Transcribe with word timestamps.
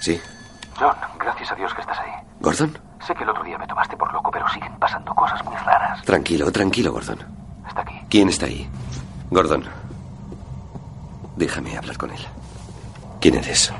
Sí. 0.00 0.20
John, 0.78 0.94
gracias 1.18 1.52
a 1.52 1.54
Dios 1.54 1.72
que 1.74 1.80
estás 1.82 1.98
ahí. 1.98 2.10
¿Gordon? 2.40 2.78
Sé 3.06 3.14
que 3.14 3.22
el 3.24 3.30
otro 3.30 3.44
día 3.44 3.58
me 3.58 3.66
tomaste 3.66 3.96
por 3.96 4.12
loco, 4.12 4.30
pero 4.30 4.48
siguen 4.48 4.72
pasando 4.78 5.14
cosas 5.14 5.42
muy 5.44 5.54
raras. 5.56 6.02
Tranquilo, 6.02 6.50
tranquilo, 6.50 6.92
Gordon. 6.92 7.18
Está 7.68 7.82
aquí. 7.82 8.00
¿Quién 8.08 8.28
está 8.28 8.46
ahí? 8.46 8.68
Gordon. 9.30 9.64
Déjame 11.36 11.76
hablar 11.76 11.96
con 11.96 12.10
él. 12.10 12.20
¿Quién 13.20 13.36
eres? 13.36 13.72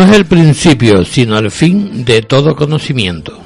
No 0.00 0.06
es 0.06 0.16
el 0.16 0.24
principio, 0.24 1.04
sino 1.04 1.36
el 1.36 1.50
fin 1.50 2.06
de 2.06 2.22
todo 2.22 2.56
conocimiento. 2.56 3.38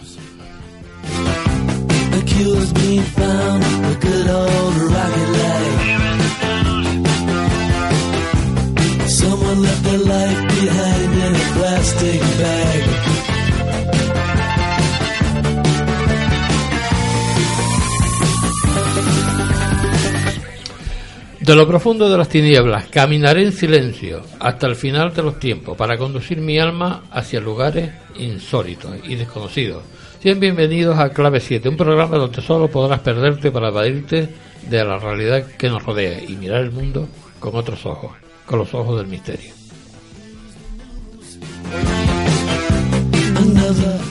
De 21.45 21.55
lo 21.55 21.69
profundo 21.69 22.09
de 22.09 22.17
las 22.17 22.31
tinieblas 22.31 22.87
caminaré 22.87 23.43
en 23.43 23.53
silencio 23.53 24.23
hasta 24.41 24.67
el 24.67 24.75
final 24.75 25.13
de 25.13 25.23
los 25.23 25.39
tiempos 25.39 25.77
para 25.77 25.99
conducir 25.99 26.41
mi 26.41 26.59
alma 26.59 27.03
hacia 27.11 27.39
lugares 27.39 27.91
insólitos 28.17 28.95
y 29.05 29.15
desconocidos. 29.17 29.83
Sean 30.23 30.41
bienvenidos 30.41 30.99
a 30.99 31.11
Clave 31.11 31.41
7, 31.41 31.69
un 31.69 31.77
programa 31.77 32.17
donde 32.17 32.41
solo 32.41 32.69
podrás 32.69 33.01
perderte 33.01 33.51
para 33.51 33.69
evadirte 33.69 34.31
de 34.71 34.85
la 34.87 34.99
realidad 34.99 35.45
que 35.59 35.69
nos 35.69 35.85
rodea 35.85 36.19
y 36.27 36.35
mirar 36.37 36.63
el 36.63 36.71
mundo 36.71 37.09
con 37.39 37.55
otros 37.57 37.85
ojos, 37.85 38.13
con 38.47 38.61
los 38.61 38.73
ojos 38.73 38.97
del 38.97 39.09
misterio. 39.09 39.53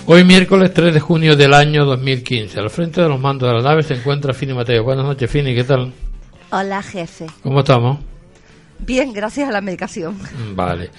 Hoy 0.05 0.23
miércoles 0.23 0.71
3 0.71 0.93
de 0.93 0.99
junio 0.99 1.35
del 1.35 1.55
año 1.55 1.83
2015, 1.83 2.59
al 2.59 2.69
frente 2.69 3.01
de 3.01 3.09
los 3.09 3.19
mandos 3.19 3.49
de 3.49 3.55
la 3.55 3.63
nave 3.63 3.81
se 3.81 3.95
encuentra 3.95 4.35
Fini 4.35 4.53
Mateo. 4.53 4.83
Buenas 4.83 5.05
noches, 5.05 5.31
Fini, 5.31 5.55
¿qué 5.55 5.63
tal? 5.63 5.91
Hola, 6.55 6.83
jefe. 6.83 7.25
¿Cómo 7.41 7.61
estamos? 7.61 7.97
Bien, 8.77 9.11
gracias 9.11 9.49
a 9.49 9.51
la 9.51 9.59
medicación. 9.59 10.15
Vale. 10.53 10.91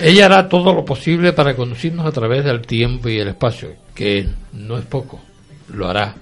Ella 0.00 0.26
hará 0.26 0.48
todo 0.48 0.74
lo 0.74 0.84
posible 0.84 1.32
para 1.32 1.54
conducirnos 1.54 2.04
a 2.04 2.10
través 2.10 2.44
del 2.44 2.62
tiempo 2.62 3.08
y 3.08 3.20
el 3.20 3.28
espacio, 3.28 3.68
que 3.94 4.26
no 4.52 4.76
es 4.76 4.84
poco. 4.84 5.20
Lo 5.72 5.88
hará. 5.88 6.12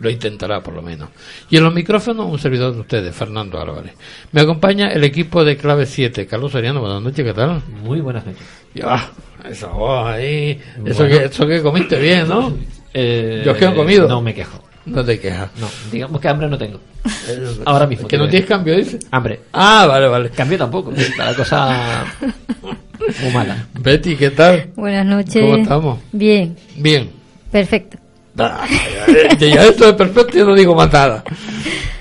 Lo 0.00 0.10
intentará, 0.10 0.60
por 0.60 0.74
lo 0.74 0.82
menos. 0.82 1.08
Y 1.48 1.56
en 1.56 1.64
los 1.64 1.72
micrófonos, 1.72 2.26
un 2.30 2.38
servidor 2.38 2.74
de 2.74 2.80
ustedes, 2.80 3.16
Fernando 3.16 3.58
Álvarez. 3.58 3.94
Me 4.32 4.42
acompaña 4.42 4.88
el 4.88 5.04
equipo 5.04 5.42
de 5.42 5.56
Clave 5.56 5.86
7. 5.86 6.26
Carlos 6.26 6.52
Soriano, 6.52 6.80
buenas 6.80 7.00
noches, 7.00 7.24
¿qué 7.24 7.32
tal? 7.32 7.62
Muy 7.82 8.02
buenas 8.02 8.26
noches. 8.26 8.46
Ya, 8.74 9.10
esa 9.48 9.68
voz 9.68 10.06
ahí. 10.06 10.60
Eso, 10.84 11.06
que, 11.06 11.24
eso 11.24 11.46
que 11.46 11.62
comiste 11.62 11.98
bien, 11.98 12.28
¿no? 12.28 12.52
Eh, 12.92 13.40
Yo 13.42 13.52
es 13.52 13.56
que 13.56 13.64
no 13.64 13.72
he 13.72 13.74
comido. 13.76 14.06
No 14.06 14.20
me 14.20 14.34
quejo. 14.34 14.67
No 14.88 15.04
te 15.04 15.18
quejas. 15.20 15.50
No, 15.60 15.68
digamos 15.90 16.20
que 16.20 16.28
hambre 16.28 16.48
no 16.48 16.58
tengo. 16.58 16.80
Ahora 17.64 17.86
mismo. 17.86 18.08
¿Que 18.08 18.18
no 18.18 18.28
tienes 18.28 18.48
cambio, 18.48 18.76
dice? 18.76 18.98
Hambre. 19.10 19.40
Ah, 19.52 19.86
vale, 19.86 20.08
vale. 20.08 20.30
Cambio 20.30 20.58
tampoco. 20.58 20.92
Está 20.92 21.26
la 21.26 21.34
cosa 21.34 22.04
muy 23.22 23.32
mala. 23.32 23.66
Betty, 23.80 24.16
¿qué 24.16 24.30
tal? 24.30 24.70
Buenas 24.76 25.06
noches. 25.06 25.42
¿Cómo 25.42 25.56
estamos? 25.56 25.98
Bien, 26.12 26.56
Bien. 26.76 27.10
perfecto. 27.50 27.98
Ah, 28.38 28.66
ya, 29.38 29.46
ya 29.48 29.64
esto 29.64 29.88
es 29.88 29.94
perfecto, 29.94 30.38
yo 30.38 30.44
no 30.46 30.54
digo 30.54 30.74
más 30.74 30.92
nada. 30.92 31.24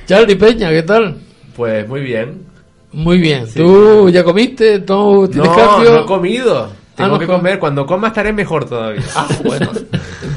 Charlie 0.05 0.35
Peña, 0.35 0.69
¿qué 0.69 0.83
tal? 0.83 1.15
Pues 1.55 1.87
muy 1.87 2.01
bien. 2.01 2.43
Muy 2.91 3.17
bien. 3.19 3.45
¿Tú 3.55 4.09
ya 4.09 4.23
comiste? 4.23 4.79
¿Tú 4.79 5.27
tienes 5.31 5.49
No, 5.49 5.55
cambio? 5.55 5.91
no 5.91 6.01
he 6.01 6.05
comido. 6.05 6.71
Tengo 6.95 7.09
Ah, 7.09 7.13
no 7.13 7.19
que 7.19 7.27
com- 7.27 7.37
comer. 7.37 7.59
Cuando 7.59 7.85
coma 7.85 8.07
estaré 8.09 8.31
mejor 8.33 8.67
todavía. 8.67 9.01
Ah, 9.15 9.27
bueno. 9.43 9.69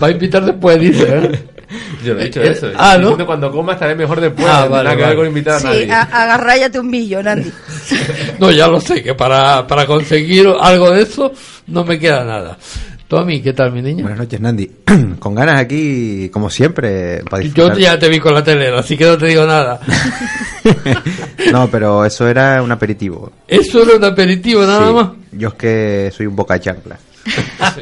Va 0.03 0.09
a 0.09 0.11
invitar 0.11 0.45
después, 0.45 0.79
dice. 0.81 1.07
¿eh? 1.09 1.45
Yo 2.05 2.15
no 2.15 2.21
he 2.21 2.25
dicho 2.25 2.43
eso. 2.43 2.69
ah, 2.77 2.95
¿no? 2.95 3.01
diciendo 3.01 3.27
cuando 3.27 3.51
coma 3.53 3.75
estaré 3.75 3.95
mejor 3.95 4.21
después. 4.21 4.47
Ah, 4.49 4.65
no 4.65 4.71
vale, 4.71 4.85
nada 4.85 4.97
que 4.97 5.03
ver 5.03 5.05
vale. 5.07 5.17
con 5.17 5.27
invitar 5.27 5.55
a 5.55 5.59
Sí, 5.61 5.67
nadie. 5.67 5.93
agarráyate 5.93 6.81
un 6.81 6.91
millo, 6.91 7.21
Andy. 7.25 7.53
No, 8.39 8.51
ya 8.51 8.67
lo 8.69 8.81
sé, 8.81 9.03
que 9.03 9.15
para, 9.15 9.67
para 9.67 9.87
conseguir 9.87 10.47
algo 10.61 10.91
de 10.91 11.03
eso 11.03 11.31
no 11.67 11.85
me 11.85 11.99
queda 11.99 12.25
nada. 12.25 12.57
Tommy, 13.07 13.43
¿qué 13.43 13.53
tal, 13.53 13.73
mi 13.73 13.83
niña? 13.83 14.03
Buenas 14.03 14.21
noches, 14.21 14.41
Nandi. 14.41 14.71
Con 15.19 15.35
ganas 15.35 15.61
aquí, 15.61 16.31
como 16.33 16.49
siempre, 16.49 17.23
para 17.29 17.43
Yo 17.43 17.77
ya 17.77 17.99
te 17.99 18.09
vi 18.09 18.21
con 18.21 18.33
la 18.33 18.43
tele, 18.45 18.69
así 18.69 18.97
que 18.97 19.05
no 19.05 19.19
te 19.19 19.27
digo 19.27 19.45
nada. 19.45 19.81
No, 21.53 21.69
pero 21.69 22.05
eso 22.05 22.29
era 22.29 22.63
un 22.63 22.71
aperitivo. 22.71 23.33
Eso 23.49 23.83
era 23.83 23.97
un 23.97 24.05
aperitivo 24.05 24.63
nada 24.65 24.87
Sí, 24.89 24.95
más. 24.95 25.09
Yo 25.33 25.49
es 25.49 25.55
que 25.55 26.13
soy 26.17 26.27
un 26.27 26.37
boca 26.37 26.55
de 26.55 26.61
chancla. 26.61 26.99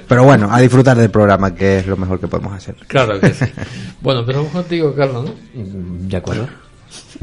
Pero 0.09 0.25
bueno, 0.25 0.49
a 0.51 0.61
disfrutar 0.61 0.97
del 0.97 1.11
programa, 1.11 1.55
que 1.55 1.79
es 1.79 1.87
lo 1.87 1.97
mejor 1.97 2.21
que 2.21 2.29
podemos 2.29 2.53
hacer. 2.53 2.77
Claro 2.87 3.21
que 3.21 3.33
sí. 3.33 3.45
Bueno, 4.01 4.21
empezamos 4.21 4.53
contigo, 4.53 4.95
Carlos, 4.95 5.25
¿no? 5.25 5.35
De 5.55 6.17
acuerdo. 6.17 6.49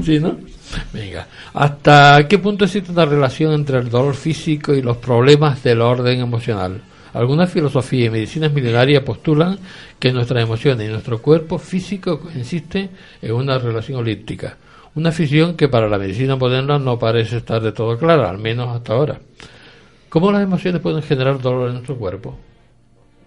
Sí, 0.04 0.20
¿no? 0.20 0.38
Venga. 0.94 1.28
¿Hasta 1.54 2.28
qué 2.28 2.38
punto 2.40 2.66
existe 2.66 2.92
una 2.92 3.06
relación 3.06 3.54
entre 3.54 3.80
el 3.80 3.90
dolor 3.90 4.16
físico 4.16 4.74
y 4.74 4.82
los 4.82 4.98
problemas 4.98 5.64
del 5.64 5.82
orden 5.82 6.20
emocional? 6.20 6.82
Algunas 7.14 7.50
filosofías 7.50 8.08
y 8.08 8.10
medicinas 8.10 8.52
milenarias 8.52 9.04
postulan 9.04 9.58
que 10.00 10.12
nuestras 10.12 10.44
emociones 10.44 10.88
y 10.88 10.92
nuestro 10.92 11.22
cuerpo 11.22 11.58
físico 11.58 12.20
consiste 12.20 12.90
en 13.22 13.32
una 13.32 13.58
relación 13.58 14.00
holística, 14.00 14.58
una 14.96 15.14
fisión 15.14 15.56
que 15.56 15.70
para 15.70 15.88
la 15.88 15.98
medicina 15.98 16.36
moderna 16.36 16.78
no 16.78 17.00
parece 17.00 17.38
estar 17.38 17.62
de 17.62 17.72
todo 17.72 17.98
clara, 17.98 18.30
al 18.30 18.38
menos 18.38 18.76
hasta 18.76 18.94
ahora. 18.94 19.20
¿Cómo 20.16 20.32
las 20.32 20.44
emociones 20.44 20.80
pueden 20.82 21.02
generar 21.02 21.42
dolor 21.42 21.68
en 21.68 21.74
nuestro 21.74 21.98
cuerpo? 21.98 22.38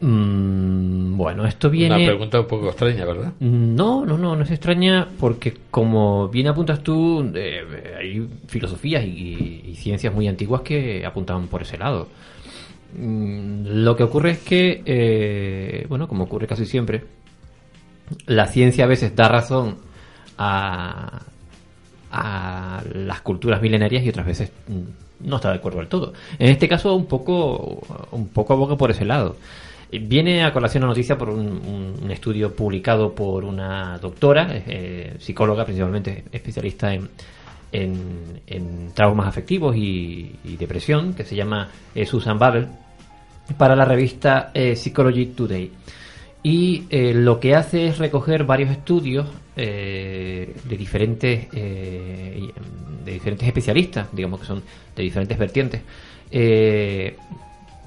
Mm, 0.01 1.19
Bueno, 1.19 1.45
esto 1.45 1.69
viene... 1.69 1.97
Una 1.97 2.07
pregunta 2.07 2.41
un 2.41 2.47
poco 2.47 2.69
extraña, 2.69 3.05
¿verdad? 3.05 3.35
No, 3.41 4.07
no, 4.07 4.17
no, 4.17 4.35
no 4.35 4.43
es 4.43 4.51
extraña 4.51 5.07
porque 5.21 5.55
como 5.71 6.31
bien 6.31 6.47
apuntas 6.47 6.83
tú, 6.83 7.31
eh, 7.35 7.95
hay 7.99 8.27
filosofías 8.47 9.05
y, 9.05 9.65
y 9.67 9.75
ciencias 9.77 10.15
muy 10.15 10.29
antiguas 10.29 10.63
que 10.63 11.05
apuntaban 11.05 11.49
por 11.49 11.61
ese 11.61 11.77
lado. 11.77 12.09
Mm, 12.99 13.67
Lo 13.85 13.95
que 13.95 14.05
ocurre 14.05 14.31
es 14.31 14.39
que, 14.39 14.83
eh, 14.87 15.85
bueno, 15.91 16.09
como 16.09 16.25
ocurre 16.25 16.47
casi 16.47 16.65
siempre, 16.65 17.05
la 18.25 18.47
ciencia 18.47 18.85
a 18.85 18.89
veces 18.89 19.15
da 19.15 19.29
razón 19.29 19.77
a, 20.39 21.21
a 22.11 22.83
las 22.93 23.21
culturas 23.21 23.61
milenarias 23.61 24.05
y 24.05 24.09
otras 24.09 24.27
veces 24.27 24.53
mm, 24.67 25.29
no 25.29 25.37
está 25.37 25.51
de 25.51 25.57
acuerdo 25.57 25.79
del 25.79 25.89
todo. 25.89 26.13
En 26.39 26.51
este 26.51 26.69
caso, 26.69 26.95
un 26.95 27.07
poco, 27.07 27.83
un 28.13 28.29
poco 28.29 28.53
aboga 28.53 28.77
por 28.77 28.91
ese 28.91 29.05
lado. 29.05 29.37
Viene 29.91 30.45
a 30.45 30.53
colación 30.53 30.83
la 30.83 30.89
noticia 30.89 31.17
por 31.17 31.31
un, 31.31 32.11
estudio 32.11 32.55
publicado 32.55 33.15
por 33.15 33.45
una 33.45 33.99
doctora, 33.99 34.47
eh, 34.51 35.17
psicóloga 35.19 35.65
principalmente 35.65 36.25
especialista 36.31 36.93
en, 36.93 37.09
en, 37.73 38.93
traumas 38.95 39.27
afectivos 39.29 39.77
y, 39.77 40.37
y 40.45 40.57
depresión, 40.57 41.15
que 41.15 41.25
se 41.25 41.35
llama 41.35 41.69
eh, 41.95 42.05
Susan 42.05 42.39
Babel, 42.39 42.69
para 43.57 43.75
la 43.75 43.85
revista 43.85 44.51
eh, 44.53 44.77
Psychology 44.77 45.27
Today. 45.27 45.71
Y 46.43 46.85
eh, 46.91 47.15
lo 47.15 47.41
que 47.41 47.55
hace 47.55 47.89
es 47.89 47.99
recoger 47.99 48.45
varios 48.45 48.71
estudios 48.71 49.27
eh, 49.57 50.55
de 50.65 50.77
diferentes 50.77 51.49
eh, 51.53 52.49
de 53.05 53.13
diferentes 53.13 53.49
especialistas, 53.49 54.09
digamos 54.13 54.41
que 54.41 54.47
son 54.47 54.63
de 54.95 55.03
diferentes 55.03 55.39
vertientes, 55.39 55.81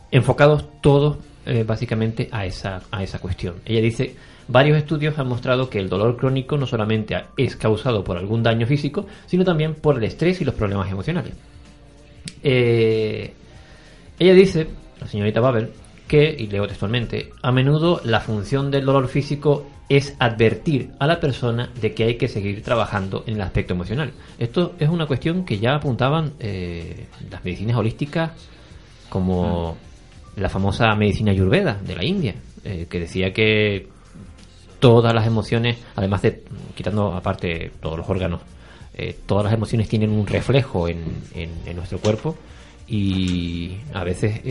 enfocados 0.10 0.66
todos 0.82 1.18
básicamente 1.66 2.28
a 2.32 2.46
esa, 2.46 2.82
a 2.90 3.04
esa 3.04 3.20
cuestión. 3.20 3.56
Ella 3.66 3.82
dice, 3.82 4.16
varios 4.48 4.78
estudios 4.78 5.18
han 5.20 5.28
mostrado 5.28 5.70
que 5.70 5.78
el 5.78 5.90
dolor 5.90 6.18
crónico 6.18 6.58
no 6.58 6.66
solamente 6.66 7.16
es 7.38 7.56
causado 7.56 8.04
por 8.04 8.18
algún 8.18 8.42
daño 8.42 8.66
físico, 8.66 9.06
sino 9.28 9.46
también 9.46 9.76
por 9.76 9.98
el 9.98 10.04
estrés 10.06 10.42
y 10.42 10.46
los 10.46 10.56
problemas 10.56 10.90
emocionales. 10.90 11.34
Ella 12.42 13.34
dice, 14.34 14.68
la 15.00 15.08
señorita 15.08 15.40
Babel, 15.40 15.70
que, 16.12 16.36
y 16.38 16.48
leo 16.48 16.68
textualmente, 16.68 17.32
a 17.42 17.54
menudo 17.54 18.02
la 18.04 18.20
función 18.20 18.70
del 18.70 18.84
dolor 18.84 19.08
físico 19.08 19.66
es 19.88 20.14
advertir 20.20 20.92
a 21.00 21.08
la 21.08 21.22
persona 21.22 21.70
de 21.80 21.94
que 21.94 22.04
hay 22.04 22.16
que 22.16 22.28
seguir 22.28 22.62
trabajando 22.64 23.24
en 23.28 23.36
el 23.36 23.42
aspecto 23.42 23.74
emocional. 23.74 24.12
Esto 24.38 24.74
es 24.78 24.90
una 24.90 25.06
cuestión 25.06 25.46
que 25.46 25.58
ya 25.58 25.76
apuntaban 25.76 26.34
eh, 26.40 27.06
las 27.30 27.44
medicinas 27.46 27.78
holísticas 27.78 28.32
como 29.08 29.78
la 30.36 30.50
famosa 30.50 30.94
medicina 30.96 31.32
ayurveda 31.32 31.80
de 31.82 31.96
la 31.96 32.04
India, 32.04 32.36
eh, 32.66 32.88
que 32.90 33.00
decía 33.00 33.32
que 33.32 33.88
todas 34.82 35.14
las 35.14 35.26
emociones, 35.26 35.78
además 35.96 36.24
de 36.24 36.44
quitando 36.76 37.14
aparte 37.14 37.72
todos 37.82 37.98
los 37.98 38.10
órganos, 38.10 38.42
eh, 38.96 39.16
todas 39.26 39.46
las 39.46 39.54
emociones 39.54 39.88
tienen 39.88 40.10
un 40.12 40.28
reflejo 40.28 40.90
en, 40.90 41.00
en- 41.36 41.76
nuestro 41.78 42.00
cuerpo 42.00 42.36
y 42.86 43.78
a 43.94 44.04
veces 44.04 44.42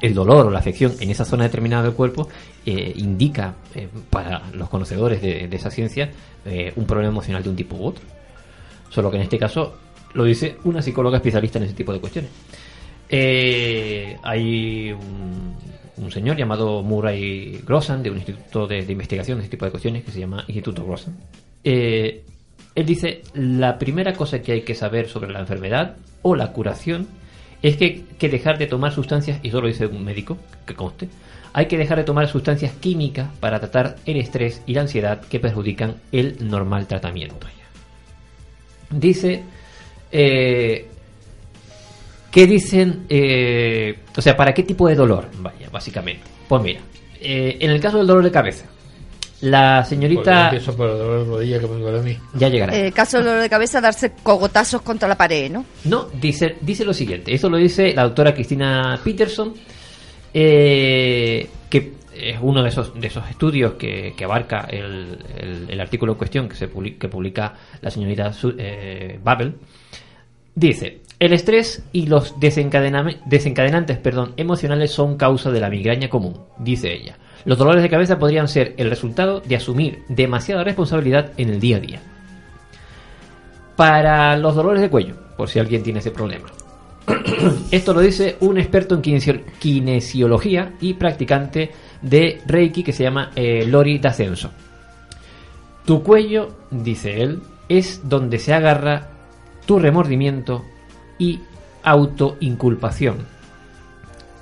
el 0.00 0.14
dolor 0.14 0.46
o 0.46 0.50
la 0.50 0.58
afección 0.58 0.94
en 1.00 1.10
esa 1.10 1.24
zona 1.24 1.44
determinada 1.44 1.82
del 1.84 1.92
cuerpo 1.92 2.28
eh, 2.64 2.92
indica 2.96 3.54
eh, 3.74 3.88
para 4.10 4.42
los 4.52 4.68
conocedores 4.68 5.20
de, 5.20 5.48
esa 5.52 5.70
ciencia 5.70 6.10
eh, 6.44 6.72
un 6.76 6.86
problema 6.86 7.10
emocional 7.10 7.42
de 7.42 7.50
un 7.50 7.56
tipo 7.56 7.76
u 7.76 7.86
otro. 7.86 8.04
Solo 8.88 9.10
que 9.10 9.16
en 9.16 9.22
este 9.22 9.38
caso 9.38 9.78
lo 10.14 10.24
dice 10.24 10.56
una 10.64 10.82
psicóloga 10.82 11.16
especialista 11.16 11.58
en 11.58 11.64
ese 11.64 11.74
tipo 11.74 11.92
de 11.92 12.00
cuestiones. 12.00 12.30
Hay 14.22 14.92
un, 14.92 16.10
señor 16.10 16.36
llamado 16.36 16.82
Murray 16.82 17.60
Grossan 17.64 18.02
de 18.02 18.10
un 18.10 18.16
instituto 18.16 18.66
de, 18.66 18.84
de 18.84 18.92
investigación 18.92 19.38
de 19.38 19.44
este 19.44 19.56
tipo 19.56 19.64
de 19.64 19.70
cuestiones 19.70 20.02
que 20.04 20.10
se 20.10 20.20
llama 20.20 20.44
Instituto 20.46 20.84
Grossan. 20.84 21.16
Él 21.62 22.86
dice, 22.86 23.22
la 23.34 23.78
primera 23.78 24.14
cosa 24.14 24.40
que 24.42 24.52
hay 24.52 24.62
que 24.62 24.74
saber 24.74 25.08
sobre 25.08 25.30
la 25.30 25.40
enfermedad 25.40 25.96
o 26.22 26.34
la 26.34 26.52
curación 26.52 27.06
es 27.62 27.76
que 27.76 28.04
que 28.18 28.28
dejar 28.28 28.58
de 28.58 28.66
tomar 28.66 28.92
sustancias, 28.92 29.40
y 29.42 29.48
eso 29.48 29.60
lo 29.60 29.68
dice 29.68 29.86
un 29.86 30.04
médico, 30.04 30.38
que 30.66 30.74
conste, 30.74 31.08
hay 31.52 31.66
que 31.66 31.76
dejar 31.76 31.98
de 31.98 32.04
tomar 32.04 32.28
sustancias 32.28 32.72
químicas 32.80 33.28
para 33.40 33.60
tratar 33.60 33.96
el 34.06 34.16
estrés 34.16 34.62
y 34.66 34.74
la 34.74 34.82
ansiedad 34.82 35.20
que 35.20 35.40
perjudican 35.40 35.96
el 36.10 36.48
normal 36.48 36.86
tratamiento. 36.86 37.46
Dice, 38.90 39.42
eh, 40.10 40.86
¿qué 42.30 42.46
dicen? 42.46 43.06
eh, 43.08 43.98
o 44.16 44.22
sea, 44.22 44.36
¿para 44.36 44.52
qué 44.52 44.62
tipo 44.62 44.88
de 44.88 44.94
dolor? 44.94 45.28
Vaya, 45.38 45.68
básicamente. 45.70 46.22
Pues 46.48 46.62
mira, 46.62 46.80
eh, 47.20 47.56
en 47.60 47.70
el 47.70 47.80
caso 47.80 47.98
del 47.98 48.06
dolor 48.06 48.24
de 48.24 48.30
cabeza, 48.30 48.66
la 49.42 49.84
señorita... 49.84 50.44
empiezo 50.44 50.74
por 50.76 50.88
el 50.90 50.98
dolor 50.98 51.18
de 51.20 51.30
rodilla 51.30 51.60
que 51.60 51.66
me 51.66 51.80
duele 51.80 51.98
a 51.98 52.02
mí. 52.02 52.16
Ya 52.34 52.48
llegará. 52.48 52.76
Eh, 52.76 52.90
caso 52.92 53.18
de 53.18 53.24
dolor 53.24 53.40
de 53.42 53.48
cabeza, 53.50 53.80
darse 53.80 54.12
cogotazos 54.22 54.82
contra 54.82 55.06
la 55.08 55.16
pared, 55.16 55.50
¿no? 55.50 55.64
No, 55.84 56.08
dice, 56.20 56.56
dice 56.60 56.84
lo 56.84 56.92
siguiente. 56.94 57.34
Esto 57.34 57.50
lo 57.50 57.56
dice 57.58 57.92
la 57.94 58.04
doctora 58.04 58.32
Cristina 58.34 58.98
Peterson, 59.04 59.52
eh, 60.34 61.48
que 61.68 61.92
es 62.14 62.38
uno 62.40 62.62
de 62.62 62.68
esos, 62.68 62.98
de 62.98 63.06
esos 63.06 63.28
estudios 63.28 63.74
que, 63.74 64.14
que 64.16 64.24
abarca 64.24 64.66
el, 64.70 65.18
el- 65.38 65.66
el 65.70 65.80
artículo 65.80 66.12
en 66.12 66.18
cuestión 66.18 66.48
que, 66.48 66.54
se 66.56 66.68
publica, 66.68 66.98
que 67.00 67.08
publica 67.08 67.54
la 67.80 67.90
señorita 67.90 68.32
eh, 68.58 69.18
Babel. 69.22 69.54
Dice, 70.54 71.00
el 71.22 71.32
estrés 71.32 71.84
y 71.92 72.06
los 72.06 72.34
desencadenantes 72.40 73.96
perdón, 73.98 74.32
emocionales 74.36 74.90
son 74.90 75.16
causa 75.16 75.52
de 75.52 75.60
la 75.60 75.70
migraña 75.70 76.08
común, 76.08 76.36
dice 76.58 76.92
ella. 76.92 77.16
Los 77.44 77.58
dolores 77.58 77.80
de 77.80 77.88
cabeza 77.88 78.18
podrían 78.18 78.48
ser 78.48 78.74
el 78.76 78.90
resultado 78.90 79.40
de 79.40 79.54
asumir 79.54 80.02
demasiada 80.08 80.64
responsabilidad 80.64 81.30
en 81.36 81.50
el 81.50 81.60
día 81.60 81.76
a 81.76 81.80
día. 81.80 82.00
Para 83.76 84.36
los 84.36 84.56
dolores 84.56 84.82
de 84.82 84.90
cuello, 84.90 85.14
por 85.36 85.48
si 85.48 85.60
alguien 85.60 85.84
tiene 85.84 86.00
ese 86.00 86.10
problema. 86.10 86.48
Esto 87.70 87.94
lo 87.94 88.00
dice 88.00 88.36
un 88.40 88.58
experto 88.58 88.96
en 88.96 89.02
kinesio- 89.02 89.44
kinesiología 89.60 90.72
y 90.80 90.94
practicante 90.94 91.70
de 92.00 92.40
Reiki 92.46 92.82
que 92.82 92.92
se 92.92 93.04
llama 93.04 93.30
eh, 93.36 93.64
Lori 93.64 94.00
D'Ascenso. 94.00 94.50
Tu 95.84 96.02
cuello, 96.02 96.48
dice 96.72 97.22
él, 97.22 97.42
es 97.68 98.08
donde 98.08 98.40
se 98.40 98.54
agarra 98.54 99.08
tu 99.66 99.78
remordimiento 99.78 100.64
y 101.18 101.40
autoinculpación. 101.82 103.26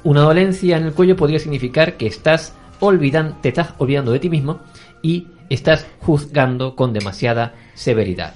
Una 0.02 0.22
dolencia 0.22 0.76
en 0.76 0.84
el 0.84 0.92
cuello 0.92 1.16
podría 1.16 1.38
significar 1.38 1.96
que 1.96 2.06
estás 2.06 2.54
olvidando, 2.80 3.36
te 3.42 3.50
estás 3.50 3.74
olvidando 3.78 4.12
de 4.12 4.18
ti 4.18 4.30
mismo 4.30 4.60
y 5.02 5.26
estás 5.48 5.86
juzgando 6.00 6.74
con 6.74 6.92
demasiada 6.92 7.54
severidad. 7.74 8.34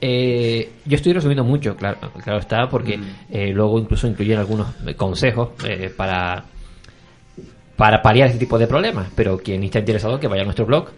Eh, 0.00 0.70
yo 0.86 0.96
estoy 0.96 1.12
resumiendo 1.12 1.44
mucho, 1.44 1.76
claro, 1.76 1.98
claro 2.22 2.38
está, 2.38 2.68
porque 2.68 2.98
eh, 3.30 3.50
luego 3.52 3.78
incluso 3.78 4.06
incluyen 4.06 4.38
algunos 4.38 4.68
consejos 4.96 5.50
eh, 5.66 5.92
para 5.94 6.44
para 7.76 8.02
paliar 8.02 8.28
este 8.28 8.38
tipo 8.38 8.58
de 8.58 8.66
problemas. 8.66 9.08
Pero 9.14 9.38
quien 9.38 9.62
esté 9.64 9.80
interesado 9.80 10.20
que 10.20 10.28
vaya 10.28 10.42
a 10.42 10.44
nuestro 10.44 10.66
blog 10.66 10.90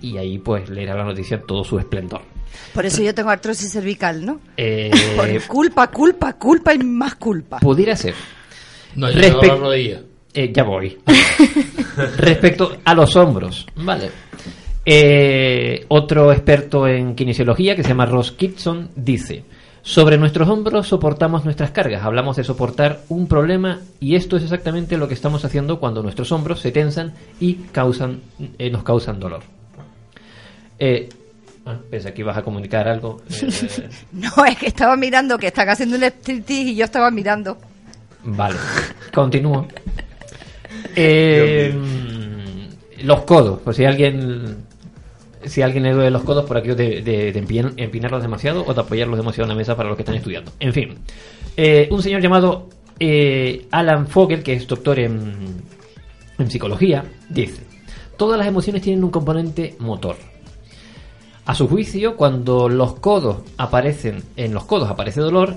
y 0.00 0.16
ahí 0.16 0.38
pues 0.38 0.70
leerá 0.70 0.94
la 0.94 1.04
noticia 1.04 1.36
en 1.36 1.46
todo 1.46 1.62
su 1.62 1.78
esplendor. 1.78 2.35
Por 2.74 2.84
eso 2.86 3.02
yo 3.02 3.14
tengo 3.14 3.30
artrosis 3.30 3.72
cervical, 3.72 4.24
¿no? 4.24 4.40
Eh, 4.56 4.90
Por 5.16 5.46
culpa, 5.46 5.86
culpa, 5.90 6.32
culpa 6.34 6.74
y 6.74 6.78
más 6.78 7.14
culpa. 7.16 7.58
pudiera 7.60 7.96
ser. 7.96 8.14
No, 8.94 9.10
yo 9.10 9.20
tengo 9.20 9.40
Respect- 9.40 9.48
la 9.48 9.56
rodilla. 9.56 10.00
Eh, 10.34 10.52
ya 10.54 10.64
voy. 10.64 10.98
Respecto 12.18 12.76
a 12.84 12.94
los 12.94 13.16
hombros, 13.16 13.66
vale. 13.76 14.10
Eh, 14.84 15.84
otro 15.88 16.30
experto 16.32 16.86
en 16.86 17.14
kinesiología 17.14 17.74
que 17.74 17.82
se 17.82 17.88
llama 17.88 18.06
Ross 18.06 18.32
Kitson 18.32 18.90
dice: 18.94 19.44
Sobre 19.82 20.18
nuestros 20.18 20.48
hombros 20.48 20.86
soportamos 20.88 21.44
nuestras 21.44 21.70
cargas. 21.70 22.02
Hablamos 22.04 22.36
de 22.36 22.44
soportar 22.44 23.00
un 23.08 23.26
problema 23.28 23.80
y 23.98 24.14
esto 24.14 24.36
es 24.36 24.42
exactamente 24.44 24.96
lo 24.98 25.08
que 25.08 25.14
estamos 25.14 25.44
haciendo 25.44 25.80
cuando 25.80 26.02
nuestros 26.02 26.30
hombros 26.32 26.60
se 26.60 26.70
tensan 26.70 27.14
y 27.40 27.54
causan, 27.72 28.20
eh, 28.58 28.70
nos 28.70 28.82
causan 28.84 29.18
dolor. 29.18 29.42
Eh, 30.78 31.08
ah, 31.66 31.78
pensé 31.90 32.14
que 32.14 32.22
ibas 32.22 32.36
a 32.38 32.42
comunicar 32.42 32.88
algo. 32.88 33.20
Eh, 33.30 33.88
No, 34.12 34.44
es 34.46 34.56
que 34.58 34.66
estaba 34.68 34.96
mirando 34.96 35.36
que 35.38 35.48
están 35.48 35.68
haciendo 35.68 35.96
un 35.96 36.02
striptease 36.04 36.62
y 36.70 36.76
yo 36.76 36.84
estaba 36.84 37.10
mirando. 37.10 37.58
Vale, 38.24 38.56
continúo. 39.12 39.66
Eh, 40.94 41.74
los 43.02 43.22
codos, 43.22 43.60
por 43.60 43.74
si 43.74 43.84
alguien 43.84 44.64
si 45.44 45.62
a 45.62 45.66
alguien 45.66 45.84
le 45.84 45.92
duele 45.92 46.10
los 46.10 46.22
codos 46.24 46.44
por 46.44 46.56
aquello 46.56 46.74
de, 46.74 47.02
de- 47.02 47.30
de 47.32 47.44
empin- 47.44 47.74
empinarlos 47.76 48.20
demasiado 48.22 48.64
o 48.66 48.74
de 48.74 48.80
apoyarlos 48.80 49.16
demasiado 49.18 49.44
en 49.44 49.50
la 49.50 49.54
mesa 49.54 49.76
para 49.76 49.88
los 49.88 49.96
que 49.96 50.02
están 50.02 50.16
estudiando. 50.16 50.50
En 50.58 50.72
fin, 50.72 50.94
Eh, 51.56 51.88
un 51.92 52.02
señor 52.02 52.20
llamado 52.20 52.68
eh, 52.98 53.66
Alan 53.70 54.06
Fogel, 54.08 54.42
que 54.42 54.54
es 54.54 54.66
doctor 54.66 54.98
en, 54.98 55.34
en 56.38 56.50
psicología, 56.50 57.04
dice, 57.28 57.62
todas 58.16 58.38
las 58.38 58.48
emociones 58.48 58.82
tienen 58.82 59.04
un 59.04 59.10
componente 59.10 59.76
motor. 59.78 60.16
A 61.46 61.54
su 61.54 61.68
juicio, 61.68 62.16
cuando 62.16 62.68
los 62.68 62.94
codos 62.96 63.38
aparecen, 63.56 64.22
en 64.36 64.52
los 64.52 64.64
codos 64.64 64.90
aparece 64.90 65.20
dolor, 65.20 65.54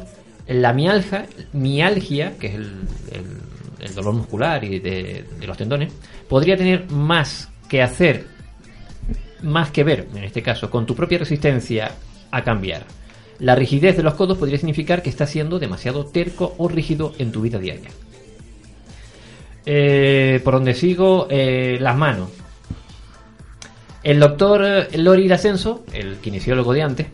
la 0.48 0.72
mialgia, 0.74 1.26
mialgia 1.54 2.38
que 2.38 2.48
es 2.48 2.56
el, 2.56 2.72
el- 3.82 3.96
dolor 3.96 4.14
muscular 4.14 4.64
y 4.64 4.80
de, 4.80 5.26
de 5.40 5.48
los 5.48 5.58
tendones, 5.58 5.92
podría 6.28 6.56
tener 6.58 6.92
más 6.92 7.50
que 7.68 7.82
hacer, 7.82 8.26
más 9.42 9.72
que 9.72 9.84
ver, 9.84 10.08
en 10.14 10.24
este 10.24 10.42
caso, 10.44 10.70
con 10.70 10.86
tu 10.86 10.96
propia 10.96 11.18
resistencia 11.18 11.92
a 12.30 12.44
cambiar. 12.44 12.84
La 13.40 13.56
rigidez 13.56 13.96
de 13.98 14.04
los 14.04 14.16
codos 14.16 14.38
podría 14.38 14.58
significar 14.58 15.02
que 15.02 15.10
estás 15.10 15.30
siendo 15.30 15.60
demasiado 15.60 16.06
terco 16.06 16.54
o 16.58 16.68
rígido 16.68 17.14
en 17.20 17.32
tu 17.32 17.42
vida 17.42 17.58
diaria. 17.58 17.90
Eh, 19.66 20.42
por 20.44 20.56
donde 20.56 20.74
sigo, 20.74 21.28
Eh, 21.30 21.78
las 21.80 21.96
manos. 21.96 22.30
El 24.04 24.20
doctor 24.20 24.64
eh, 24.64 24.98
Lori 24.98 25.32
Ascenso, 25.32 25.84
el 25.94 26.18
kinesiólogo 26.18 26.74
de 26.74 26.82
antes, 26.82 27.08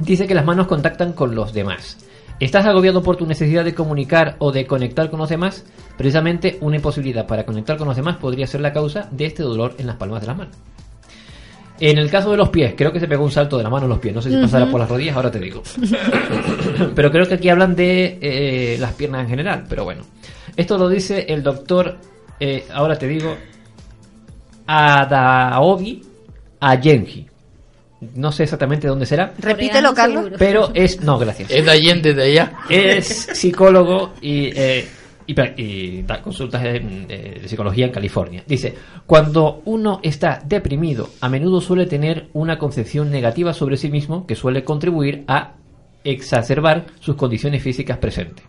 dice 0.00 0.26
que 0.26 0.34
las 0.34 0.44
manos 0.44 0.66
contactan 0.66 1.12
con 1.12 1.34
los 1.34 1.52
demás. 1.52 1.98
¿Estás 2.40 2.66
agobiado 2.66 3.02
por 3.02 3.16
tu 3.16 3.26
necesidad 3.26 3.64
de 3.64 3.74
comunicar 3.74 4.36
o 4.38 4.52
de 4.52 4.66
conectar 4.66 5.10
con 5.10 5.18
los 5.18 5.28
demás? 5.28 5.64
Precisamente 5.96 6.58
una 6.60 6.76
imposibilidad 6.76 7.26
para 7.26 7.44
conectar 7.44 7.76
con 7.76 7.88
los 7.88 7.96
demás 7.96 8.16
podría 8.16 8.46
ser 8.46 8.60
la 8.60 8.72
causa 8.72 9.08
de 9.10 9.26
este 9.26 9.42
dolor 9.42 9.74
en 9.78 9.88
las 9.88 9.96
palmas 9.96 10.20
de 10.20 10.26
las 10.28 10.36
manos. 10.36 10.54
En 11.80 11.98
el 11.98 12.10
caso 12.10 12.30
de 12.32 12.36
los 12.36 12.48
pies, 12.48 12.74
creo 12.76 12.92
que 12.92 13.00
se 13.00 13.06
pegó 13.06 13.24
un 13.24 13.30
salto 13.30 13.56
de 13.56 13.62
la 13.62 13.70
mano 13.70 13.86
a 13.86 13.88
los 13.88 13.98
pies. 13.98 14.14
No 14.14 14.20
sé 14.20 14.30
si 14.30 14.36
pasará 14.36 14.70
por 14.70 14.80
las 14.80 14.88
rodillas, 14.88 15.16
ahora 15.16 15.30
te 15.30 15.38
digo. 15.38 15.62
pero 16.94 17.10
creo 17.10 17.26
que 17.26 17.34
aquí 17.34 17.48
hablan 17.48 17.74
de 17.74 18.18
eh, 18.20 18.76
las 18.80 18.92
piernas 18.94 19.22
en 19.22 19.28
general. 19.28 19.64
Pero 19.68 19.84
bueno, 19.84 20.02
esto 20.56 20.76
lo 20.76 20.88
dice 20.88 21.26
el 21.28 21.42
doctor, 21.42 21.98
eh, 22.40 22.66
ahora 22.72 22.98
te 22.98 23.06
digo, 23.06 23.36
Adaobi 24.68 26.02
Ayenji. 26.60 27.26
No 28.14 28.30
sé 28.30 28.44
exactamente 28.44 28.86
dónde 28.86 29.06
será, 29.06 29.32
Repítelo, 29.38 29.92
Carlos. 29.92 30.20
seguro. 30.24 30.36
pero 30.38 30.70
es. 30.74 31.00
No, 31.00 31.18
gracias. 31.18 31.50
Es 31.50 31.64
de 31.64 31.70
Allende 31.72 32.14
de 32.14 32.22
allá. 32.22 32.52
Es 32.68 33.06
psicólogo 33.32 34.12
y, 34.20 34.50
eh, 34.54 34.86
y, 35.26 36.02
da 36.02 36.22
consultas 36.22 36.62
de- 36.62 36.78
de 37.42 37.48
psicología 37.48 37.86
en 37.86 37.92
California. 37.92 38.44
Dice, 38.46 38.72
cuando 39.04 39.62
uno 39.64 39.98
está 40.02 40.40
deprimido, 40.44 41.08
a 41.20 41.28
menudo 41.28 41.60
suele 41.60 41.86
tener 41.86 42.28
una 42.34 42.56
concepción 42.56 43.10
negativa 43.10 43.52
sobre 43.52 43.76
sí 43.76 43.90
mismo 43.90 44.26
que 44.26 44.36
suele 44.36 44.62
contribuir 44.62 45.24
a 45.26 45.54
exacerbar 46.04 46.86
sus 47.00 47.16
condiciones 47.16 47.62
físicas 47.64 47.98
presentes. 47.98 48.44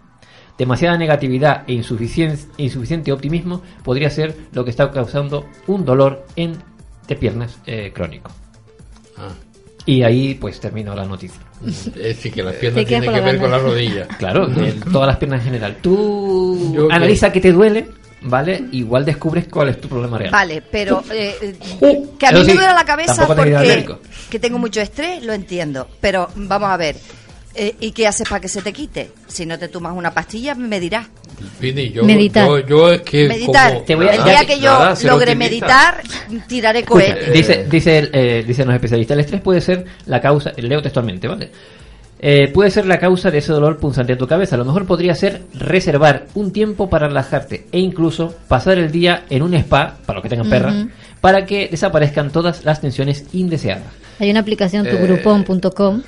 Demasiada 0.60 0.98
negatividad 0.98 1.64
e 1.68 1.74
insuficien- 1.74 2.38
insuficiente 2.58 3.12
optimismo 3.12 3.64
podría 3.84 4.10
ser 4.12 4.36
lo 4.52 4.64
que 4.64 4.70
está 4.70 4.92
causando 4.92 5.48
un 5.68 5.86
dolor 5.86 6.26
en 6.36 6.58
de 7.08 7.16
piernas 7.16 7.58
eh, 7.66 7.92
crónico. 7.96 8.30
Ah, 9.18 9.30
Y 9.86 10.04
ahí 10.04 10.36
pues 10.36 10.60
termino 10.60 10.94
la 10.94 11.06
noticia. 11.06 11.40
es 11.66 11.92
decir, 11.96 12.32
que 12.34 12.44
las 12.44 12.54
piernas 12.56 12.86
tienen 12.86 13.12
que 13.12 13.22
ver 13.22 13.40
con 13.40 13.50
banda. 13.50 13.58
la 13.58 13.64
rodilla. 13.64 14.08
Claro, 14.20 14.46
de 14.48 14.74
todas 14.74 15.08
las 15.08 15.18
piernas 15.18 15.40
en 15.40 15.46
general. 15.46 15.78
Tú 15.82 16.74
Yo 16.76 16.88
que- 16.90 16.94
analiza 16.94 17.32
qué 17.32 17.40
te 17.42 17.52
duele, 17.52 17.88
¿vale? 18.22 18.66
Igual 18.74 19.06
descubres 19.06 19.48
cuál 19.48 19.70
es 19.70 19.80
tu 19.82 19.88
problema 19.88 20.18
real. 20.20 20.32
Vale, 20.32 20.62
pero 20.70 21.02
eh, 21.12 21.36
eh, 21.82 22.04
que 22.20 22.28
a 22.28 22.32
mí 22.34 22.44
me 22.44 22.54
duele 22.54 22.74
la 22.74 22.86
cabeza 22.86 23.22
te 23.26 23.34
porque 23.34 23.88
que 24.30 24.40
tengo 24.40 24.60
mucho 24.60 24.82
estrés, 24.82 25.24
lo 25.24 25.34
entiendo. 25.34 25.88
Pero 26.02 26.28
vamos 26.36 26.70
a 26.70 26.78
ver, 26.78 26.96
eh, 27.56 27.76
¿y 27.80 27.92
qué 27.92 28.08
haces 28.08 28.28
para 28.28 28.40
que 28.42 28.48
se 28.48 28.62
te 28.62 28.72
quite? 28.74 29.12
Si 29.28 29.46
no 29.46 29.58
te 29.60 29.68
tomas 29.68 29.94
una 29.96 30.14
pastilla, 30.14 30.56
me 30.56 30.80
dirás. 30.80 31.08
Vini, 31.60 31.90
yo, 31.92 32.04
Meditar. 32.04 32.46
yo, 32.48 32.60
yo 32.60 32.92
es 32.92 33.02
que 33.02 33.28
Meditar. 33.28 33.74
como- 33.74 33.86
Te 33.86 33.96
voy 33.96 34.08
a- 34.08 34.16
el 34.16 34.24
día 34.24 34.46
que- 34.46 34.60
yo 34.60 34.72
nada, 34.72 34.96
logre 35.04 35.36
meditar, 35.36 36.02
tiraré 36.48 36.84
cohetes. 36.84 37.32
dice, 37.34 37.66
dice 37.70 37.98
el, 38.00 38.10
eh, 38.14 38.44
dicen 38.46 38.66
los 38.68 38.76
especialistas, 38.76 39.16
el 39.16 39.22
estrés 39.22 39.42
puede 39.42 39.62
ser 39.62 39.86
la 40.06 40.20
causa, 40.20 40.52
leo 40.58 40.82
textualmente, 40.82 41.28
¿vale? 41.28 41.50
Eh, 42.22 42.50
puede 42.54 42.70
ser 42.70 42.86
la 42.86 43.00
causa 43.00 43.32
de 43.32 43.38
ese 43.38 43.54
dolor 43.54 43.78
punzante 43.78 44.12
en 44.12 44.20
tu 44.20 44.28
cabeza. 44.28 44.56
A 44.56 44.58
lo 44.58 44.66
mejor 44.66 44.86
podría 44.86 45.16
ser 45.16 45.44
reservar 45.54 46.26
un 46.34 46.52
tiempo 46.52 46.90
para 46.90 47.08
relajarte 47.08 47.68
e 47.72 47.80
incluso 47.80 48.36
pasar 48.50 48.78
el 48.78 48.92
día 48.92 49.24
en 49.30 49.42
un 49.42 49.54
spa, 49.54 49.96
para 50.06 50.18
los 50.18 50.24
que 50.24 50.30
tengan 50.30 50.50
perra, 50.50 50.72
Ujú. 50.74 50.90
para 51.22 51.46
que 51.46 51.70
desaparezcan 51.72 52.30
todas 52.32 52.66
las 52.66 52.82
tensiones 52.82 53.24
indeseadas. 53.32 53.86
Hay 54.20 54.30
una 54.30 54.42
aplicación, 54.42 54.86
Eh, 54.86 54.92
tugrupón.com, 54.92 56.02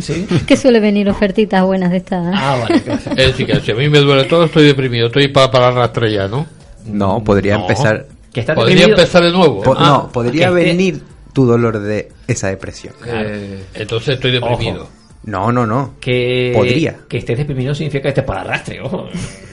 ¿Sí? 0.00 0.26
que 0.46 0.56
suele 0.56 0.80
venir 0.80 1.08
ofertitas 1.08 1.64
buenas 1.64 1.90
de 1.90 1.96
estas. 1.98 2.24
Ah, 2.34 2.58
vale, 2.62 2.80
gracias. 2.86 3.18
Es 3.18 3.26
decir, 3.28 3.46
que 3.46 3.60
si 3.60 3.72
a 3.72 3.74
mí 3.74 3.88
me 3.88 3.98
duele 3.98 4.24
todo, 4.24 4.44
estoy 4.44 4.64
deprimido. 4.66 5.08
Estoy 5.08 5.28
para, 5.28 5.50
para 5.50 5.68
arrastrar 5.68 6.08
ya, 6.10 6.28
¿no? 6.28 6.46
No, 6.86 7.22
podría 7.24 7.56
No. 7.56 7.62
empezar. 7.62 8.06
Que 8.32 8.40
está 8.40 8.54
Podría 8.54 8.76
deprimido- 8.86 8.98
empezar 9.00 9.22
de 9.24 9.30
nuevo. 9.32 9.60
po- 9.62 9.74
Ah, 9.76 9.84
no, 10.04 10.12
podría 10.12 10.48
esté- 10.48 10.54
venir 10.54 11.02
tu 11.32 11.46
dolor 11.46 11.80
de 11.80 12.08
esa 12.28 12.48
depresión. 12.48 12.94
Eh, 13.06 13.64
Entonces 13.74 14.14
estoy 14.14 14.30
deprimido. 14.30 14.82
Ojo. 14.84 14.90
No, 15.24 15.52
no, 15.52 15.66
no. 15.66 15.94
que 16.00 16.52
Podría. 16.54 16.96
que 17.08 17.18
estés 17.18 17.36
deprimido 17.36 17.74
significa 17.74 18.04
que 18.04 18.08
estés 18.10 18.24
para 18.24 18.40
arrastre 18.40 18.80
ojo 18.80 19.06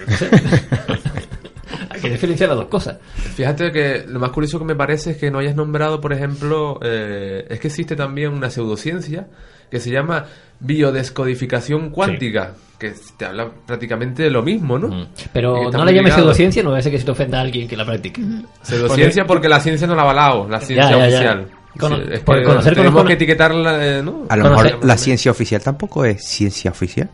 que 2.08 2.14
diferenciar 2.16 2.50
las 2.50 2.58
dos 2.58 2.68
cosas 2.68 2.98
Fíjate 3.36 3.72
que 3.72 4.06
lo 4.08 4.20
más 4.20 4.32
curioso 4.32 4.60
que 4.60 4.66
me 4.66 4.76
parece 4.76 5.12
es 5.12 5.18
que 5.18 5.30
no 5.32 5.40
hayas 5.40 5.56
nombrado, 5.56 6.00
por 6.02 6.14
ejemplo, 6.14 6.80
eh, 6.84 7.46
es 7.50 7.60
que 7.60 7.68
existe 7.68 7.96
también 7.96 8.34
una 8.34 8.50
pseudociencia 8.50 9.28
que 9.70 9.80
se 9.80 9.92
llama 9.92 10.26
biodescodificación 10.60 11.90
cuántica, 11.90 12.54
que 12.80 12.94
te 13.18 13.26
habla 13.26 13.50
prácticamente 13.66 14.24
de 14.24 14.30
lo 14.30 14.42
mismo, 14.44 14.78
¿no? 14.80 14.88
Mm. 14.88 15.08
Pero 15.34 15.70
no 15.72 15.86
la 15.86 15.92
llames 15.92 16.14
pseudociencia 16.14 16.64
no 16.64 16.72
va 16.72 16.78
a 16.78 16.82
ser 16.82 16.92
que 16.92 17.00
se 17.00 17.06
te 17.06 17.12
ofenda 17.12 17.38
a 17.40 17.42
alguien 17.42 17.68
que 17.68 17.76
la 17.78 17.86
practique 17.86 18.22
Pseudociencia 18.62 19.26
porque 19.26 19.50
la 19.50 19.60
ciencia 19.60 19.88
no 19.88 19.96
la 19.96 20.02
ha 20.02 20.06
avalado, 20.06 20.48
la 20.50 20.60
ciencia 20.62 20.90
ya, 20.92 20.98
ya. 20.98 21.06
oficial. 21.18 21.48
Cono- 21.78 21.98
Sí, 21.98 22.04
es 22.12 22.20
por 22.22 22.40
que 22.40 22.44
conocer, 22.44 22.74
tenemos 22.76 23.06
que 23.06 23.14
etiquetarla, 23.14 23.86
eh, 24.00 24.02
¿no? 24.04 24.24
A 24.30 24.36
lo 24.36 24.44
Conocer- 24.46 24.64
mejor 24.74 24.86
la 24.86 24.98
ciencia 24.98 25.30
oficial 25.32 25.62
tampoco 25.62 26.06
es 26.06 26.24
ciencia 26.24 26.72
oficial. 26.72 27.10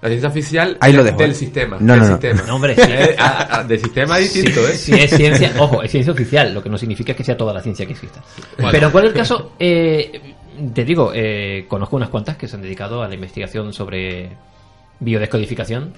La 0.00 0.08
ciencia 0.08 0.28
oficial 0.28 0.76
Ahí 0.80 0.92
lo 0.92 1.02
de- 1.02 1.10
dejo. 1.10 1.18
del 1.22 1.34
sistema. 1.34 1.76
No, 1.80 1.92
del 1.94 2.02
no, 2.02 2.08
no. 2.08 2.12
sistema. 2.14 2.42
No, 2.46 2.54
hombre, 2.54 2.74
sí. 2.76 2.80
Eh, 2.84 3.16
a- 3.18 3.58
a- 3.58 3.64
del 3.64 3.80
sistema 3.80 4.18
es 4.20 4.32
distinto, 4.32 4.60
¿eh? 4.68 4.74
si 4.74 4.94
es 4.94 5.10
ciencia 5.10 5.52
ojo 5.58 5.82
es 5.82 5.90
ciencia 5.90 6.12
oficial 6.12 6.54
lo 6.54 6.62
que 6.62 6.68
no 6.68 6.78
significa 6.78 7.14
que 7.14 7.24
sea 7.24 7.36
toda 7.36 7.52
la 7.52 7.60
ciencia 7.60 7.84
que 7.84 7.92
exista 7.92 8.22
Bueno. 8.56 8.70
pero 8.70 8.86
en 8.86 8.92
cualquier 8.92 9.14
caso 9.14 9.52
eh, 9.58 10.34
te 10.72 10.84
digo 10.84 11.10
eh, 11.14 11.64
conozco 11.68 11.96
unas 11.96 12.10
cuantas 12.10 12.36
que 12.36 12.46
se 12.46 12.54
han 12.56 12.62
dedicado 12.62 13.02
a 13.02 13.08
la 13.08 13.14
investigación 13.14 13.72
sobre 13.72 14.30
biodescodificación 15.00 15.92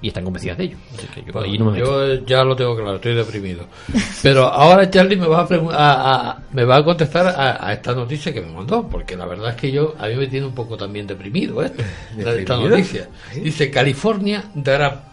y 0.00 0.08
están 0.08 0.24
convencidas 0.24 0.56
de 0.56 0.64
ello 0.64 0.76
Así 0.96 1.06
que 1.08 1.22
yo, 1.30 1.38
ahí 1.40 1.58
no 1.58 1.66
me 1.66 1.72
meto. 1.72 2.06
Yo 2.16 2.24
ya 2.24 2.42
lo 2.42 2.56
tengo 2.56 2.74
claro, 2.74 2.94
estoy 2.96 3.14
deprimido. 3.14 3.66
Pero 4.22 4.46
ahora 4.46 4.88
Charlie 4.88 5.16
me 5.16 5.26
va 5.26 5.40
a, 5.42 5.46
a- 5.74 6.30
a- 6.30 6.38
me 6.52 6.64
va 6.64 6.76
a 6.76 6.84
contestar 6.84 7.26
a, 7.26 7.66
a 7.68 7.72
esta 7.74 7.92
noticia 7.94 8.32
que 8.32 8.40
me 8.40 8.50
mandó, 8.50 8.88
porque 8.88 9.14
la 9.16 9.26
verdad 9.26 9.50
es 9.50 9.56
que 9.56 9.70
yo 9.70 9.94
a 9.98 10.06
mí 10.08 10.14
me 10.16 10.26
tiene 10.26 10.46
un 10.46 10.54
poco 10.54 10.78
también 10.78 11.06
deprimido 11.06 11.62
¿eh? 11.62 11.70
esta 12.18 12.56
noticia. 12.56 13.08
Dice 13.34 13.70
California 13.70 14.44
dará 14.54 15.04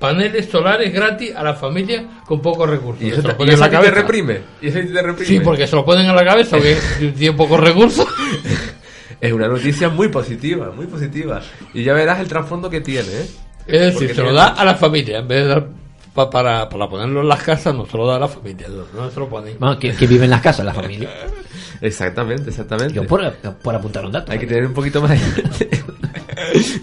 paneles 0.00 0.48
solares 0.50 0.92
gratis 0.92 1.32
a 1.36 1.44
la 1.44 1.54
familia 1.54 2.04
con 2.26 2.40
pocos 2.42 2.68
recursos. 2.68 3.02
Y 3.04 3.10
eso, 3.10 3.20
y 3.38 3.50
en 3.50 3.60
la 3.60 3.70
cabeza. 3.70 3.94
reprime. 3.94 4.40
Y 4.60 4.70
te 4.70 4.82
reprime. 5.02 5.24
Sí, 5.26 5.38
porque 5.40 5.66
se 5.68 5.76
lo 5.76 5.84
ponen 5.84 6.06
en 6.06 6.16
la 6.16 6.24
cabeza, 6.24 6.56
porque 6.56 6.76
tiene 7.16 7.36
pocos 7.36 7.60
recursos. 7.60 8.06
Es 9.20 9.32
una 9.32 9.48
noticia 9.48 9.88
muy 9.90 10.08
positiva, 10.08 10.70
muy 10.74 10.86
positiva. 10.86 11.40
Y 11.74 11.82
ya 11.84 11.92
verás 11.92 12.20
el 12.20 12.28
trasfondo 12.28 12.70
que 12.70 12.80
tiene, 12.80 13.08
¿eh? 13.08 13.26
Es 13.66 13.80
decir, 13.80 13.94
Porque 14.08 14.14
se 14.14 14.22
lo 14.22 14.32
da 14.32 14.48
a 14.48 14.64
la 14.64 14.74
familia, 14.74 15.18
en 15.18 15.28
vez 15.28 15.42
de 15.42 15.48
dar 15.48 15.66
pa- 16.14 16.30
para, 16.30 16.68
para 16.68 16.88
ponerlo 16.88 17.20
en 17.20 17.28
las 17.28 17.42
casas, 17.42 17.74
no 17.74 17.84
se 17.86 17.96
lo 17.96 18.06
da 18.06 18.16
a 18.16 18.18
la 18.20 18.28
familia, 18.28 18.66
no, 18.94 19.10
se 19.10 19.20
lo 19.20 19.28
ponen. 19.28 19.56
Bueno, 19.58 19.78
que, 19.78 19.92
que 19.92 20.06
vive 20.06 20.24
en 20.24 20.30
las 20.30 20.40
casas 20.40 20.64
la 20.64 20.72
familia 20.74 21.10
Exactamente, 21.82 22.50
exactamente. 22.50 22.94
yo 22.94 23.06
por, 23.06 23.30
por 23.62 23.74
apuntar 23.74 24.04
un 24.04 24.12
dato 24.12 24.32
Hay 24.32 24.38
que 24.38 24.46
tener 24.46 24.66
un 24.66 24.74
poquito 24.74 25.00
más 25.00 25.10
de, 25.10 25.70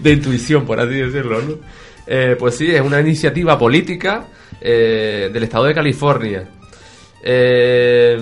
de 0.00 0.12
intuición, 0.12 0.64
por 0.64 0.80
así 0.80 0.94
decirlo, 0.94 1.40
¿no? 1.42 1.54
Eh, 2.06 2.36
pues 2.38 2.56
sí, 2.56 2.70
es 2.74 2.80
una 2.80 3.00
iniciativa 3.00 3.58
política 3.58 4.26
eh, 4.60 5.28
del 5.32 5.42
estado 5.42 5.64
de 5.64 5.74
California. 5.74 6.48
Eh, 7.22 8.16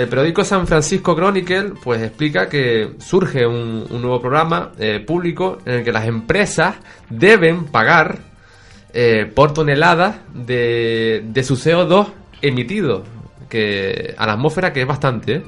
el 0.00 0.08
periódico 0.08 0.44
San 0.44 0.66
Francisco 0.66 1.14
Chronicle 1.14 1.72
pues 1.82 2.00
explica 2.00 2.48
que 2.48 2.92
surge 3.00 3.46
un, 3.46 3.86
nuevo 4.00 4.18
programa 4.18 4.72
eh, 4.78 5.00
público 5.00 5.58
en 5.66 5.74
el 5.74 5.84
que 5.84 5.92
las 5.92 6.06
empresas 6.06 6.76
deben 7.10 7.66
pagar 7.66 8.18
eh, 8.94 9.30
por 9.34 9.52
toneladas 9.52 10.16
de, 10.32 11.22
de 11.26 11.44
su 11.44 11.56
CO2 11.56 12.08
emitido 12.40 13.04
que, 13.50 14.14
a 14.16 14.26
la 14.26 14.32
atmósfera, 14.32 14.72
que 14.72 14.80
es 14.80 14.86
bastante. 14.86 15.42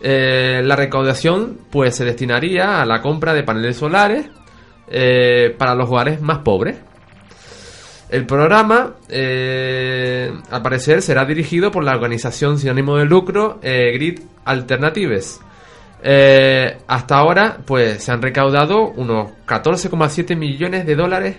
¿eh? 0.00 0.60
La 0.62 0.76
recaudación 0.76 1.58
pues 1.68 1.96
se 1.96 2.04
destinaría 2.04 2.80
a 2.80 2.86
la 2.86 3.02
compra 3.02 3.34
de 3.34 3.42
paneles 3.42 3.76
solares 3.76 4.26
para 5.58 5.74
los 5.74 5.88
hogares 5.90 6.20
más 6.20 6.38
pobres. 6.38 6.76
El 8.10 8.26
programa, 8.26 8.94
eh, 9.08 10.32
al 10.50 10.62
parecer, 10.62 11.00
será 11.00 11.24
dirigido 11.24 11.70
por 11.70 11.84
la 11.84 11.92
organización 11.92 12.58
sin 12.58 12.70
ánimo 12.70 12.96
de 12.96 13.04
lucro 13.04 13.60
eh, 13.62 13.92
Grid 13.94 14.20
Alternatives. 14.44 15.40
Eh, 16.02 16.78
hasta 16.88 17.16
ahora, 17.16 17.58
pues 17.64 18.02
se 18.02 18.10
han 18.10 18.20
recaudado 18.20 18.88
unos 18.88 19.30
14,7 19.46 20.36
millones 20.36 20.86
de 20.86 20.96
dólares, 20.96 21.36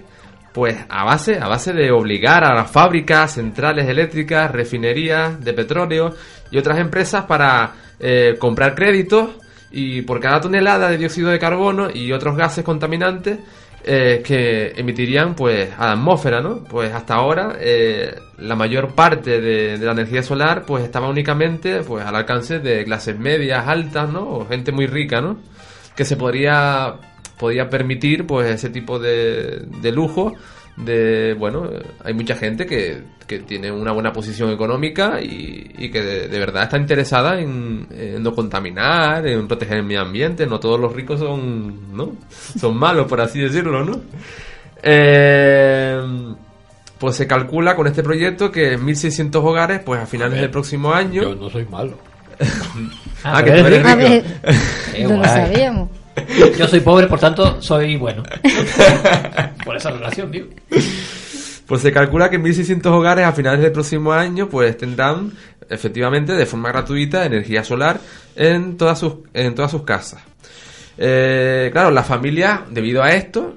pues 0.54 0.78
a 0.88 1.04
base, 1.04 1.40
a 1.40 1.50
base 1.50 1.74
de 1.74 1.92
obligar 1.92 2.46
a 2.46 2.56
las 2.56 2.72
fábricas, 2.72 3.34
centrales 3.34 3.90
eléctricas, 3.90 4.50
refinerías 4.50 5.44
de 5.44 5.51
petróleo 5.51 6.13
y 6.51 6.58
otras 6.58 6.80
empresas 6.80 7.25
para 7.25 7.74
eh, 8.00 8.38
comprar 8.40 8.75
créditos 8.75 9.32
y 9.72 10.04
por 10.04 10.22
cada 10.22 10.40
tonelada 10.40 10.90
de 10.90 10.98
dióxido 10.98 11.32
de 11.32 11.40
carbono 11.40 11.90
y 11.94 12.13
otros 12.13 12.38
gases 12.38 12.63
contaminantes 12.63 13.40
eh, 13.84 14.22
que 14.24 14.74
emitirían 14.76 15.36
pues 15.36 15.70
a 15.78 15.88
la 15.88 15.92
atmósfera, 15.94 16.42
¿no? 16.42 16.64
Pues 16.64 16.94
hasta 16.94 17.16
ahora 17.16 17.56
eh, 17.60 18.16
la 18.38 18.56
mayor 18.56 18.94
parte 18.94 19.42
de, 19.42 19.78
la 19.78 19.92
energía 19.92 20.24
solar 20.24 20.66
pues 20.66 20.84
estaba 20.84 21.10
únicamente 21.10 21.82
pues 21.82 22.06
al 22.06 22.16
alcance 22.16 22.60
de 22.60 22.84
clases 22.84 23.18
medias, 23.18 23.68
altas, 23.68 24.10
¿no? 24.10 24.28
O 24.30 24.48
gente 24.48 24.72
muy 24.72 24.88
rica, 24.88 25.22
¿no? 25.22 25.38
Que 25.96 26.06
se 26.06 26.16
podría 26.16 26.96
podía 27.38 27.70
permitir 27.70 28.28
pues 28.28 28.52
ese 28.52 28.70
tipo 28.70 29.00
de 29.00 29.92
lujo 29.92 30.34
de 30.78 31.36
bueno 31.38 31.70
hay 32.04 32.13
mucha 32.13 32.36
gente 32.36 32.66
que, 32.66 33.01
que 33.28 33.40
tiene 33.40 33.72
una 33.72 33.92
buena 33.92 34.13
posición 34.13 34.51
económica 34.51 35.22
y, 35.22 35.72
y 35.78 35.92
que 35.92 36.01
de, 36.01 36.28
de 36.28 36.40
verdad 36.40 36.63
está 36.63 36.78
interesada 36.78 37.40
en, 37.40 37.88
en 37.92 38.24
no 38.24 38.34
contaminar 38.34 39.28
en 39.28 39.48
proteger 39.48 39.78
el 39.78 39.84
medio 39.84 40.01
ambiente. 40.01 40.46
No 40.46 40.60
todos 40.60 40.80
los 40.80 40.94
ricos 40.94 41.20
son 41.20 41.96
no 41.96 42.13
son 42.30 42.78
malos 42.78 43.08
por 43.08 43.22
así 43.22 43.40
decirlo 43.40 43.84
no 43.84 44.01
Eh, 44.84 46.01
pues 46.98 47.16
se 47.16 47.25
calcula 47.25 47.75
con 47.75 47.88
este 47.88 48.04
proyecto 48.04 48.51
que 48.51 48.78
1600 48.78 49.44
hogares 49.44 49.82
pues 49.84 50.00
a 50.01 50.06
finales 50.06 50.40
del 50.40 50.51
próximo 50.51 50.94
año. 50.94 51.24
Yo 51.24 51.36
no 51.36 51.50
soy 51.50 51.66
malo. 51.66 51.98
ah, 53.24 53.44
que 53.44 53.51
tú 53.51 53.66
eres 53.66 53.86
A 53.86 53.96
ver, 53.96 54.24
no 55.04 55.18
lo 55.18 55.24
sabíamos. 55.24 56.00
Yo 56.58 56.68
soy 56.68 56.80
pobre, 56.82 57.08
por 57.08 57.20
tanto, 57.20 57.62
soy 57.62 57.96
bueno. 57.98 58.24
por 59.66 59.75
esa 59.75 59.92
relación, 59.92 60.32
digo. 60.32 60.48
Pues 61.68 61.82
se 61.82 61.92
calcula 61.92 62.30
que 62.30 62.40
1.600 62.40 62.86
hogares 62.88 63.25
a 63.25 63.32
finales 63.32 63.62
del 63.62 63.72
próximo 63.72 64.12
año 64.12 64.50
pues 64.50 64.75
tendrán 64.78 65.32
efectivamente 65.70 66.34
de 66.34 66.46
forma 66.46 66.70
gratuita 66.70 67.25
energía 67.25 67.63
solar 67.63 68.00
en 68.36 68.75
todas 68.78 69.00
sus, 69.00 69.13
en 69.34 69.56
todas 69.56 69.72
sus 69.72 69.84
casas. 69.84 70.22
Eh, 70.98 71.70
claro, 71.72 71.92
las 71.92 72.06
familias, 72.06 72.62
debido 72.70 73.01
a 73.01 73.13
esto, 73.13 73.56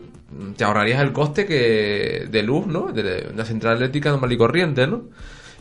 te 0.56 0.62
ahorrarías 0.64 1.02
el 1.02 1.12
coste 1.12 1.44
que 1.44 2.26
de 2.30 2.42
luz, 2.44 2.66
¿no? 2.68 2.92
De 2.92 3.28
una 3.32 3.44
central 3.44 3.78
eléctrica 3.78 4.10
normal 4.10 4.32
y 4.32 4.36
corriente, 4.36 4.86
¿no? 4.86 5.02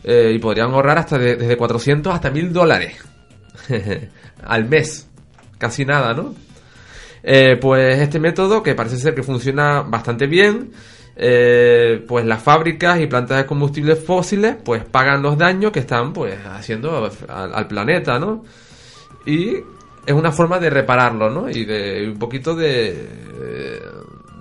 Eh, 0.04 0.32
y 0.34 0.38
podrían 0.38 0.70
ahorrar 0.70 0.98
hasta 0.98 1.18
de- 1.18 1.34
desde 1.36 1.56
400 1.56 2.14
hasta 2.14 2.30
1.000 2.30 2.50
dólares 2.52 2.96
al 4.44 4.66
mes. 4.68 5.08
Casi 5.58 5.84
nada, 5.84 6.12
¿no? 6.14 6.34
Eh, 7.26 7.56
pues 7.60 7.98
este 8.00 8.20
método, 8.20 8.62
que 8.62 8.74
parece 8.74 8.98
ser 8.98 9.14
que 9.14 9.22
funciona 9.22 9.80
bastante 9.80 10.26
bien, 10.26 10.72
eh, 11.16 12.04
pues 12.06 12.24
las 12.26 12.42
fábricas 12.42 13.00
y 13.00 13.06
plantas 13.06 13.38
de 13.38 13.46
combustibles 13.46 13.98
fósiles, 14.04 14.56
pues 14.62 14.84
pagan 14.84 15.22
los 15.22 15.38
daños 15.38 15.72
que 15.72 15.80
están, 15.80 16.12
pues, 16.12 16.36
haciendo 16.44 17.10
al, 17.28 17.66
planeta, 17.66 18.18
¿no? 18.18 18.44
Y 19.24 19.54
es 20.04 20.12
una 20.12 20.32
forma 20.32 20.58
de 20.58 20.68
repararlo, 20.68 21.30
¿no? 21.30 21.48
Y 21.48 21.64
de 21.64 22.08
un 22.10 22.18
poquito 22.18 22.54
de, 22.54 23.08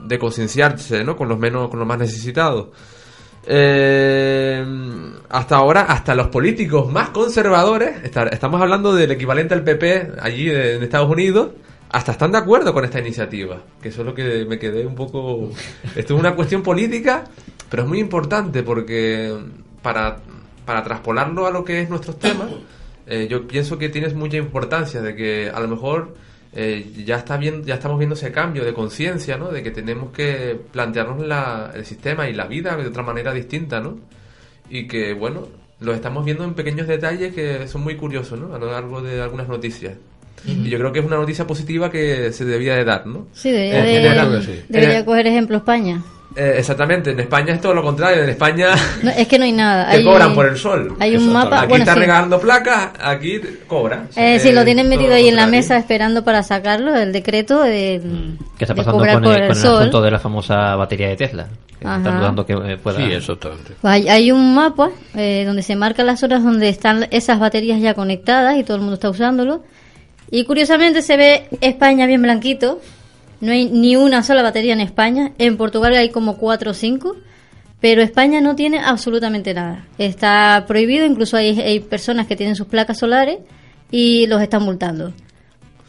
de 0.05 0.19
concienciarse, 0.19 1.05
¿no? 1.05 1.15
Con 1.15 1.29
los 1.29 1.39
menos, 1.39 1.69
con 1.69 1.79
los 1.79 1.87
más 1.87 1.99
necesitados. 1.99 2.67
Eh, 3.45 4.65
hasta 5.29 5.55
ahora, 5.57 5.81
hasta 5.83 6.15
los 6.15 6.27
políticos 6.27 6.91
más 6.91 7.09
conservadores, 7.09 7.95
estamos 8.03 8.61
hablando 8.61 8.93
del 8.93 9.11
equivalente 9.11 9.53
al 9.53 9.63
PP 9.63 10.11
allí 10.21 10.45
de- 10.45 10.75
en 10.75 10.83
Estados 10.83 11.09
Unidos, 11.09 11.49
hasta 11.93 12.11
están 12.11 12.31
de 12.31 12.39
acuerdo 12.39 12.73
con 12.73 12.83
esta 12.83 12.99
iniciativa. 12.99 13.61
Que 13.81 13.89
eso 13.89 14.01
es 14.01 14.05
lo 14.07 14.13
que 14.13 14.45
me 14.45 14.59
quedé 14.59 14.85
un 14.85 14.95
poco... 14.95 15.49
Esto 15.95 16.13
es 16.15 16.19
una 16.19 16.35
cuestión 16.35 16.61
política, 16.63 17.23
pero 17.69 17.83
es 17.83 17.89
muy 17.89 17.99
importante 17.99 18.63
porque 18.63 19.33
para, 19.81 20.17
para 20.65 20.83
traspolarlo 20.83 21.45
a 21.47 21.51
lo 21.51 21.63
que 21.63 21.81
es 21.81 21.89
nuestros 21.89 22.19
temas, 22.19 22.49
eh, 23.07 23.27
yo 23.29 23.47
pienso 23.47 23.77
que 23.77 23.89
tienes 23.89 24.13
mucha 24.15 24.37
importancia 24.37 25.01
de 25.01 25.15
que 25.15 25.49
a 25.53 25.59
lo 25.59 25.67
mejor 25.67 26.15
eh, 26.53 26.91
ya 27.05 27.17
está 27.17 27.37
bien, 27.37 27.63
ya 27.63 27.75
estamos 27.75 27.97
viendo 27.97 28.15
ese 28.15 28.31
cambio 28.31 28.63
de 28.65 28.73
conciencia, 28.73 29.37
¿no? 29.37 29.49
De 29.51 29.61
que 29.63 29.71
tenemos 29.71 30.11
que 30.11 30.59
plantearnos 30.71 31.25
la- 31.25 31.71
el 31.75 31.85
sistema 31.85 32.27
y 32.29 32.33
la 32.33 32.45
vida 32.47 32.75
de 32.75 32.87
otra 32.87 33.01
manera 33.03 33.33
distinta, 33.33 33.79
¿no? 33.81 33.97
Y 34.69 34.87
que 34.87 35.13
bueno, 35.13 35.47
lo 35.79 35.93
estamos 35.93 36.23
viendo 36.25 36.43
en 36.43 36.53
pequeños 36.53 36.87
detalles 36.87 37.33
que 37.35 37.67
son 37.67 37.81
muy 37.83 37.95
curiosos, 37.97 38.39
¿no? 38.39 38.53
A 38.55 38.57
lo 38.59 38.71
largo 38.71 39.01
de 39.01 39.21
algunas 39.21 39.47
noticias. 39.47 39.93
Y 40.45 40.69
yo 40.69 40.77
creo 40.77 40.91
que 40.91 40.99
es 40.99 41.05
una 41.05 41.15
noticia 41.17 41.47
positiva 41.47 41.89
que 41.89 42.33
se 42.33 42.43
debía 42.43 42.75
de 42.75 42.83
dar, 42.83 43.07
¿no? 43.07 43.27
Sí, 43.33 43.49
debería, 43.51 43.79
En 43.79 43.85
de- 43.85 43.91
general, 43.93 44.43
sí. 44.43 44.59
debería 44.67 44.99
Eh, 44.99 45.05
coger 45.05 45.27
ejemplo 45.27 45.55
España. 45.57 46.01
eh, 46.35 46.55
exactamente, 46.57 47.11
en 47.11 47.19
España 47.21 47.53
es 47.53 47.61
todo 47.61 47.73
lo 47.73 47.81
contrario, 47.81 48.23
en 48.23 48.29
España 48.29 48.69
No, 49.03 49.11
es 49.11 49.25
que 49.27 49.37
no 49.39 49.45
hay 49.45 49.51
nada. 49.53 49.85
te 49.91 49.97
Hay- 49.97 50.03
cobran 50.03 50.33
por 50.35 50.45
el 50.47 50.57
sol. 50.57 50.95
Hay 50.99 51.15
un 51.15 51.31
mapa. 51.31 51.59
Aquí 51.59 51.69
bueno, 51.69 51.83
está 51.83 51.93
sí. 51.93 51.99
regalando 52.01 52.39
placas, 52.41 52.89
aquí 52.99 53.39
te 53.39 53.59
cobra. 53.67 54.07
Eh, 54.17 54.37
sí, 54.39 54.49
Eh, 54.49 54.53
lo 54.53 54.65
tienen 54.65 54.89
metido 54.89 55.13
ahí 55.13 55.29
en 55.29 55.35
la 55.37 55.47
mesa 55.47 55.77
esperando 55.77 56.25
para 56.25 56.43
sacarlo, 56.43 56.93
el 56.93 57.13
decreto 57.13 57.61
de, 57.63 58.01
¿Qué 58.57 58.65
está 58.65 58.73
de 58.73 58.77
pasando 58.83 58.99
con, 59.05 59.23
por 59.23 59.33
el, 59.33 59.41
el 59.43 59.47
con 59.47 59.55
el 59.57 59.63
sol. 59.63 59.77
asunto 59.79 60.01
de 60.01 60.11
la 60.11 60.19
famosa 60.19 60.75
batería 60.75 61.07
de 61.07 61.15
Tesla? 61.15 61.47
Están 61.79 62.03
dudando 62.19 62.45
que 62.45 62.53
eh, 62.53 62.77
pueda... 62.81 62.97
Sí, 62.97 63.03
exactamente. 63.13 63.73
Pues 63.81 63.93
hay, 63.93 64.07
hay 64.09 64.31
un 64.31 64.55
mapa 64.55 64.89
eh, 65.15 65.43
donde 65.45 65.61
se 65.63 65.75
marcan 65.75 66.05
las 66.05 66.21
horas 66.23 66.43
donde 66.43 66.67
están 66.69 67.07
esas 67.11 67.39
baterías 67.39 67.79
ya 67.81 67.93
conectadas 67.93 68.57
y 68.57 68.63
todo 68.63 68.75
el 68.75 68.81
mundo 68.81 68.95
está 68.95 69.09
usándolo. 69.09 69.63
Y 70.31 70.45
curiosamente 70.45 71.01
se 71.01 71.17
ve 71.17 71.47
España 71.61 72.05
bien 72.05 72.21
blanquito. 72.21 72.81
No 73.41 73.51
hay 73.51 73.65
ni 73.65 73.95
una 73.95 74.23
sola 74.23 74.41
batería 74.41 74.73
en 74.73 74.81
España. 74.81 75.31
En 75.37 75.57
Portugal 75.57 75.93
hay 75.95 76.09
como 76.09 76.37
cuatro 76.37 76.71
o 76.71 76.73
cinco. 76.73 77.15
Pero 77.81 78.01
España 78.01 78.39
no 78.39 78.55
tiene 78.55 78.79
absolutamente 78.79 79.53
nada. 79.53 79.85
Está 79.97 80.63
prohibido, 80.67 81.05
incluso 81.05 81.35
hay, 81.35 81.59
hay 81.59 81.81
personas 81.81 82.27
que 82.27 82.37
tienen 82.37 82.55
sus 82.55 82.67
placas 82.67 82.97
solares 82.97 83.39
y 83.91 84.25
los 84.27 84.41
están 84.41 84.63
multando. 84.63 85.11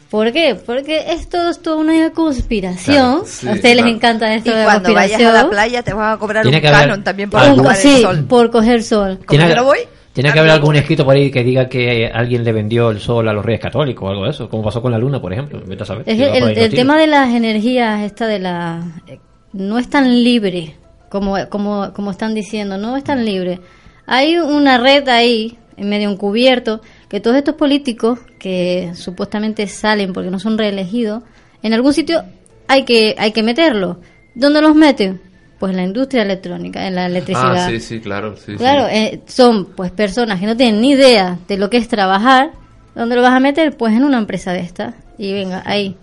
¿Por 0.09 0.31
qué? 0.31 0.55
Porque 0.55 1.11
esto 1.11 1.49
es 1.49 1.61
toda 1.61 1.77
una 1.77 2.09
conspiración. 2.11 2.95
Claro, 2.95 3.23
sí, 3.25 3.47
a 3.47 3.51
ustedes 3.53 3.73
claro. 3.75 3.87
les 3.87 3.95
encanta 3.95 4.33
Y 4.33 4.37
esto 4.37 4.51
de 4.51 4.57
la 4.57 4.63
cuando 4.63 4.93
vayas 4.93 5.21
a 5.21 5.31
la 5.31 5.49
playa 5.49 5.83
te 5.83 5.93
van 5.93 6.13
a 6.13 6.17
cobrar 6.17 6.43
Tiene 6.43 6.59
un 6.59 6.65
haber 6.65 6.79
canon 6.79 7.03
también 7.03 7.29
por 7.29 7.41
ocupar 7.41 7.75
sí, 7.75 7.95
el 7.95 8.01
sol. 8.01 8.25
por 8.25 8.51
coger 8.51 8.83
sol. 8.83 9.17
Como 9.17 9.27
¿Tiene, 9.27 9.49
yo 9.49 9.55
no 9.55 9.63
voy, 9.63 9.79
tiene 10.15 10.31
que 10.31 10.39
haber 10.39 10.51
algún 10.51 10.77
escrito 10.77 11.03
por 11.03 11.13
ahí 11.13 11.29
que 11.29 11.43
diga 11.43 11.67
que 11.67 12.07
alguien 12.07 12.45
le 12.45 12.53
vendió 12.53 12.89
el 12.89 13.01
sol 13.01 13.27
a 13.27 13.33
los 13.33 13.43
reyes 13.43 13.59
católicos 13.59 14.07
o 14.07 14.09
algo 14.09 14.23
de 14.23 14.29
eso, 14.29 14.49
como 14.49 14.63
pasó 14.63 14.81
con 14.81 14.93
la 14.93 14.97
luna, 14.97 15.21
por 15.21 15.33
ejemplo. 15.33 15.61
Vete 15.65 15.83
a 15.83 15.85
saber. 15.85 16.03
Es 16.07 16.15
que 16.15 16.37
el, 16.37 16.73
tema 16.73 16.97
de 16.97 17.05
las 17.05 17.33
energías, 17.33 18.01
esta 18.01 18.25
de 18.25 18.39
la. 18.39 18.81
eh, 19.07 19.19
No 19.51 19.77
es 19.77 19.89
tan 19.89 20.23
libre 20.23 20.77
como, 21.09 21.35
como, 21.49 21.91
como 21.91 22.11
están 22.11 22.33
diciendo, 22.33 22.77
no 22.77 22.95
es 22.95 23.03
tan 23.03 23.25
libre. 23.25 23.59
Hay 24.05 24.37
una 24.37 24.77
red 24.77 25.05
ahí, 25.09 25.57
en 25.75 25.89
medio 25.89 26.09
encubierto, 26.09 26.79
que 27.09 27.19
todos 27.19 27.35
estos 27.35 27.55
políticos 27.55 28.19
que 28.39 28.93
supuestamente 28.95 29.67
salen 29.67 30.13
porque 30.13 30.31
no 30.31 30.39
son 30.39 30.57
reelegidos, 30.57 31.23
en 31.61 31.73
algún 31.73 31.91
sitio 31.91 32.23
hay 32.69 32.85
que, 32.85 33.15
hay 33.17 33.33
que 33.33 33.43
meterlos. 33.43 33.97
¿Dónde 34.33 34.61
los 34.61 34.75
meten? 34.75 35.19
Pues 35.65 35.71
en 35.71 35.77
la 35.77 35.83
industria 35.83 36.21
electrónica, 36.21 36.85
en 36.87 36.93
la 36.95 37.07
electricidad. 37.07 37.55
Ah, 37.55 37.69
sí, 37.69 37.79
sí, 37.79 37.99
claro. 37.99 38.35
Sí, 38.37 38.53
Claro, 38.55 38.87
sí. 38.87 38.95
eh, 38.95 39.21
son 39.25 39.65
pues 39.75 39.89
personas 39.91 40.39
que 40.39 40.45
no 40.45 40.55
tienen 40.55 40.79
ni 40.79 40.91
idea 40.91 41.39
de 41.47 41.57
lo 41.57 41.69
que 41.71 41.77
es 41.77 41.87
trabajar. 41.87 42.51
¿Dónde 42.93 43.15
lo 43.15 43.23
vas 43.23 43.33
a 43.33 43.39
meter? 43.39 43.75
Pues 43.75 43.93
en 43.93 44.03
una 44.03 44.19
empresa 44.19 44.53
de 44.53 44.59
esta. 44.59 44.93
Y 45.17 45.33
venga, 45.33 45.63
ahí. 45.65 45.95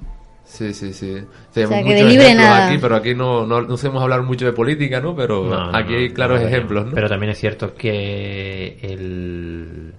Sí, 0.44 0.74
sí, 0.74 0.92
sí. 0.92 1.12
O 1.14 1.52
Tenemos 1.54 1.74
sea, 1.76 1.82
que 1.84 1.94
de 1.94 2.00
muchos 2.02 2.10
libre 2.10 2.24
ejemplos 2.26 2.48
nada. 2.50 2.66
aquí, 2.68 2.78
pero 2.80 2.96
aquí 2.96 3.14
no, 3.14 3.46
no, 3.46 3.62
no 3.62 3.76
sabemos 3.76 4.02
hablar 4.02 4.22
mucho 4.22 4.44
de 4.46 4.52
política, 4.52 5.00
¿no? 5.00 5.14
Pero 5.14 5.44
No, 5.44 5.70
no, 5.70 5.78
aquí 5.78 5.94
hay 5.94 6.10
claros 6.10 6.40
no, 6.40 6.48
ejemplos, 6.48 6.86
¿no? 6.86 6.92
Pero 6.92 7.08
también 7.08 7.30
es 7.30 7.38
cierto 7.38 7.74
que 7.74 8.78
el, 8.82 9.94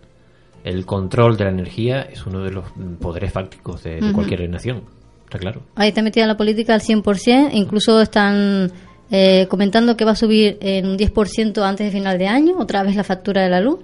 el 0.63 0.85
control 0.85 1.37
de 1.37 1.45
la 1.45 1.49
energía 1.51 2.01
es 2.01 2.25
uno 2.25 2.41
de 2.43 2.51
los 2.51 2.65
poderes 2.99 3.31
fácticos 3.31 3.83
de, 3.83 3.99
cualquier 4.13 4.47
nación. 4.49 4.83
Está 5.25 5.39
claro. 5.39 5.61
Ahí 5.75 5.87
está 5.89 6.01
metida 6.03 6.27
la 6.27 6.37
política 6.37 6.73
al 6.75 6.81
100%. 6.81 7.49
Incluso 7.53 7.99
están 8.01 8.71
eh, 9.15 9.45
comentando 9.49 9.95
que 9.95 10.03
va 10.05 10.11
a 10.11 10.15
subir 10.15 10.57
en 10.61 10.87
un 10.87 10.97
10% 10.97 11.61
antes 11.63 11.85
de 11.85 11.91
final 11.91 12.17
de 12.17 12.27
año, 12.27 12.57
otra 12.57 12.81
vez 12.83 12.95
la 12.95 13.03
factura 13.03 13.43
de 13.43 13.49
la 13.49 13.61
luz. 13.61 13.79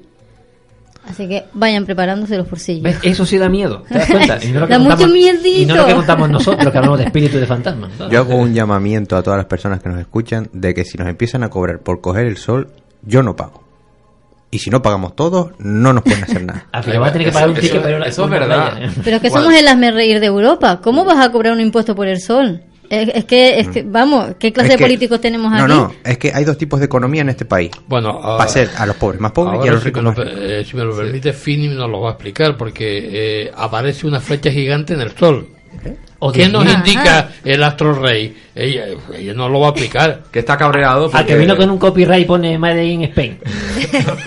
Así 1.07 1.27
que 1.27 1.45
vayan 1.53 1.85
preparándose 1.85 2.35
los 2.37 2.49
bolsillos. 2.49 2.83
¿Ves? 2.83 2.97
Eso 3.03 3.25
sí 3.25 3.37
da 3.37 3.47
miedo. 3.49 3.83
¿Te 3.87 3.95
das 3.97 4.09
cuenta? 4.11 4.37
Y 4.43 4.51
no 4.51 4.59
lo 4.61 4.67
que 4.67 4.73
Da 4.73 4.79
mucho 4.79 5.07
miedito. 5.07 5.47
Y 5.61 5.65
no 5.65 5.75
lo 5.77 5.85
que 5.85 5.93
contamos 5.95 6.29
nosotros, 6.31 6.71
que 6.71 6.77
hablamos 6.77 6.99
de 6.99 7.05
espíritu 7.05 7.37
y 7.37 7.39
de 7.39 7.45
fantasmas. 7.47 7.91
Yo 8.11 8.19
hago 8.19 8.35
un 8.35 8.53
llamamiento 8.53 9.15
a 9.17 9.23
todas 9.23 9.37
las 9.37 9.45
personas 9.47 9.81
que 9.81 9.89
nos 9.89 9.99
escuchan 9.99 10.49
de 10.53 10.73
que 10.73 10.83
si 10.83 10.97
nos 10.97 11.07
empiezan 11.07 11.43
a 11.43 11.49
cobrar 11.49 11.79
por 11.79 12.01
coger 12.01 12.25
el 12.27 12.37
sol, 12.37 12.69
yo 13.03 13.23
no 13.23 13.35
pago. 13.35 13.63
Y 14.51 14.59
si 14.59 14.69
no 14.71 14.81
pagamos 14.81 15.15
todos, 15.15 15.51
no 15.59 15.93
nos 15.93 16.03
pueden 16.03 16.23
hacer 16.23 16.43
nada. 16.43 16.65
Al 16.71 16.83
final 16.83 16.99
vas 17.01 17.09
a 17.09 17.13
tener 17.13 17.27
que 17.27 17.33
pagar 17.33 17.49
un 17.49 17.55
Eso- 17.57 17.61
ticket 17.67 17.81
para 17.83 17.97
una- 17.97 18.05
eso 18.07 18.23
es 18.25 18.29
verdad. 18.31 18.71
playa. 18.77 18.91
Pero 19.03 19.15
es 19.17 19.21
que 19.21 19.29
¿Cuál? 19.29 19.43
somos 19.43 19.57
el 19.59 19.67
hazme 19.67 19.91
reír 19.91 20.19
de 20.19 20.25
Europa. 20.25 20.79
¿Cómo 20.81 21.05
vas 21.05 21.23
a 21.25 21.31
cobrar 21.31 21.53
un 21.53 21.61
impuesto 21.61 21.95
por 21.95 22.07
el 22.07 22.19
sol? 22.19 22.61
Es, 22.89 23.09
es 23.13 23.25
que, 23.25 23.59
es 23.59 23.67
que, 23.69 23.83
vamos, 23.83 24.35
¿qué 24.39 24.51
clase 24.51 24.69
Mm. 24.69 24.71
Es 24.71 24.73
de 24.73 24.77
que- 24.77 24.83
políticos 24.83 25.21
tenemos 25.21 25.51
No, 25.51 25.57
aquí? 25.63 25.73
no, 25.73 25.93
es 26.03 26.17
que 26.17 26.31
hay 26.33 26.43
dos 26.43 26.57
tipos 26.57 26.79
de 26.79 26.87
economía 26.87 27.21
en 27.21 27.29
este 27.29 27.45
país. 27.45 27.71
Bueno, 27.87 28.19
Va 28.19 28.43
a 28.43 28.47
ser 28.47 28.69
a 28.77 28.85
los 28.85 28.95
pobres 28.95 29.21
más 29.21 29.31
pobres 29.31 29.61
y 29.63 29.67
a 29.67 29.71
los 29.73 29.81
si 29.81 29.85
ricos 29.87 30.03
me 30.03 30.09
más 30.09 30.17
lo, 30.17 30.23
ricos. 30.25 30.39
eh, 30.41 30.65
si 30.69 30.75
me 30.75 30.83
lo 30.83 30.95
permite, 30.97 31.33
Fini 31.33 31.67
nos 31.67 31.89
lo 31.89 32.01
va 32.01 32.09
a 32.09 32.13
explicar, 32.13 32.57
porque 32.57 33.43
eh, 33.45 33.51
aparece 33.55 34.07
una 34.07 34.19
flecha 34.19 34.51
gigante 34.51 34.93
en 34.95 35.01
el 35.01 35.15
sol. 35.15 35.47
¿Qué 36.33 36.47
Dios 36.47 36.51
nos 36.51 36.65
indica 36.73 37.29
el 37.45 37.63
astro 37.63 37.93
rey? 37.93 38.35
Ella, 38.53 38.87
ella 39.15 39.33
no 39.33 39.47
lo 39.47 39.61
va 39.61 39.67
a 39.67 39.69
aplicar. 39.69 40.23
Que 40.31 40.39
está 40.39 40.57
cabreado. 40.57 41.05
Al 41.05 41.11
porque- 41.11 41.25
que 41.27 41.37
vino 41.37 41.55
con 41.55 41.69
un 41.69 41.77
copyright 41.77 42.25
pone 42.27 42.57
Made 42.57 42.83
in 42.85 43.03
Spain. 43.03 43.39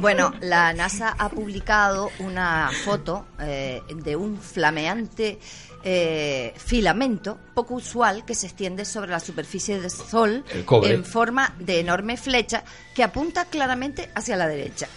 Bueno, 0.00 0.32
la 0.42 0.72
NASA 0.72 1.14
ha 1.18 1.28
publicado 1.28 2.10
una 2.20 2.68
foto 2.84 3.26
eh, 3.40 3.80
de 3.94 4.16
un 4.16 4.38
flameante 4.38 5.38
eh, 5.84 6.52
filamento 6.56 7.38
poco 7.54 7.74
usual 7.74 8.24
que 8.24 8.34
se 8.34 8.46
extiende 8.46 8.84
sobre 8.84 9.10
la 9.10 9.20
superficie 9.20 9.80
del 9.80 9.90
Sol 9.90 10.44
en 10.82 11.04
forma 11.04 11.54
de 11.58 11.80
enorme 11.80 12.16
flecha 12.16 12.64
que 12.94 13.02
apunta 13.02 13.44
claramente 13.46 14.10
hacia 14.14 14.36
la 14.36 14.48
derecha. 14.48 14.88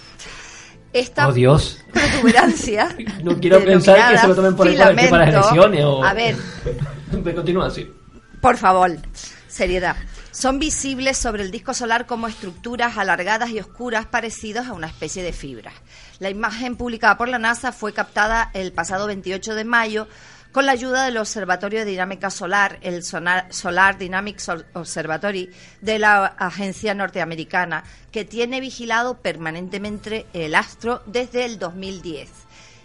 Esta 0.93 1.27
Oh, 1.29 1.33
Dios. 1.33 1.79
protuberancia 1.93 2.93
No 3.23 3.39
quiero 3.39 3.63
pensar 3.63 4.11
que 4.11 4.17
se 4.17 4.27
lo 4.27 4.35
tomen 4.35 4.55
por 4.55 4.67
ahí 4.67 4.75
para- 4.77 4.95
que 4.95 5.07
para 5.07 5.25
las 5.31 5.35
filamento- 5.35 5.53
lesiones 5.55 5.85
o- 5.85 6.03
A 6.03 6.13
ver, 6.13 6.35
Continúa 7.35 7.67
así. 7.67 7.89
por 8.41 8.57
favor, 8.57 8.91
seriedad. 9.47 9.95
Son 10.31 10.59
visibles 10.59 11.17
sobre 11.17 11.43
el 11.43 11.51
disco 11.51 11.73
solar 11.73 12.05
como 12.07 12.27
estructuras 12.27 12.97
alargadas 12.97 13.49
y 13.51 13.59
oscuras 13.59 14.05
parecidas 14.05 14.67
a 14.67 14.73
una 14.73 14.87
especie 14.87 15.23
de 15.23 15.33
fibras. 15.33 15.73
La 16.19 16.29
imagen 16.29 16.75
publicada 16.77 17.17
por 17.17 17.27
la 17.27 17.37
NASA 17.37 17.71
fue 17.73 17.93
captada 17.93 18.49
el 18.53 18.71
pasado 18.71 19.07
28 19.07 19.55
de 19.55 19.65
mayo 19.65 20.07
con 20.51 20.65
la 20.65 20.73
ayuda 20.73 21.05
del 21.05 21.17
Observatorio 21.17 21.79
de 21.79 21.85
Dinámica 21.85 22.29
Solar, 22.29 22.77
el 22.81 23.03
Solar 23.03 23.97
Dynamics 23.97 24.49
Ob- 24.49 24.65
Observatory 24.73 25.49
de 25.81 25.99
la 25.99 26.25
agencia 26.25 26.93
norteamericana, 26.93 27.83
que 28.11 28.25
tiene 28.25 28.59
vigilado 28.59 29.17
permanentemente 29.17 30.25
el 30.33 30.55
astro 30.55 31.01
desde 31.05 31.45
el 31.45 31.59
2010 31.59 32.29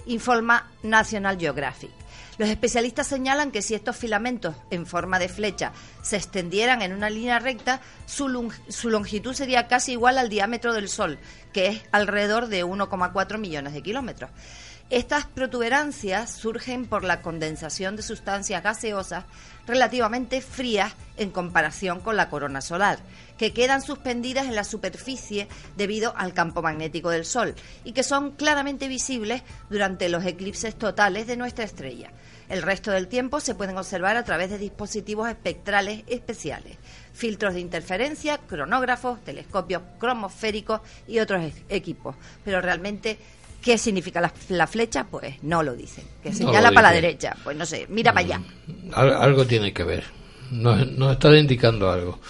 informa 0.08 0.70
National 0.84 1.36
Geographic. 1.36 1.90
Los 2.38 2.48
especialistas 2.48 3.08
señalan 3.08 3.50
que 3.50 3.60
si 3.62 3.74
estos 3.74 3.96
filamentos 3.96 4.54
en 4.70 4.86
forma 4.86 5.18
de 5.18 5.28
flecha 5.28 5.72
se 6.02 6.16
extendieran 6.16 6.82
en 6.82 6.92
una 6.92 7.10
línea 7.10 7.40
recta, 7.40 7.80
su, 8.04 8.52
su 8.68 8.90
longitud 8.90 9.34
sería 9.34 9.66
casi 9.66 9.92
igual 9.92 10.18
al 10.18 10.28
diámetro 10.28 10.72
del 10.74 10.88
Sol, 10.88 11.18
que 11.52 11.66
es 11.68 11.82
alrededor 11.90 12.46
de 12.46 12.64
1,4 12.64 13.38
millones 13.38 13.72
de 13.72 13.82
kilómetros. 13.82 14.30
Estas 14.88 15.26
protuberancias 15.26 16.30
surgen 16.30 16.86
por 16.86 17.02
la 17.02 17.20
condensación 17.20 17.96
de 17.96 18.04
sustancias 18.04 18.62
gaseosas 18.62 19.24
relativamente 19.66 20.40
frías 20.40 20.94
en 21.16 21.32
comparación 21.32 21.98
con 21.98 22.16
la 22.16 22.30
corona 22.30 22.60
solar, 22.60 23.00
que 23.36 23.52
quedan 23.52 23.82
suspendidas 23.82 24.46
en 24.46 24.54
la 24.54 24.62
superficie 24.62 25.48
debido 25.76 26.16
al 26.16 26.34
campo 26.34 26.62
magnético 26.62 27.10
del 27.10 27.24
Sol 27.24 27.56
y 27.82 27.94
que 27.94 28.04
son 28.04 28.30
claramente 28.30 28.86
visibles 28.86 29.42
durante 29.70 30.08
los 30.08 30.24
eclipses 30.24 30.76
totales 30.76 31.26
de 31.26 31.36
nuestra 31.36 31.64
estrella. 31.64 32.12
El 32.48 32.62
resto 32.62 32.92
del 32.92 33.08
tiempo 33.08 33.40
se 33.40 33.56
pueden 33.56 33.76
observar 33.76 34.16
a 34.16 34.22
través 34.22 34.50
de 34.50 34.58
dispositivos 34.58 35.28
espectrales 35.28 36.04
especiales, 36.06 36.76
filtros 37.12 37.54
de 37.54 37.60
interferencia, 37.60 38.38
cronógrafos, 38.38 39.20
telescopios 39.24 39.82
cromosféricos 39.98 40.80
y 41.08 41.18
otros 41.18 41.52
equipos. 41.68 42.14
Pero 42.44 42.60
realmente, 42.60 43.18
¿qué 43.66 43.76
significa 43.76 44.20
la, 44.20 44.32
la 44.50 44.68
flecha? 44.68 45.04
Pues 45.10 45.34
no 45.42 45.60
lo 45.64 45.74
dicen. 45.74 46.04
Que 46.22 46.30
No 46.30 46.36
señala 46.36 46.68
lo 46.70 46.74
para 46.76 46.90
la 46.90 46.94
derecha. 46.94 47.34
Pues 47.42 47.56
no 47.56 47.66
sé, 47.66 47.86
mira 47.90 48.12
para 48.12 48.24
allá. 48.26 48.40
Al- 48.94 49.14
algo 49.14 49.44
tiene 49.44 49.72
que 49.72 49.82
ver. 49.82 50.04
Nos, 50.52 50.92
nos 50.92 51.12
está 51.14 51.36
indicando 51.36 51.90
algo. 51.90 52.20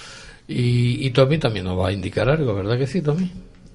Y, 0.49 1.07
y 1.07 1.11
Tommy 1.11 1.37
también 1.39 1.67
nos 1.67 1.79
va 1.79 1.89
a 1.89 1.93
indicar 1.93 2.27
algo, 2.31 2.55
¿verdad 2.55 2.79
que 2.79 2.87
sí, 2.87 3.03
Tommy? 3.03 3.31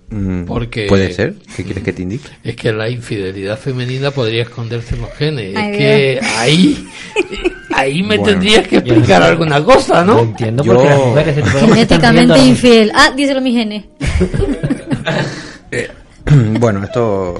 Mm, 0.10 0.45
Porque- 0.45 0.88
Puede 0.88 1.13
ser. 1.13 1.36
¿Qué 1.56 1.63
quieres 1.63 1.84
que 1.84 1.93
te 1.93 2.02
indique? 2.02 2.30
Es 2.43 2.56
que 2.56 2.71
la 2.74 2.89
infidelidad 2.89 3.60
femenina 3.60 4.10
podría 4.10 4.41
esconderse 4.43 4.95
en 4.95 5.02
los 5.02 5.13
genes. 5.13 5.56
Ay, 5.56 5.71
es 5.71 5.78
que 5.78 6.19
ahí, 6.38 6.88
ahí 7.76 8.02
me 8.02 8.17
Bueno. 8.17 8.24
tendrías 8.24 8.67
que 8.67 8.78
explicar 8.78 9.21
alguna 9.21 9.63
cosa, 9.63 10.04
No 10.04 10.13
¿no? 10.15 10.19
entiendo 10.21 10.63
Yo- 10.63 10.74
por 10.74 10.82
qué 10.84 10.89
las 10.89 11.00
mujeres 11.00 11.52
Genéticamente 11.60 12.39
infiel. 12.39 12.91
Ah, 12.95 13.12
díselo 13.15 13.39
mi 13.41 13.52
genes. 13.54 13.86
bueno, 16.60 16.84
esto 16.84 17.39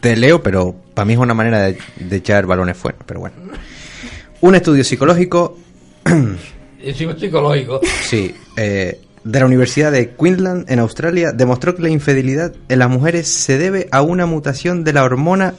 te 0.00 0.16
leo, 0.16 0.42
pero 0.42 0.74
para 0.94 1.04
mí 1.04 1.12
es 1.12 1.18
una 1.18 1.34
manera 1.34 1.62
de, 1.62 1.78
de 1.98 2.16
echar 2.16 2.46
balones 2.46 2.76
fuera. 2.76 2.98
Pero 3.06 3.20
bueno. 3.20 3.36
Un 4.42 4.54
estudio 4.54 4.84
psicológico, 4.84 5.58
psicológico. 7.18 7.80
sí, 8.02 8.34
eh, 8.56 9.00
de 9.22 9.38
la 9.38 9.44
Universidad 9.44 9.92
de 9.92 10.14
Queensland 10.14 10.70
en 10.70 10.78
Australia 10.78 11.32
demostró 11.32 11.74
que 11.74 11.82
la 11.82 11.90
infidelidad 11.90 12.54
en 12.70 12.78
las 12.78 12.88
mujeres 12.88 13.28
se 13.28 13.58
debe 13.58 13.88
a 13.92 14.00
una 14.00 14.24
mutación 14.24 14.82
de 14.82 14.94
la 14.94 15.04
hormona 15.04 15.54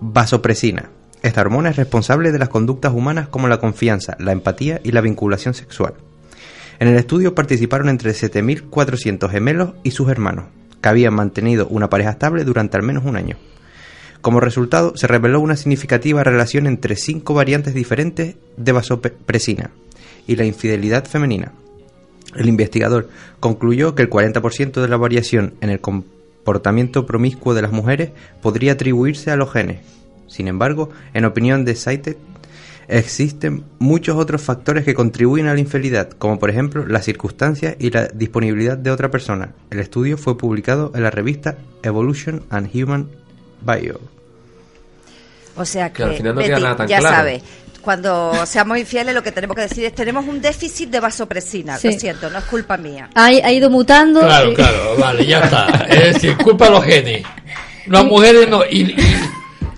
vasopresina. 0.00 0.88
Esta 1.22 1.42
hormona 1.42 1.68
es 1.68 1.76
responsable 1.76 2.32
de 2.32 2.38
las 2.38 2.48
conductas 2.48 2.94
humanas 2.94 3.28
como 3.28 3.46
la 3.46 3.60
confianza, 3.60 4.16
la 4.18 4.32
empatía 4.32 4.80
y 4.82 4.92
la 4.92 5.02
vinculación 5.02 5.52
sexual. 5.52 5.92
En 6.80 6.88
el 6.88 6.96
estudio 6.96 7.34
participaron 7.34 7.90
entre 7.90 8.12
7.400 8.12 9.30
gemelos 9.30 9.74
y 9.82 9.90
sus 9.90 10.08
hermanos, 10.08 10.46
que 10.82 10.88
habían 10.88 11.14
mantenido 11.14 11.66
una 11.68 11.88
pareja 11.88 12.10
estable 12.10 12.44
durante 12.44 12.76
al 12.76 12.82
menos 12.82 13.04
un 13.04 13.16
año. 13.16 13.36
Como 14.20 14.40
resultado, 14.40 14.92
se 14.96 15.06
reveló 15.06 15.40
una 15.40 15.56
significativa 15.56 16.22
relación 16.22 16.66
entre 16.66 16.96
cinco 16.96 17.34
variantes 17.34 17.74
diferentes 17.74 18.36
de 18.56 18.72
vasopresina 18.72 19.70
y 20.26 20.36
la 20.36 20.44
infidelidad 20.44 21.06
femenina. 21.06 21.52
El 22.36 22.48
investigador 22.48 23.08
concluyó 23.40 23.94
que 23.94 24.02
el 24.02 24.10
40% 24.10 24.80
de 24.80 24.88
la 24.88 24.96
variación 24.96 25.54
en 25.60 25.70
el 25.70 25.80
comportamiento 25.80 27.04
promiscuo 27.04 27.54
de 27.54 27.62
las 27.62 27.72
mujeres 27.72 28.10
podría 28.40 28.72
atribuirse 28.72 29.30
a 29.30 29.36
los 29.36 29.52
genes. 29.52 29.80
Sin 30.28 30.48
embargo, 30.48 30.90
en 31.14 31.24
opinión 31.24 31.64
de 31.64 31.74
Saitek, 31.74 32.16
existen 32.88 33.64
muchos 33.78 34.16
otros 34.16 34.42
factores 34.42 34.84
que 34.84 34.94
contribuyen 34.94 35.46
a 35.46 35.54
la 35.54 35.60
infidelidad, 35.60 36.10
como 36.10 36.38
por 36.38 36.50
ejemplo 36.50 36.86
las 36.86 37.04
circunstancias 37.04 37.76
y 37.78 37.90
la 37.90 38.06
disponibilidad 38.08 38.76
de 38.76 38.90
otra 38.90 39.10
persona. 39.10 39.50
El 39.70 39.80
estudio 39.80 40.18
fue 40.18 40.36
publicado 40.38 40.92
en 40.94 41.02
la 41.02 41.10
revista 41.10 41.56
Evolution 41.82 42.42
and 42.50 42.68
Human 42.74 43.08
Bio. 43.60 44.00
O 45.56 45.64
sea 45.64 45.90
que, 45.90 45.96
Que 45.98 46.02
al 46.04 46.14
final 46.16 46.34
no 46.34 46.40
queda 46.40 46.50
Betty, 46.54 46.62
nada 46.62 46.76
tan 46.76 46.88
ya 46.88 46.98
claro. 46.98 47.16
sabes, 47.16 47.42
cuando 47.82 48.46
seamos 48.46 48.78
infieles 48.78 49.14
lo 49.14 49.22
que 49.22 49.32
tenemos 49.32 49.54
que 49.56 49.62
decir 49.62 49.84
es 49.84 49.94
tenemos 49.94 50.24
un 50.26 50.40
déficit 50.40 50.88
de 50.88 51.00
vasopresina. 51.00 51.76
Sí. 51.76 51.92
Lo 51.92 51.98
siento, 51.98 52.30
no 52.30 52.38
es 52.38 52.44
culpa 52.44 52.76
mía. 52.76 53.10
Ha, 53.14 53.26
ha 53.26 53.52
ido 53.52 53.68
mutando. 53.68 54.20
Claro, 54.20 54.52
y- 54.52 54.54
claro, 54.54 54.96
vale, 54.98 55.26
ya 55.26 55.40
está. 55.40 55.66
Es 55.90 56.14
decir, 56.14 56.36
culpa 56.38 56.68
a 56.68 56.70
los 56.70 56.84
genes. 56.84 57.24
Las 57.86 58.04
mujeres 58.04 58.48
no. 58.48 58.62
Y, 58.64 58.82
y, 58.92 58.96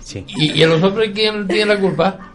Sí. 0.03 0.23
y, 0.27 0.51
y 0.51 0.63
a 0.63 0.67
los 0.67 0.81
hombres 0.83 1.11
quién 1.15 1.47
tiene 1.47 1.65
la 1.73 1.79
culpa? 1.79 2.31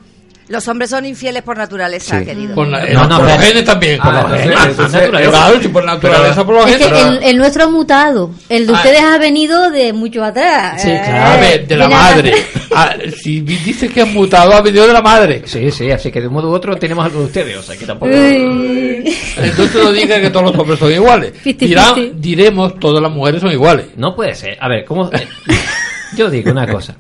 Los 0.50 0.66
hombres 0.66 0.90
son 0.90 1.06
infieles 1.06 1.42
por 1.42 1.56
naturaleza, 1.56 2.18
Sí. 2.18 2.24
querido. 2.26 2.56
Por, 2.56 2.66
la- 2.66 2.84
No, 2.86 3.06
no, 3.06 3.18
por 3.18 3.28
los 3.28 3.38
genes 3.38 3.64
también. 3.64 3.98
por 4.00 4.12
Ah, 4.14 4.22
los 4.28 4.32
genes. 4.40 4.58
entonces- 4.66 4.92
Naturaleza. 5.12 5.70
Por 5.72 5.84
naturaleza, 5.84 6.44
por 6.44 6.54
los 6.56 6.66
Es 6.66 6.76
que 6.76 6.84
genes. 6.84 7.02
el, 7.04 7.22
el 7.22 7.38
nuestro 7.38 7.64
ha 7.64 7.68
mutado. 7.70 8.30
El 8.48 8.66
de 8.66 8.72
Ah. 8.72 8.76
ustedes 8.76 9.00
ha 9.00 9.18
venido 9.18 9.70
de 9.70 9.92
mucho 9.92 10.24
atrás. 10.24 10.82
Sí, 10.82 10.88
Eh, 10.90 11.00
claro. 11.04 11.24
A 11.30 11.36
ver, 11.40 11.66
de 11.68 11.76
la 11.76 11.88
madre. 11.88 12.34
Ah, 12.72 12.94
si 13.20 13.40
dices 13.40 13.90
que 13.90 14.00
has 14.02 14.08
mutado, 14.08 14.52
ha 14.54 14.60
venido 14.60 14.86
de 14.86 14.92
la 14.92 15.02
madre. 15.02 15.42
Sí, 15.44 15.72
sí, 15.72 15.90
así 15.90 16.12
que 16.12 16.20
de 16.20 16.28
un 16.28 16.34
modo 16.34 16.50
u 16.50 16.54
otro 16.54 16.76
tenemos 16.76 17.04
algo 17.04 17.18
de 17.20 17.24
ustedes, 17.26 17.56
o 17.56 17.62
sea 17.62 17.76
que 17.76 17.84
tampoco... 17.84 18.12
Entonces 18.14 19.74
no 19.74 19.92
digas 19.92 20.20
que 20.20 20.30
todos 20.30 20.50
los 20.52 20.56
hombres 20.60 20.78
son 20.78 20.92
iguales. 20.92 21.32
Fifty. 21.42 21.74
diremos 22.14 22.78
todas 22.78 23.02
las 23.02 23.10
mujeres 23.10 23.40
son 23.40 23.50
iguales. 23.50 23.86
No 23.96 24.14
puede 24.14 24.34
ser. 24.36 24.56
A 24.60 24.68
ver, 24.68 24.84
¿cómo...? 24.84 25.10
eh, 25.12 25.26
Yo 26.16 26.30
digo 26.30 26.50
una 26.52 26.66
cosa. 26.66 26.96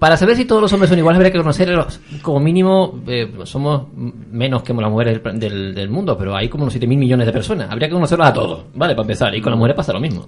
Para 0.00 0.16
saber 0.16 0.34
si 0.34 0.46
todos 0.46 0.62
los 0.62 0.72
hombres 0.72 0.88
son 0.88 0.98
iguales, 0.98 1.18
habría 1.18 1.30
que 1.30 1.38
conocerlos. 1.38 2.00
Como 2.22 2.40
mínimo, 2.40 3.02
eh, 3.06 3.30
somos 3.44 3.86
menos 3.94 4.62
que 4.62 4.72
las 4.72 4.90
mujeres 4.90 5.20
del, 5.34 5.90
mundo, 5.90 6.16
pero 6.16 6.34
hay 6.34 6.48
como 6.48 6.64
unos 6.64 6.74
7.000 6.74 6.96
millones 6.96 7.26
de 7.26 7.32
personas. 7.34 7.70
Habría 7.70 7.86
que 7.88 7.92
conocerlos 7.92 8.26
a 8.26 8.32
todos, 8.32 8.64
¿vale? 8.74 8.94
Para 8.94 9.02
empezar. 9.02 9.34
Y 9.34 9.42
con 9.42 9.50
las 9.52 9.58
mujeres 9.58 9.76
pasa 9.76 9.92
lo 9.92 10.00
mismo. 10.00 10.26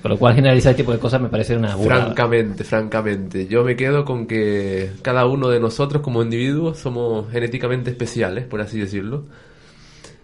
Con 0.00 0.12
lo 0.12 0.18
cual, 0.18 0.34
generalizar 0.34 0.70
este 0.70 0.82
tipo 0.82 0.92
de 0.92 0.98
cosas 0.98 1.20
me 1.20 1.28
parece 1.28 1.54
una 1.54 1.76
burrada. 1.76 2.06
Francamente, 2.06 2.64
francamente, 2.64 3.46
yo 3.46 3.62
me 3.62 3.76
quedo 3.76 4.06
con 4.06 4.26
que 4.26 4.92
cada 5.02 5.26
uno 5.26 5.50
de 5.50 5.60
nosotros 5.60 6.00
como 6.00 6.22
individuos 6.22 6.78
somos 6.78 7.30
genéticamente 7.30 7.90
especiales, 7.90 8.46
por 8.46 8.62
así 8.62 8.80
decirlo. 8.80 9.26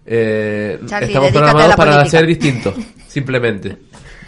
Eh, 0.06 0.80
Charlie, 0.86 1.08
estamos 1.08 1.30
programados 1.30 1.68
la 1.68 1.76
para 1.76 1.92
política. 1.96 2.18
ser 2.18 2.26
distintos, 2.26 2.74
simplemente. 3.06 3.76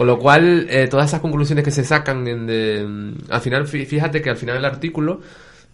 Con 0.00 0.06
lo 0.06 0.18
cual, 0.18 0.66
eh, 0.70 0.88
todas 0.90 1.08
esas 1.08 1.20
conclusiones 1.20 1.62
que 1.62 1.70
se 1.70 1.84
sacan, 1.84 2.26
en 2.26 2.46
de- 2.46 3.12
al 3.28 3.40
final, 3.42 3.66
fí- 3.66 3.84
fíjate 3.84 4.22
que 4.22 4.30
al 4.30 4.38
final 4.38 4.54
del 4.56 4.64
artículo 4.64 5.20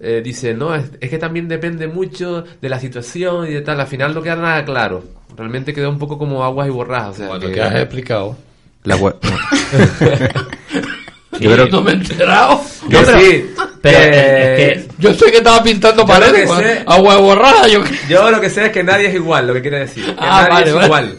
eh, 0.01 0.21
dice, 0.25 0.53
no, 0.53 0.75
es, 0.75 0.87
es 1.01 1.11
que 1.11 1.19
también 1.19 1.47
depende 1.47 1.87
mucho 1.87 2.43
de 2.61 2.69
la 2.69 2.81
situación 2.81 3.47
y 3.47 3.53
de 3.53 3.61
tal. 3.61 3.81
Al 3.81 3.87
final 3.87 4.13
no 4.15 4.23
queda 4.23 4.35
nada 4.35 4.65
claro. 4.65 5.05
Realmente 5.37 5.73
quedó 5.73 5.91
un 5.91 6.01
poco 6.01 6.19
como 6.19 6.43
aguas 6.43 6.67
y 6.67 6.73
borrajas. 6.73 7.11
O 7.11 7.15
sea, 7.19 7.29
Bueno, 7.29 7.47
que- 7.47 7.53
que 7.53 7.63
has 7.63 7.75
explicado. 7.77 8.37
La 8.83 8.97
web. 8.97 9.15
Yo 11.39 11.67
no 11.69 11.83
me 11.83 11.93
he 11.93 11.95
enterado. 11.95 12.61
Yo 12.89 12.99
pero- 13.05 13.19
sí. 13.21 13.47
pero 13.81 13.99
que- 13.99 14.73
es 14.73 14.83
que- 14.83 14.89
Yo 14.99 15.15
sé 15.15 15.31
que 15.31 15.37
estaba 15.37 15.63
pintando 15.63 16.05
paredes. 16.05 16.51
sé- 16.51 16.83
Agua 16.85 17.17
borrada. 17.19 17.69
Yo... 17.69 17.81
Yo 18.09 18.29
lo 18.31 18.41
que 18.41 18.51
sé 18.51 18.67
es 18.67 18.73
que 18.73 18.83
nadie 18.83 19.07
es 19.07 19.15
igual, 19.15 19.47
lo 19.47 19.55
que 19.55 19.63
quiere 19.63 19.79
decir. 19.79 20.05
Que 20.05 20.15
Ah, 20.19 20.49
nadie 20.51 20.53
vale, 20.53 20.69
es 20.71 20.75
vale. 20.75 20.87
igual. 20.87 21.19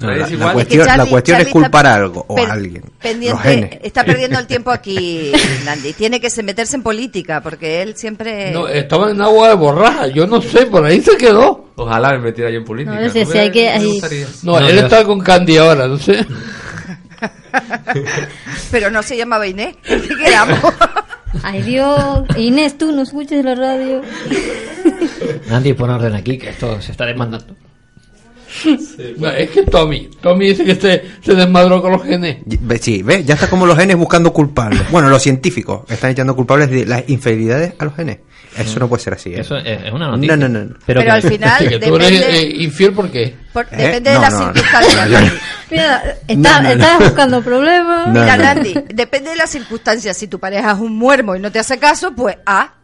No, 0.00 0.08
la, 0.08 0.14
es 0.14 0.20
la 0.30 0.36
igual. 0.36 0.52
cuestión, 0.54 0.82
Que 0.84 0.88
Charlie- 0.90 1.04
la 1.04 1.10
cuestión 1.10 1.36
Charlie 1.36 1.48
es 1.48 1.52
culpar 1.52 1.86
está 1.86 1.92
a 1.92 1.96
algo 1.96 2.24
o 2.28 2.34
pen- 2.34 2.48
a 2.48 2.52
alguien. 2.52 2.84
Pendiente, 3.02 3.80
está 3.82 4.04
perdiendo 4.04 4.38
el 4.38 4.46
tiempo 4.46 4.70
aquí, 4.70 5.32
Nandi. 5.64 5.92
Tiene 5.92 6.20
que 6.20 6.30
se 6.30 6.42
meterse 6.42 6.76
en 6.76 6.82
política 6.82 7.40
porque 7.42 7.82
él 7.82 7.94
siempre. 7.96 8.52
No, 8.52 8.66
estaba 8.68 9.10
en 9.10 9.20
agua 9.20 9.48
de 9.50 9.54
borraja, 9.54 10.06
yo 10.08 10.26
no 10.26 10.40
sé, 10.40 10.66
por 10.66 10.84
ahí 10.84 11.00
se 11.02 11.16
quedó. 11.16 11.66
Ojalá 11.76 12.12
me 12.12 12.18
metiera 12.20 12.50
yo 12.50 12.58
en 12.58 12.64
política. 12.64 12.98
No, 13.00 13.10
sé 13.10 13.26
si 13.26 13.38
hay 13.38 13.50
que- 13.50 13.68
hay-. 13.70 14.00
No, 14.42 14.58
No, 14.60 14.66
él 14.68 14.78
está 14.78 15.04
con 15.04 15.20
Candy 15.20 15.56
ahora, 15.58 15.86
no 15.86 15.98
sé. 15.98 16.26
Pero 18.70 18.90
no 18.90 19.02
se 19.02 19.16
llamaba 19.16 19.46
Inés. 19.46 19.76
¿Qué 19.82 20.00
quedamos? 20.24 20.58
Ay 21.42 21.62
Dios, 21.62 22.24
Inés, 22.36 22.76
tú 22.78 22.92
no 22.92 23.02
escuches 23.02 23.44
la 23.44 23.54
radio. 23.54 24.02
Nadie 25.48 25.74
pone 25.74 25.94
orden 25.94 26.14
aquí, 26.14 26.38
que 26.38 26.50
esto 26.50 26.80
se 26.80 26.92
está 26.92 27.06
demandando. 27.06 27.54
No, 29.18 29.28
es 29.30 29.50
que 29.50 29.62
Tommy, 29.62 30.08
Tommy 30.20 30.48
dice 30.48 30.64
que 30.64 30.74
se, 30.74 31.02
se 31.22 31.34
desmadró 31.34 31.80
con 31.82 31.92
los 31.92 32.02
genes. 32.04 32.38
Sí, 32.80 33.02
ve, 33.02 33.24
ya 33.24 33.34
está 33.34 33.48
como 33.48 33.66
los 33.66 33.76
genes 33.78 33.96
buscando 33.96 34.32
culpables. 34.32 34.90
Bueno, 34.90 35.08
los 35.08 35.22
científicos 35.22 35.82
están 35.90 36.10
echando 36.10 36.34
culpables 36.36 36.70
de 36.70 36.86
las 36.86 37.08
infidelidades 37.08 37.74
a 37.78 37.84
los 37.84 37.94
genes. 37.94 38.18
Eso 38.56 38.80
no 38.80 38.88
puede 38.88 39.02
ser 39.02 39.14
así, 39.14 39.32
¿eh? 39.32 39.40
Eso 39.40 39.56
es, 39.56 39.92
una 39.92 40.08
noticia. 40.08 40.36
No, 40.36 40.48
no, 40.48 40.64
no. 40.64 40.74
Pero, 40.84 41.00
al 41.12 41.22
final 41.22 41.68
Que 41.68 41.78
tú 41.78 41.94
eres 41.96 42.10
depende, 42.20 42.38
eh, 42.40 42.62
infiel, 42.64 42.92
¿por 42.92 43.08
qué? 43.10 43.36
por- 43.52 43.64
¿Eh? 43.70 43.76
depende 43.76 44.10
de 44.10 44.16
No, 44.16 44.22
las 44.22 44.32
no, 44.34 44.52
circunstancias. 44.52 45.08
No. 45.10 45.30
Mira, 45.70 46.16
está, 46.26 46.34
No, 46.34 46.62
no, 46.62 46.62
no. 46.62 46.70
estás 46.70 46.98
buscando 46.98 47.42
problemas. 47.42 48.06
No, 48.08 48.12
Mira, 48.20 48.36
no. 48.36 48.42
Nandi, 48.42 48.74
depende 48.92 49.30
de 49.30 49.36
las 49.36 49.50
circunstancias. 49.50 50.16
Si 50.16 50.26
tu 50.26 50.40
pareja 50.40 50.72
es 50.72 50.78
un 50.78 50.96
muermo 50.98 51.36
y 51.36 51.40
no 51.40 51.52
te 51.52 51.60
hace 51.60 51.78
caso, 51.78 52.12
pues 52.14 52.36
A. 52.44 52.74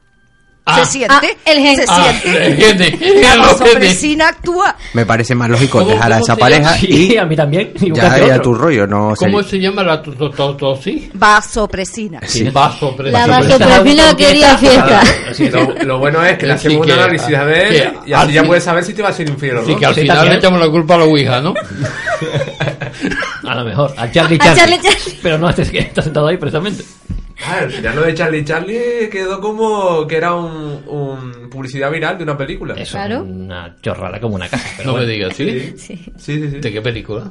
Ah. 0.68 0.84
se 0.84 0.92
siente. 0.98 1.14
Ah, 1.14 1.22
el 1.44 1.58
gen. 1.60 1.76
Se 1.76 1.84
Ah, 1.88 2.12
siente. 2.20 2.46
el 2.46 2.56
gene, 2.96 3.22
La 3.22 3.36
vasopresina 3.36 4.28
actúa. 4.28 4.74
Me 4.94 5.06
parece 5.06 5.34
más 5.36 5.48
lógico 5.48 5.78
¿Cómo- 5.78 5.90
dejar 5.92 6.12
a 6.12 6.18
esa 6.18 6.34
se 6.34 6.40
pareja 6.40 6.74
Sí, 6.76 7.12
y 7.12 7.16
a 7.16 7.24
mí 7.24 7.36
también. 7.36 7.72
y 7.76 7.86
ya 7.86 7.92
buscarte 7.92 8.26
ir 8.26 8.32
a 8.32 8.34
otro. 8.34 8.42
tu 8.42 8.54
rollo. 8.56 8.86
No 8.86 9.14
¿Cómo 9.16 9.42
sería- 9.42 9.42
se 9.50 9.60
llama 9.60 9.82
la 9.84 10.02
tototosis? 10.02 11.08
Vasopresina. 11.14 12.18
Sí. 12.26 12.50
Vaso, 12.50 12.96
La 12.98 13.26
vasopresina 13.28 14.16
quería 14.16 14.58
fiesta. 14.58 15.02
Sí, 15.32 15.48
lo, 15.50 15.72
lo 15.84 15.98
bueno 16.00 16.24
es 16.24 16.36
que 16.36 16.46
le 16.46 16.52
hacemos 16.54 16.84
un 16.84 16.92
análisis 16.92 17.34
a 17.36 17.44
ver 17.44 17.94
y 18.04 18.12
así 18.12 18.32
ya 18.32 18.42
puedes 18.42 18.64
saber 18.64 18.82
si 18.84 18.92
te 18.92 19.02
va 19.02 19.10
a 19.10 19.12
ser 19.12 19.28
infiel 19.28 19.58
o 19.58 19.60
no. 19.60 19.66
Sí, 19.68 19.76
que 19.76 19.86
al 19.86 19.94
final 19.94 20.28
le 20.28 20.34
echamos 20.34 20.58
la 20.60 20.68
culpa 20.68 20.94
a 20.96 20.98
la 20.98 21.04
Ouija, 21.04 21.40
¿no? 21.40 21.54
A 23.48 23.54
lo 23.54 23.64
mejor. 23.64 23.94
A 23.96 24.10
Charlie 24.10 24.38
A 24.40 24.54
Charlie. 24.54 24.80
Pero 25.22 25.38
no, 25.38 25.48
es 25.50 25.70
que 25.70 25.78
está 25.78 26.02
sentado 26.02 26.26
ahí 26.26 26.36
precisamente. 26.36 26.82
Ah, 27.44 27.58
al 27.60 27.70
final 27.70 27.96
lo 27.96 28.02
de 28.02 28.14
Charlie 28.14 28.44
Charlie 28.44 29.08
quedó 29.10 29.40
como 29.40 30.06
que 30.06 30.16
era 30.16 30.34
un, 30.34 30.82
un 30.86 31.50
publicidad 31.50 31.90
viral 31.92 32.16
de 32.16 32.24
una 32.24 32.36
película. 32.36 32.74
Eso 32.74 32.92
Claro. 32.92 33.22
una 33.22 33.76
chorrada 33.82 34.18
como 34.20 34.36
una 34.36 34.48
casa. 34.48 34.66
Pero 34.78 34.92
No 34.92 34.98
me 34.98 35.06
digas, 35.06 35.36
¿sí? 35.36 35.50
Sí, 35.50 35.74
Sí. 35.76 35.96
sí, 35.96 36.12
sí. 36.40 36.50
sí. 36.50 36.58
¿De 36.60 36.72
qué 36.72 36.80
película? 36.80 37.30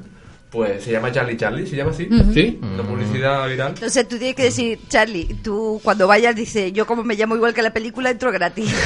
Pues 0.51 0.83
se 0.83 0.91
llama 0.91 1.11
Charlie 1.11 1.35
Charlie, 1.35 1.65
se 1.67 1.75
llama 1.75 1.91
así. 1.91 2.07
¿Sí? 2.33 2.59
Una 2.61 2.83
publicidad 2.83 3.47
viral. 3.49 3.69
Entonces 3.69 4.07
tú 4.07 4.17
tienes 4.17 4.35
que 4.35 4.43
decir, 4.43 4.79
Charlie, 4.87 5.35
tú 5.43 5.81
cuando 5.83 6.07
vayas 6.07 6.35
dices, 6.35 6.71
yo 6.71 6.85
como 6.85 7.03
me 7.03 7.15
llamo 7.15 7.35
igual 7.35 7.53
que 7.53 7.61
la 7.61 7.73
película, 7.73 8.11
entro 8.11 8.31
gratis. 8.31 8.73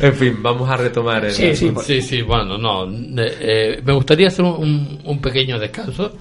En 0.00 0.14
fin, 0.14 0.42
vamos 0.42 0.68
a 0.70 0.76
retomar 0.78 1.24
el. 1.26 1.32
Sí, 1.32 1.54
sí. 1.54 1.72
Sí, 1.84 2.00
sí, 2.00 2.22
bueno, 2.22 2.56
no. 2.56 2.84
eh, 3.20 3.36
eh, 3.40 3.82
me 3.84 3.92
gustaría 3.92 4.28
hacer 4.28 4.44
un, 4.44 4.98
un 5.04 5.20
pequeño 5.20 5.58
descanso 5.58 6.16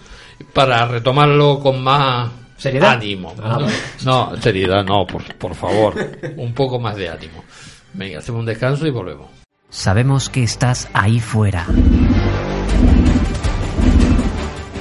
para 0.58 0.88
retomarlo 0.88 1.60
con 1.60 1.84
más 1.84 2.32
¿Seriedad? 2.58 2.94
ánimo. 2.94 3.32
Ah, 3.44 3.60
no, 4.04 4.32
no, 4.32 4.42
seriedad 4.42 4.84
no, 4.84 5.06
por, 5.06 5.24
por 5.36 5.54
favor. 5.54 5.94
Un 6.36 6.52
poco 6.56 6.80
más 6.80 6.96
de 6.96 7.10
ánimo. 7.10 7.44
Venga, 7.94 8.18
hacemos 8.18 8.40
un 8.40 8.48
descanso 8.48 8.88
y 8.88 8.90
volvemos. 8.90 9.28
Sabemos 9.70 10.32
que 10.32 10.42
estás 10.42 10.90
ahí 10.94 11.20
fuera. 11.20 11.68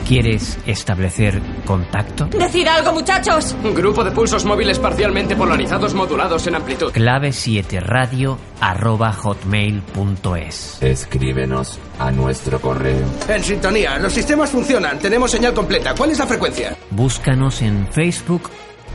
¿Quieres 0.07 0.57
establecer 0.66 1.42
contacto? 1.64 2.27
Decir 2.27 2.69
algo, 2.69 2.92
muchachos. 2.92 3.57
Grupo 3.75 4.05
de 4.05 4.12
pulsos 4.12 4.45
móviles 4.45 4.79
parcialmente 4.79 5.35
polarizados 5.35 5.95
modulados 5.95 6.47
en 6.47 6.55
amplitud. 6.55 6.92
Clave 6.92 7.33
7 7.33 7.81
radio 7.81 8.38
arroba 8.61 9.12
hotmail.es. 9.12 10.81
Escríbenos 10.81 11.81
a 11.99 12.12
nuestro 12.12 12.61
correo. 12.61 13.05
En 13.29 13.42
sintonía, 13.42 13.99
los 13.99 14.12
sistemas 14.12 14.51
funcionan. 14.51 15.01
Tenemos 15.01 15.29
señal 15.29 15.53
completa. 15.53 15.92
¿Cuál 15.97 16.12
es 16.12 16.19
la 16.21 16.27
frecuencia? 16.27 16.77
Búscanos 16.90 17.61
en 17.62 17.88
Facebook, 17.88 18.49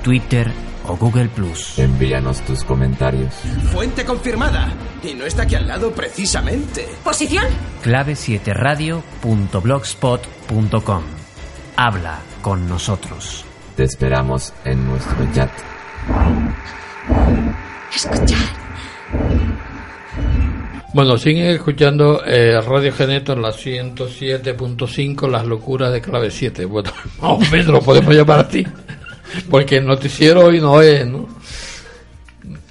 Twitter 0.04 0.50
o 0.88 0.96
Google 0.96 1.30
Plus. 1.30 1.78
Envíanos 1.80 2.42
tus 2.42 2.64
comentarios. 2.64 3.34
Fuente 3.72 4.06
confirmada. 4.06 4.72
Y 5.04 5.14
no 5.14 5.26
está 5.26 5.44
aquí 5.44 5.56
al 5.56 5.68
lado 5.68 5.92
precisamente. 5.92 6.88
¿Posición? 7.04 7.46
Clave 7.82 8.16
7 8.16 8.54
radio.blogspot.com. 8.54 11.04
Habla 11.76 12.20
con 12.42 12.68
nosotros. 12.68 13.46
Te 13.76 13.84
esperamos 13.84 14.54
en 14.66 14.86
nuestro 14.86 15.16
chat. 15.34 15.52
Escuchad. 17.96 18.38
Bueno, 20.94 21.18
siguen 21.18 21.48
escuchando 21.48 22.22
eh, 22.26 22.60
Radio 22.60 22.92
Geneto 22.92 23.32
en 23.32 23.42
la 23.42 23.52
107.5, 23.52 25.30
Las 25.30 25.46
locuras 25.46 25.94
de 25.94 26.02
clave 26.02 26.30
7. 26.30 26.66
Bueno, 26.66 26.92
más 27.22 27.32
o 27.32 27.40
menos 27.52 27.68
lo 27.68 27.82
podemos 27.82 28.14
llamar 28.14 28.48
así. 28.48 28.68
Porque 29.50 29.78
el 29.78 29.86
noticiero 29.86 30.46
hoy 30.46 30.60
no 30.60 30.82
es, 30.82 31.06
¿no? 31.06 31.28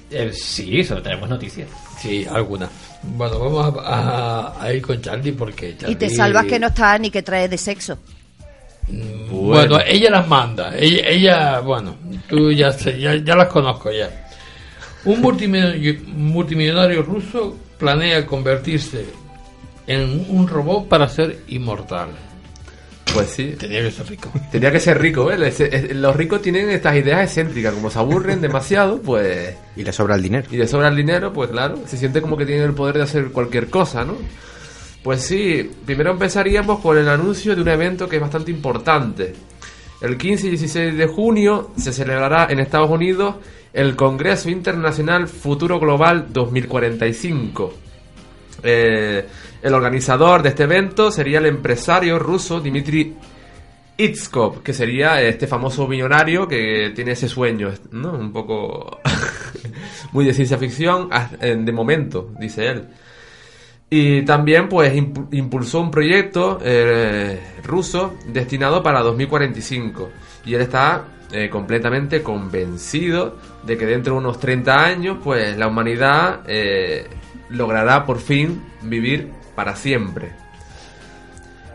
Eh, 0.09 0.31
sí, 0.33 0.83
solo 0.83 1.01
tenemos 1.01 1.29
noticias. 1.29 1.67
Sí, 1.99 2.25
alguna. 2.29 2.69
Bueno, 3.03 3.39
vamos 3.39 3.77
a, 3.85 3.89
a- 4.57 4.61
a 4.63 4.73
ir 4.73 4.81
con 4.81 5.01
Charlie 5.01 5.31
porque 5.31 5.75
Charlie... 5.77 5.93
Y 5.93 5.95
te 5.97 6.09
salvas 6.09 6.45
que 6.45 6.59
no 6.59 6.67
está 6.67 6.97
ni 6.97 7.09
que 7.09 7.21
trae 7.23 7.47
de 7.47 7.57
sexo. 7.57 7.97
Bueno, 9.31 9.79
ella 9.85 10.09
las 10.09 10.27
manda. 10.27 10.75
Ella, 10.77 11.07
ella, 11.07 11.59
bueno, 11.61 11.95
tú 12.27 12.51
ya, 12.51 12.71
sé, 12.73 12.99
ya, 12.99 13.15
ya 13.15 13.35
las 13.35 13.47
conozco 13.47 13.91
ya. 13.91 14.09
Un 15.05 15.21
multimillonario, 15.21 15.95
multimillonario 16.07 17.01
ruso 17.01 17.57
planea 17.77 18.25
convertirse 18.25 19.05
en 19.87 20.25
un 20.29 20.47
robot 20.47 20.87
para 20.87 21.07
ser 21.07 21.39
inmortal. 21.47 22.09
Pues 23.13 23.29
sí. 23.29 23.55
Tenía 23.59 23.81
que 23.81 23.91
ser 23.91 24.07
rico. 24.07 24.31
Tenía 24.51 24.71
que 24.71 24.79
ser 24.79 25.01
rico, 25.01 25.31
¿eh? 25.31 25.93
Los 25.93 26.15
ricos 26.15 26.41
tienen 26.41 26.69
estas 26.69 26.95
ideas 26.95 27.23
excéntricas. 27.23 27.73
Como 27.73 27.89
se 27.89 27.99
aburren 27.99 28.41
demasiado, 28.41 29.01
pues. 29.01 29.55
Y 29.75 29.83
le 29.83 29.91
sobra 29.91 30.15
el 30.15 30.21
dinero. 30.21 30.47
Y 30.51 30.57
le 30.57 30.67
sobra 30.67 30.87
el 30.87 30.95
dinero, 30.95 31.33
pues 31.33 31.49
claro. 31.49 31.79
Se 31.85 31.97
siente 31.97 32.21
como 32.21 32.37
que 32.37 32.45
tienen 32.45 32.65
el 32.65 32.73
poder 32.73 32.97
de 32.97 33.03
hacer 33.03 33.31
cualquier 33.31 33.69
cosa, 33.69 34.05
¿no? 34.05 34.17
Pues 35.03 35.23
sí, 35.23 35.69
primero 35.85 36.11
empezaríamos 36.11 36.79
por 36.79 36.97
el 36.97 37.09
anuncio 37.09 37.55
de 37.55 37.61
un 37.61 37.67
evento 37.67 38.07
que 38.07 38.17
es 38.17 38.21
bastante 38.21 38.51
importante. 38.51 39.33
El 39.99 40.17
15 40.17 40.47
y 40.47 40.49
16 40.51 40.97
de 40.97 41.07
junio 41.07 41.71
se 41.77 41.91
celebrará 41.91 42.47
en 42.49 42.59
Estados 42.59 42.89
Unidos 42.89 43.35
el 43.73 43.95
Congreso 43.95 44.49
Internacional 44.49 45.27
Futuro 45.27 45.79
Global 45.79 46.27
2045. 46.29 47.90
Eh, 48.63 49.25
el 49.61 49.73
organizador 49.73 50.41
de 50.43 50.49
este 50.49 50.63
evento 50.63 51.11
sería 51.11 51.39
el 51.39 51.45
empresario 51.45 52.17
ruso 52.19 52.59
Dmitry 52.59 53.15
Itskov, 53.97 54.63
que 54.63 54.73
sería 54.73 55.21
este 55.21 55.45
famoso 55.47 55.87
millonario 55.87 56.47
que 56.47 56.91
tiene 56.95 57.11
ese 57.11 57.27
sueño, 57.27 57.71
¿no? 57.91 58.13
Un 58.13 58.31
poco 58.33 58.99
muy 60.11 60.25
de 60.25 60.33
ciencia 60.33 60.57
ficción, 60.57 61.09
ah, 61.11 61.29
de 61.39 61.71
momento, 61.71 62.31
dice 62.39 62.67
él. 62.67 62.83
Y 63.89 64.21
también 64.23 64.69
pues 64.69 64.93
impu- 64.95 65.27
impulsó 65.33 65.81
un 65.81 65.91
proyecto 65.91 66.59
eh, 66.63 67.39
ruso 67.63 68.15
destinado 68.27 68.81
para 68.81 69.01
2045. 69.01 70.09
Y 70.45 70.53
él 70.55 70.61
está 70.61 71.03
eh, 71.31 71.49
completamente 71.49 72.23
convencido 72.23 73.37
de 73.63 73.77
que 73.77 73.85
dentro 73.85 74.13
de 74.13 74.19
unos 74.19 74.39
30 74.39 74.83
años 74.83 75.17
pues 75.23 75.57
la 75.57 75.67
humanidad 75.67 76.41
logrará 77.51 78.05
por 78.05 78.19
fin 78.19 78.61
vivir 78.81 79.29
para 79.55 79.75
siempre. 79.75 80.31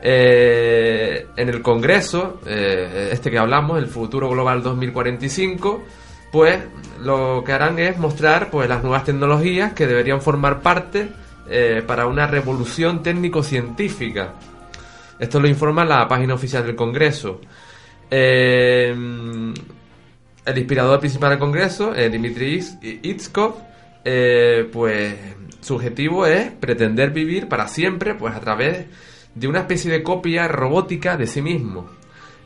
Eh, 0.03 1.27
en 1.37 1.49
el 1.49 1.62
Congreso, 1.62 2.41
eh, 2.47 3.09
este 3.12 3.31
que 3.31 3.39
hablamos, 3.39 3.79
el 3.79 3.87
Futuro 3.87 4.29
Global 4.29 4.62
2045, 4.62 5.83
pues 6.31 6.59
lo 7.03 7.43
que 7.45 7.53
harán 7.53 7.79
es 7.79 7.99
mostrar 7.99 8.51
pues 8.51 8.69
las 8.69 8.83
nuevas 8.83 9.05
tecnologías 9.05 9.73
que 9.73 9.87
deberían 9.87 10.21
formar 10.21 10.61
parte 10.61 11.09
eh, 11.49 11.83
para 11.87 12.07
una 12.07 12.27
revolución 12.27 13.03
técnico-científica. 13.03 14.35
Esto 15.19 15.41
lo 15.41 15.49
informa 15.49 15.85
la 15.85 16.07
página 16.07 16.35
oficial 16.35 16.65
del 16.67 16.77
Congreso. 16.77 17.41
El 18.11 19.55
inspirador 20.55 21.01
principal 21.01 21.31
del 21.31 21.39
Congreso, 21.39 21.93
Dmitry 21.93 22.55
Is- 22.55 22.79
Itskov, 22.83 23.55
pues 24.73 25.15
su 25.61 25.75
objetivo 25.75 26.27
es 26.27 26.51
pretender 26.51 27.11
vivir 27.11 27.49
para 27.49 27.69
siempre, 27.69 28.14
pues 28.14 28.35
a 28.35 28.40
través 28.40 28.87
de 29.35 29.49
una 29.49 29.61
especie 29.61 29.90
de 29.90 30.03
copia 30.03 30.49
robótica 30.49 31.16
de 31.16 31.27
sí 31.27 31.42
mismo, 31.42 31.88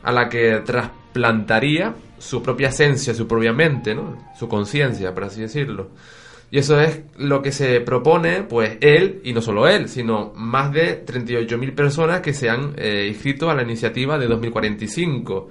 a 0.03 0.11
la 0.11 0.29
que 0.29 0.61
trasplantaría 0.65 1.95
su 2.17 2.43
propia 2.43 2.69
esencia, 2.69 3.13
su 3.13 3.27
propia 3.27 3.53
mente, 3.53 3.95
¿no? 3.95 4.17
su 4.37 4.47
conciencia, 4.47 5.13
por 5.13 5.25
así 5.25 5.41
decirlo. 5.41 5.89
Y 6.51 6.59
eso 6.59 6.81
es 6.81 7.01
lo 7.17 7.41
que 7.41 7.53
se 7.53 7.79
propone, 7.79 8.43
pues 8.43 8.77
él, 8.81 9.21
y 9.23 9.31
no 9.31 9.41
solo 9.41 9.69
él, 9.69 9.87
sino 9.87 10.33
más 10.35 10.73
de 10.73 11.05
38.000 11.05 11.73
personas 11.73 12.19
que 12.19 12.33
se 12.33 12.49
han 12.49 12.73
eh, 12.75 13.07
inscrito 13.07 13.49
a 13.49 13.55
la 13.55 13.63
iniciativa 13.63 14.19
de 14.19 14.27
2045. 14.27 15.49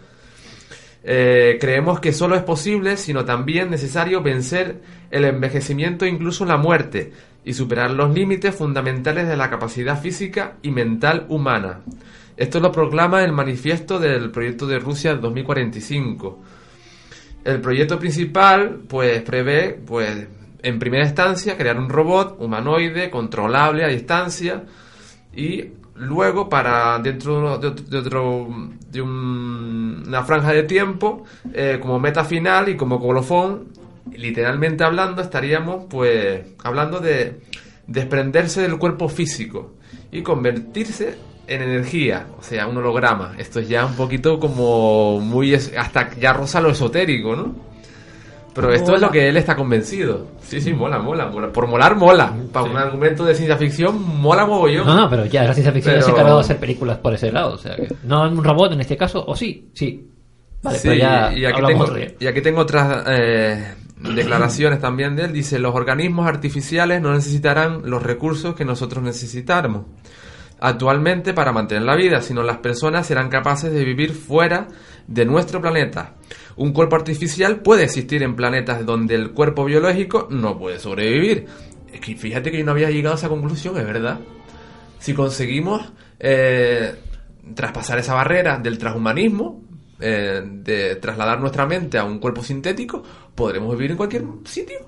Eh, 1.02 1.56
creemos 1.58 2.00
que 2.00 2.12
solo 2.12 2.36
es 2.36 2.42
posible, 2.42 2.98
sino 2.98 3.24
también 3.24 3.70
necesario 3.70 4.20
vencer 4.22 4.82
el 5.10 5.24
envejecimiento 5.24 6.04
e 6.04 6.10
incluso 6.10 6.44
la 6.44 6.58
muerte 6.58 7.12
y 7.44 7.52
superar 7.54 7.90
los 7.92 8.12
límites 8.14 8.54
fundamentales 8.54 9.26
de 9.28 9.36
la 9.36 9.48
capacidad 9.50 10.00
física 10.00 10.54
y 10.62 10.70
mental 10.70 11.26
humana. 11.28 11.80
Esto 12.36 12.60
lo 12.60 12.70
proclama 12.72 13.22
el 13.24 13.32
manifiesto 13.32 13.98
del 13.98 14.30
proyecto 14.30 14.66
de 14.66 14.78
Rusia 14.78 15.14
2045. 15.16 16.38
El 17.44 17.60
proyecto 17.60 17.98
principal, 17.98 18.80
pues, 18.88 19.22
prevé, 19.22 19.78
pues, 19.86 20.26
en 20.62 20.78
primera 20.78 21.04
instancia, 21.04 21.56
crear 21.56 21.78
un 21.78 21.88
robot 21.88 22.36
humanoide 22.38 23.08
controlable 23.10 23.84
a 23.84 23.88
distancia 23.88 24.64
y 25.34 25.64
luego 25.96 26.48
para 26.48 26.98
dentro 26.98 27.58
de, 27.58 27.70
de 27.70 27.98
otro 27.98 28.48
de 28.90 29.00
un- 29.02 30.04
una 30.06 30.22
franja 30.24 30.52
de 30.52 30.64
tiempo 30.64 31.24
eh, 31.52 31.78
como 31.80 31.98
meta 31.98 32.24
final 32.24 32.68
y 32.68 32.76
como 32.76 33.00
colofón 33.00 33.68
literalmente 34.16 34.84
hablando 34.84 35.22
estaríamos 35.22 35.84
pues 35.88 36.40
hablando 36.64 37.00
de 37.00 37.40
desprenderse 37.86 38.62
del 38.62 38.78
cuerpo 38.78 39.08
físico 39.08 39.72
y 40.12 40.22
convertirse 40.22 41.14
en 41.46 41.62
energía, 41.62 42.26
o 42.38 42.42
sea, 42.42 42.66
un 42.68 42.76
holograma. 42.76 43.34
Esto 43.38 43.58
es 43.60 43.68
ya 43.68 43.84
un 43.84 43.94
poquito 43.96 44.38
como 44.38 45.18
muy 45.20 45.54
es- 45.54 45.72
hasta 45.76 46.10
ya 46.14 46.32
rosa 46.32 46.60
lo 46.60 46.70
esotérico, 46.70 47.34
¿no? 47.34 47.70
Pero 48.54 48.72
esto 48.72 48.94
es 48.96 49.00
lo 49.00 49.10
que 49.12 49.28
él 49.28 49.36
está 49.36 49.54
convencido. 49.54 50.26
Sí, 50.42 50.60
sí, 50.60 50.72
mola, 50.72 50.98
mola, 50.98 51.26
mola. 51.26 51.52
Por 51.52 51.68
molar, 51.68 51.94
mola. 51.96 52.34
Para 52.52 52.66
un 52.66 52.76
argumento 52.76 53.24
de 53.24 53.34
ciencia 53.34 53.56
ficción, 53.56 54.02
mola 54.20 54.44
mogollón. 54.44 54.86
No, 54.86 54.94
no, 54.96 55.08
pero 55.08 55.24
ya 55.24 55.44
la 55.44 55.54
ciencia 55.54 55.72
ficción 55.72 55.94
ya 55.94 56.02
se 56.02 56.08
ha 56.08 56.12
encargado 56.12 56.38
de 56.38 56.44
hacer 56.44 56.58
películas 56.58 56.98
por 56.98 57.14
ese 57.14 57.30
lado. 57.30 57.54
O 57.54 57.58
sea, 57.58 57.76
que 57.76 57.88
no 58.04 58.28
un 58.28 58.42
robot 58.42 58.72
en 58.72 58.80
este 58.80 58.96
caso, 58.96 59.24
o 59.24 59.36
sí, 59.36 59.70
sí. 59.72 60.04
Vale, 60.62 60.78
Sí, 60.78 60.88
pero 60.88 61.00
ya 61.00 61.32
y, 61.32 61.44
aquí 61.46 61.62
tengo, 61.64 61.86
y 62.18 62.26
aquí 62.26 62.40
tengo 62.42 62.60
otras 62.60 63.04
eh, 63.08 63.74
declaraciones 64.02 64.80
también 64.80 65.16
de 65.16 65.24
él. 65.24 65.32
Dice, 65.32 65.58
los 65.58 65.74
organismos 65.74 66.26
artificiales 66.26 67.00
no 67.00 67.12
necesitarán 67.12 67.82
los 67.84 68.02
recursos 68.02 68.54
que 68.54 68.64
nosotros 68.64 69.02
necesitamos 69.02 69.84
actualmente 70.60 71.32
para 71.32 71.52
mantener 71.52 71.84
la 71.84 71.96
vida, 71.96 72.20
sino 72.20 72.42
las 72.42 72.58
personas 72.58 73.06
serán 73.06 73.28
capaces 73.28 73.72
de 73.72 73.84
vivir 73.84 74.12
fuera 74.12 74.68
de 75.06 75.24
nuestro 75.24 75.60
planeta. 75.60 76.14
Un 76.56 76.72
cuerpo 76.72 76.96
artificial 76.96 77.60
puede 77.60 77.84
existir 77.84 78.22
en 78.22 78.36
planetas 78.36 78.84
donde 78.84 79.14
el 79.14 79.30
cuerpo 79.32 79.64
biológico 79.64 80.28
no 80.30 80.58
puede 80.58 80.78
sobrevivir. 80.78 81.46
Es 81.92 82.00
que 82.00 82.14
fíjate 82.14 82.50
que 82.50 82.58
yo 82.58 82.64
no 82.64 82.72
había 82.72 82.90
llegado 82.90 83.14
a 83.14 83.18
esa 83.18 83.28
conclusión, 83.28 83.76
es 83.78 83.86
verdad. 83.86 84.20
Si 84.98 85.14
conseguimos 85.14 85.92
eh, 86.18 86.94
traspasar 87.54 87.98
esa 87.98 88.14
barrera 88.14 88.58
del 88.58 88.78
transhumanismo, 88.78 89.62
eh, 90.00 90.42
de 90.44 90.96
trasladar 90.96 91.40
nuestra 91.40 91.66
mente 91.66 91.98
a 91.98 92.04
un 92.04 92.18
cuerpo 92.18 92.42
sintético, 92.42 93.02
podremos 93.34 93.76
vivir 93.76 93.92
en 93.92 93.96
cualquier 93.96 94.24
sitio. 94.44 94.78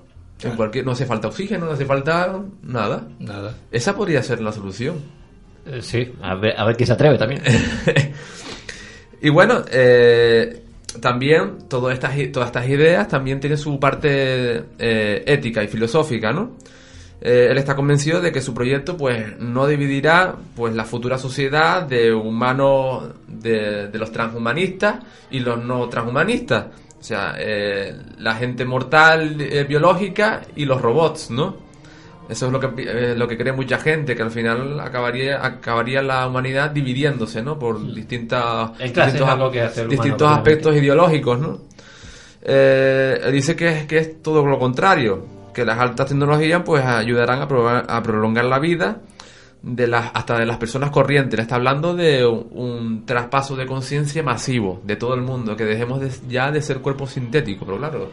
En 0.41 0.57
cualquier, 0.57 0.85
no 0.85 0.91
hace 0.91 1.05
falta 1.05 1.29
oxígeno, 1.29 1.67
no 1.67 1.71
hace 1.71 1.85
falta 1.85 2.37
nada. 2.63 3.07
Nada. 3.19 3.55
Esa 3.71 3.95
podría 3.95 4.21
ser 4.21 4.41
la 4.41 4.51
solución. 4.51 4.95
Eh, 5.65 5.81
sí, 5.81 6.11
a 6.21 6.35
ver, 6.35 6.53
a 6.59 6.65
ver 6.65 6.75
quién 6.75 6.87
se 6.87 6.93
atreve 6.93 7.17
también. 7.17 7.41
Y 9.25 9.29
bueno, 9.29 9.63
eh, 9.71 10.63
también 10.99 11.69
todas 11.69 11.93
estas, 11.93 12.13
todas 12.33 12.47
estas 12.47 12.67
ideas 12.67 13.07
también 13.07 13.39
tienen 13.39 13.57
su 13.57 13.79
parte 13.79 14.65
ética 14.77 15.63
y 15.63 15.69
filosófica, 15.69 16.33
¿no? 16.33 16.57
Eh, 17.25 17.47
él 17.49 17.57
está 17.57 17.73
convencido 17.73 18.19
de 18.19 18.33
que 18.33 18.41
su 18.41 18.53
proyecto 18.53 18.97
pues 18.97 19.39
no 19.39 19.65
dividirá 19.65 20.35
pues 20.57 20.75
la 20.75 20.83
futura 20.83 21.17
sociedad 21.17 21.83
de 21.83 22.13
humanos 22.13 23.11
de, 23.27 23.87
de 23.87 23.97
los 23.97 24.11
transhumanistas 24.11 24.99
y 25.31 25.39
los 25.39 25.63
no 25.63 25.87
transhumanistas. 25.87 26.65
O 26.99 27.05
sea 27.05 27.35
eh, 27.37 27.93
la 28.19 28.35
gente 28.35 28.63
mortal 28.63 29.35
eh, 29.39 29.65
biológica 29.65 30.41
y 30.55 30.63
los 30.63 30.81
robots 30.81 31.31
no 31.31 31.57
eso 32.29 32.45
es 32.45 32.51
lo 32.53 32.61
que 32.61 32.69
eh, 32.77 33.13
lo 33.17 33.27
que 33.27 33.37
cree 33.37 33.51
mucha 33.51 33.77
gente 33.77 34.15
que 34.15 34.21
al 34.21 34.31
final 34.31 34.79
acabaría 34.79 35.45
acabaría 35.45 36.01
la 36.01 36.25
humanidad 36.25 36.71
dividiéndose 36.71 37.41
no 37.41 37.59
por 37.59 37.93
distintas 37.93 38.71
distintos, 38.79 38.93
que 38.93 39.01
hace 39.01 39.21
humano 39.21 39.51
distintos 39.89 40.31
aspectos 40.31 40.75
ideológicos 40.77 41.39
no 41.39 41.59
dice 42.41 43.55
que 43.57 43.67
es, 43.69 43.85
que 43.85 43.97
es 43.97 44.21
todo 44.21 44.45
lo 44.45 44.57
contrario, 44.57 45.25
que 45.53 45.65
las 45.65 45.79
altas 45.79 46.07
tecnologías 46.07 46.61
pues 46.65 46.83
ayudarán 46.85 47.41
a, 47.41 47.47
probar- 47.47 47.85
a 47.87 48.01
prolongar 48.03 48.45
la 48.45 48.59
vida 48.59 48.97
de 49.61 49.87
las 49.87 50.11
hasta 50.13 50.37
de 50.37 50.45
las 50.45 50.57
personas 50.57 50.89
corrientes. 50.91 51.39
Está 51.39 51.55
hablando 51.55 51.95
de 51.95 52.25
un, 52.25 53.05
traspaso 53.05 53.55
de 53.55 53.65
conciencia 53.65 54.21
masivo 54.23 54.81
de 54.83 54.95
todo 54.97 55.13
el 55.13 55.21
mundo, 55.21 55.55
que 55.55 55.63
dejemos 55.65 56.01
de- 56.01 56.11
ya 56.27 56.51
de 56.51 56.61
ser 56.61 56.79
cuerpo 56.79 57.07
sintético, 57.07 57.65
pero 57.65 57.77
claro, 57.77 58.09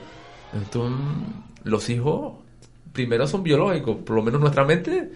mm, 0.75 1.69
los 1.69 1.89
hijos 1.91 2.35
primero 2.93 3.27
son 3.27 3.43
biológicos, 3.43 3.97
por 4.05 4.17
lo 4.17 4.23
menos 4.23 4.41
nuestra 4.41 4.65
mente 4.65 5.11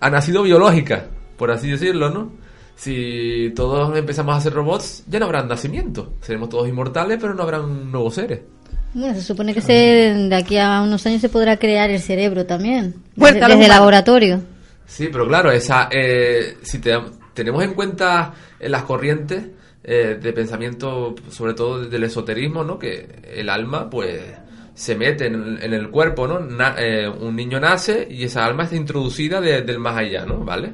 ha 0.00 0.10
nacido 0.10 0.42
biológica, 0.42 1.06
por 1.36 1.50
así 1.50 1.70
decirlo, 1.70 2.10
¿no? 2.10 2.32
Si 2.76 3.52
todos 3.54 3.94
empezamos 3.96 4.36
a 4.36 4.40
ser 4.40 4.54
robots, 4.54 5.04
ya 5.06 5.18
no 5.18 5.26
habrán 5.26 5.48
nacimiento. 5.48 6.14
Seremos 6.22 6.48
todos 6.48 6.66
inmortales, 6.66 7.18
pero 7.20 7.34
no 7.34 7.42
habrán 7.42 7.92
nuevos 7.92 8.14
seres. 8.14 8.40
Bueno, 8.92 9.14
se 9.14 9.22
supone 9.22 9.54
que 9.54 9.60
se, 9.60 9.72
de 9.72 10.34
aquí 10.34 10.58
a 10.58 10.82
unos 10.82 11.06
años 11.06 11.20
se 11.20 11.28
podrá 11.28 11.56
crear 11.58 11.90
el 11.90 12.00
cerebro 12.00 12.44
también. 12.46 12.94
A 13.44 13.48
desde 13.48 13.62
el 13.64 13.68
laboratorio. 13.68 14.42
Sí, 14.86 15.08
pero 15.12 15.28
claro, 15.28 15.52
esa, 15.52 15.88
eh, 15.92 16.56
si 16.62 16.78
te- 16.80 16.98
tenemos 17.34 17.62
en 17.62 17.74
cuenta 17.74 18.34
eh, 18.58 18.68
las 18.68 18.82
corrientes 18.82 19.44
eh, 19.84 20.18
de 20.20 20.32
pensamiento, 20.32 21.14
sobre 21.30 21.54
todo 21.54 21.84
del 21.84 22.04
esoterismo, 22.04 22.64
¿no? 22.64 22.78
Que 22.78 23.06
el 23.34 23.48
alma, 23.48 23.88
pues, 23.88 24.20
se 24.74 24.94
mete 24.96 25.26
en, 25.26 25.34
el- 25.34 25.62
en 25.62 25.72
el 25.72 25.88
cuerpo, 25.90 26.26
¿no? 26.26 26.40
Na- 26.40 26.74
eh, 26.76 27.08
un 27.08 27.36
niño 27.36 27.60
nace 27.60 28.06
y 28.10 28.24
esa 28.24 28.44
alma 28.44 28.64
está 28.64 28.74
introducida 28.76 29.40
de- 29.40 29.62
del 29.62 29.78
más 29.78 29.96
allá, 29.96 30.26
¿no? 30.26 30.38
¿Vale? 30.40 30.72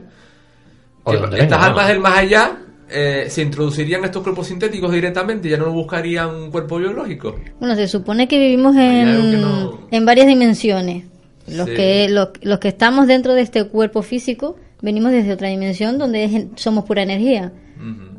Donde 1.04 1.40
estas 1.40 1.62
almas 1.62 1.86
del 1.88 2.00
más 2.00 2.18
allá 2.18 2.56
eh, 2.90 3.26
se 3.28 3.42
introducirían 3.42 4.04
estos 4.04 4.22
cuerpos 4.22 4.46
sintéticos 4.46 4.92
directamente, 4.92 5.48
ya 5.48 5.56
no 5.56 5.70
buscarían 5.72 6.34
un 6.34 6.50
cuerpo 6.50 6.78
biológico. 6.78 7.36
Bueno, 7.58 7.74
se 7.74 7.88
supone 7.88 8.28
que 8.28 8.38
vivimos 8.38 8.76
en, 8.76 9.30
que 9.32 9.36
no- 9.38 9.88
en 9.90 10.06
varias 10.06 10.26
dimensiones. 10.26 11.04
Los, 11.48 11.68
Sí. 11.68 11.74
que, 11.74 12.08
los, 12.08 12.28
los 12.42 12.58
que 12.58 12.68
estamos 12.68 13.06
dentro 13.06 13.34
de 13.34 13.42
este 13.42 13.64
cuerpo 13.64 14.02
físico 14.02 14.56
venimos 14.82 15.12
desde 15.12 15.32
otra 15.32 15.48
dimensión 15.48 15.96
donde 15.98 16.24
es 16.24 16.44
somos 16.56 16.84
pura 16.84 17.02
energía. 17.02 17.52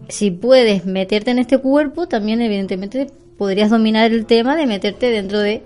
Si 0.10 0.32
puedes 0.32 0.86
meterte 0.86 1.32
en 1.32 1.40
este 1.40 1.58
cuerpo, 1.58 2.08
también 2.08 2.42
evidentemente 2.42 3.08
podrías 3.38 3.70
dominar 3.70 4.12
el 4.12 4.26
tema 4.26 4.56
de 4.56 4.66
meterte 4.66 5.10
dentro 5.12 5.40
de 5.40 5.64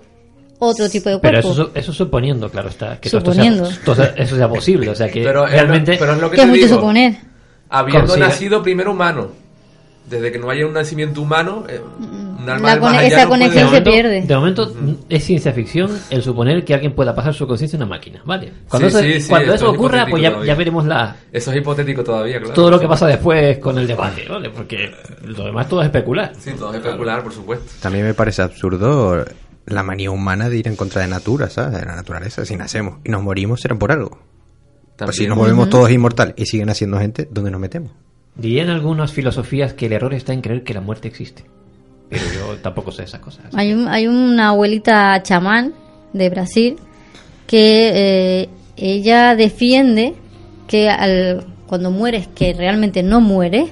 otro 0.58 0.88
tipo 0.88 1.08
de 1.10 1.18
Pero 1.18 1.40
cuerpo. 1.40 1.52
eso, 1.52 1.64
su- 1.66 1.78
eso 1.78 1.92
suponiendo, 1.92 2.50
claro 2.50 2.68
está, 2.68 2.98
que 3.00 3.08
todo 3.10 3.18
esto 3.18 3.32
Suponiendo. 3.32 3.66
sea, 3.66 3.78
todo 3.84 3.94
sea- 3.96 4.14
eso 4.16 4.36
sea 4.36 4.48
posible. 4.48 4.88
O 4.90 4.94
sea 4.96 5.08
que 5.08 5.22
Pero 5.22 5.44
es 5.46 5.52
realmente. 5.52 5.92
lo- 5.92 5.98
pero 6.00 6.12
es 6.14 6.20
lo 6.20 6.30
que 6.30 6.36
que 6.36 6.42
es 6.42 6.46
te 6.46 6.50
mucho 6.52 6.66
digo. 6.66 6.78
suponer. 6.80 7.16
Habiendo 7.74 8.06
Consigue- 8.06 8.26
nacido 8.26 8.62
primero 8.62 8.92
humano. 8.92 9.28
Desde 10.08 10.32
que 10.32 10.38
no 10.38 10.50
haya 10.50 10.66
un 10.66 10.72
nacimiento 10.74 11.22
humano, 11.22 11.64
eh, 11.68 11.80
un 12.00 12.50
alma 12.50 12.74
más 12.76 12.92
allá 12.98 13.06
esa 13.06 13.22
no 13.22 13.28
puede- 13.28 13.28
conexión 13.28 13.52
se 13.62 13.64
momento- 13.66 13.90
pierde. 13.90 14.22
De 14.22 14.34
momento 14.36 14.72
es 15.08 15.24
ciencia 15.24 15.52
ficción 15.52 15.90
el 16.10 16.22
suponer 16.24 16.64
que 16.64 16.74
alguien 16.74 16.92
pueda 16.92 17.14
pasar 17.14 17.32
su 17.32 17.46
conciencia 17.46 17.76
a 17.78 17.82
una 17.82 17.86
máquina, 17.86 18.20
¿vale? 18.26 18.52
Cuando 18.68 18.90
Sí, 18.90 18.96
eso, 19.12 19.20
sí, 19.22 19.28
cuando 19.28 19.54
eso 19.54 19.70
es 19.70 19.74
ocurra, 19.78 20.06
pues 20.10 20.20
ya, 20.22 20.44
ya 20.44 20.54
veremos 20.56 20.84
la, 20.86 21.16
Eso 21.32 21.52
es 21.52 21.56
hipotético 21.58 22.02
todavía, 22.02 22.38
claro. 22.40 22.52
todo 22.52 22.68
lo 22.72 22.80
que 22.80 22.88
pasa 22.88 23.06
después 23.06 23.58
con 23.58 23.78
el 23.78 23.86
debate, 23.86 24.26
¿vale? 24.28 24.50
Porque 24.50 24.90
lo 25.24 25.44
demás 25.44 25.68
todo 25.68 25.80
es 25.80 25.86
especular. 25.86 26.32
Sí, 26.36 26.50
todo 26.58 26.70
es 26.74 26.76
especular, 26.84 27.22
por 27.22 27.32
supuesto. 27.32 27.72
También 27.80 28.04
me 28.04 28.12
parece 28.12 28.42
absurdo 28.42 29.24
la 29.66 29.82
manía 29.84 30.10
humana 30.10 30.50
de 30.50 30.58
ir 30.58 30.66
en 30.66 30.74
contra 30.74 31.00
de 31.02 31.06
natura, 31.08 31.48
¿sabes? 31.48 31.78
De 31.78 31.86
la 31.86 31.94
naturaleza. 31.94 32.44
Si 32.44 32.56
nacemos 32.56 32.96
y 33.04 33.08
nos 33.08 33.22
morimos, 33.22 33.60
será 33.60 33.76
por 33.76 33.92
algo. 33.92 34.18
Pues 35.06 35.16
si 35.16 35.26
nos 35.26 35.36
volvemos 35.38 35.68
todos 35.70 35.90
inmortales 35.90 36.34
y 36.36 36.46
siguen 36.46 36.70
haciendo 36.70 36.98
gente, 36.98 37.28
¿dónde 37.30 37.50
nos 37.50 37.60
metemos? 37.60 37.90
Dirían 38.34 38.70
algunas 38.70 39.12
filosofías 39.12 39.74
que 39.74 39.86
el 39.86 39.92
error 39.92 40.14
está 40.14 40.32
en 40.32 40.40
creer 40.40 40.64
que 40.64 40.74
la 40.74 40.80
muerte 40.80 41.08
existe. 41.08 41.44
Pero 42.08 42.22
yo 42.34 42.56
tampoco 42.62 42.90
sé 42.92 43.04
esas 43.04 43.20
cosas. 43.20 43.44
Hay, 43.54 43.72
un- 43.72 43.88
hay 43.88 44.06
una 44.06 44.48
abuelita 44.50 45.22
chamán 45.22 45.74
de 46.12 46.30
Brasil 46.30 46.76
que 47.46 47.90
eh, 48.42 48.48
ella 48.76 49.34
defiende 49.36 50.14
que 50.66 50.88
al, 50.88 51.46
cuando 51.66 51.90
mueres, 51.90 52.28
que 52.28 52.54
realmente 52.54 53.02
no 53.02 53.20
mueres, 53.20 53.70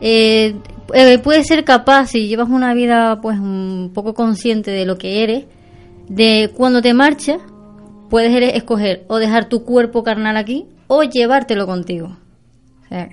eh, 0.00 0.54
eh, 0.92 1.18
puedes 1.18 1.46
ser 1.46 1.64
capaz, 1.64 2.08
si 2.08 2.28
llevas 2.28 2.48
una 2.48 2.74
vida 2.74 3.20
pues 3.20 3.38
un 3.38 3.90
poco 3.94 4.14
consciente 4.14 4.70
de 4.70 4.84
lo 4.84 4.98
que 4.98 5.22
eres, 5.24 5.44
de 6.08 6.50
cuando 6.54 6.82
te 6.82 6.92
marchas, 6.94 7.38
puedes 8.10 8.54
escoger 8.54 9.04
o 9.08 9.16
dejar 9.18 9.48
tu 9.48 9.64
cuerpo 9.64 10.02
carnal 10.04 10.36
aquí 10.36 10.66
o 10.86 11.02
llevártelo 11.02 11.66
contigo. 11.66 12.16
O 12.84 12.88
sea, 12.88 13.08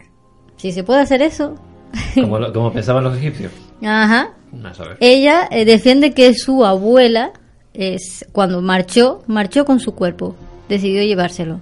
si 0.58 0.72
se 0.72 0.84
puede 0.84 1.02
hacer 1.02 1.22
eso, 1.22 1.56
Como, 2.16 2.40
lo- 2.40 2.54
como 2.54 2.72
pensaban 2.72 3.04
los 3.04 3.18
egipcios. 3.18 3.52
ajá, 3.84 4.32
No, 4.52 4.70
ella 5.00 5.48
eh, 5.52 5.66
defiende 5.66 6.12
que 6.14 6.34
su 6.34 6.64
abuela 6.66 7.32
es 7.74 8.26
cuando 8.32 8.62
marchó, 8.62 9.24
marchó 9.28 9.66
con 9.66 9.80
su 9.80 9.94
cuerpo, 9.96 10.36
decidió 10.70 11.04
llevárselo. 11.04 11.62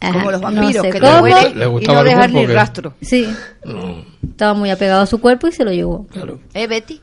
Ajá, 0.00 0.12
Como 0.14 0.30
los 0.30 0.40
no 0.40 0.50
vampiros, 0.50 0.82
sé 0.86 0.90
que 0.92 0.98
cómo. 1.00 1.12
te 1.12 1.20
mueren 1.20 1.58
¿Le 1.58 1.64
y 1.66 1.68
no 1.68 1.74
cuerpo 1.76 2.26
ni 2.38 2.46
rastro. 2.46 2.94
Sí, 3.02 3.28
estaba 4.28 4.54
muy 4.54 4.70
apegado 4.70 5.02
a 5.02 5.06
su 5.06 5.20
cuerpo 5.20 5.46
y 5.48 5.52
se 5.52 5.64
lo 5.64 5.72
llevó. 5.72 6.06
¿Eh, 6.54 6.66
Betty? 6.66 7.00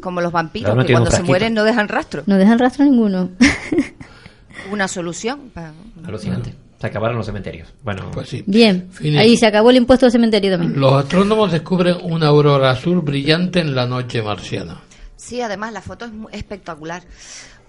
Como 0.00 0.20
los 0.20 0.30
vampiros, 0.32 0.66
Claro, 0.66 0.80
no 0.80 0.86
que 0.86 0.92
cuando 0.92 1.10
se 1.10 1.22
mueren 1.22 1.54
no 1.54 1.64
dejan 1.64 1.88
rastro. 1.88 2.22
No 2.26 2.36
dejan 2.36 2.58
rastro 2.58 2.84
ninguno. 2.84 3.30
Una 4.70 4.88
solución. 4.88 5.50
pa- 5.52 5.72
Alucinante. 6.06 6.54
Se 6.80 6.86
acabaron 6.86 7.16
los 7.16 7.26
cementerios. 7.26 7.68
Bueno, 7.82 8.10
Pues 8.12 8.28
sí. 8.28 8.44
Bien, 8.46 8.88
Finish. 8.90 9.18
ahí 9.18 9.36
se 9.36 9.46
acabó 9.46 9.70
el 9.70 9.76
impuesto 9.76 10.06
al 10.06 10.12
cementerio 10.12 10.50
también. 10.52 10.78
Los 10.78 10.92
astrónomos 10.92 11.50
descubren 11.50 11.96
una 12.02 12.28
aurora 12.28 12.70
azul 12.70 13.00
brillante 13.00 13.60
en 13.60 13.74
la 13.74 13.86
noche 13.86 14.22
marciana. 14.22 14.80
Sí, 15.16 15.40
además 15.40 15.72
la 15.72 15.80
foto 15.80 16.04
es 16.04 16.12
mu- 16.12 16.28
espectacular. 16.30 17.02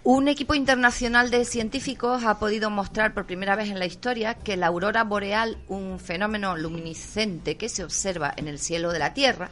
Un 0.10 0.30
equipo 0.30 0.56
internacional 0.56 1.30
de 1.32 1.44
científicos 1.44 2.24
ha 2.24 2.40
podido 2.40 2.70
mostrar 2.70 3.14
por 3.14 3.26
primera 3.26 3.58
vez 3.58 3.68
en 3.68 3.78
la 3.78 3.86
historia 3.86 4.36
que 4.36 4.56
la 4.56 4.68
aurora 4.68 5.04
boreal, 5.04 5.58
un 5.68 6.00
fenómeno 6.00 6.56
luminiscente 6.56 7.58
que 7.58 7.68
se 7.68 7.84
observa 7.84 8.34
en 8.38 8.48
el 8.48 8.58
cielo 8.58 8.94
de 8.94 9.00
la 9.00 9.14
Tierra, 9.14 9.50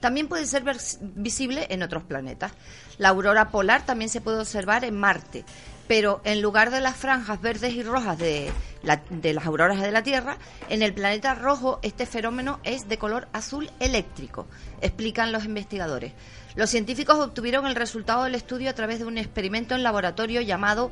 también 0.00 0.26
puede 0.26 0.46
ser 0.46 0.64
visible 1.02 1.66
en 1.68 1.82
otros 1.82 2.04
planetas. 2.04 2.52
La 2.96 3.10
aurora 3.10 3.50
polar 3.50 3.84
también 3.84 4.08
se 4.08 4.22
puede 4.22 4.38
observar 4.38 4.82
en 4.86 4.98
Marte, 4.98 5.44
pero 5.88 6.22
en 6.24 6.40
lugar 6.40 6.70
de 6.70 6.80
las 6.80 6.96
franjas 6.96 7.42
verdes 7.42 7.74
y 7.74 7.82
rojas 7.82 8.16
de 8.18 8.50
las 8.82 9.46
auroras 9.46 9.82
de 9.82 9.92
la 9.92 10.02
Tierra, 10.02 10.38
en 10.70 10.82
el 10.82 10.94
planeta 10.94 11.34
rojo 11.34 11.80
este 11.82 12.06
fenómeno 12.06 12.60
es 12.64 12.88
de 12.88 12.96
color 12.96 13.28
azul 13.34 13.70
eléctrico, 13.78 14.46
explican 14.80 15.32
los 15.32 15.44
investigadores. 15.44 16.14
Los 16.58 16.70
científicos 16.70 17.20
obtuvieron 17.20 17.68
el 17.68 17.76
resultado 17.76 18.24
del 18.24 18.34
estudio 18.34 18.68
a 18.68 18.72
través 18.72 18.98
de 18.98 19.04
un 19.04 19.16
experimento 19.16 19.76
en 19.76 19.84
laboratorio 19.84 20.40
llamado 20.40 20.90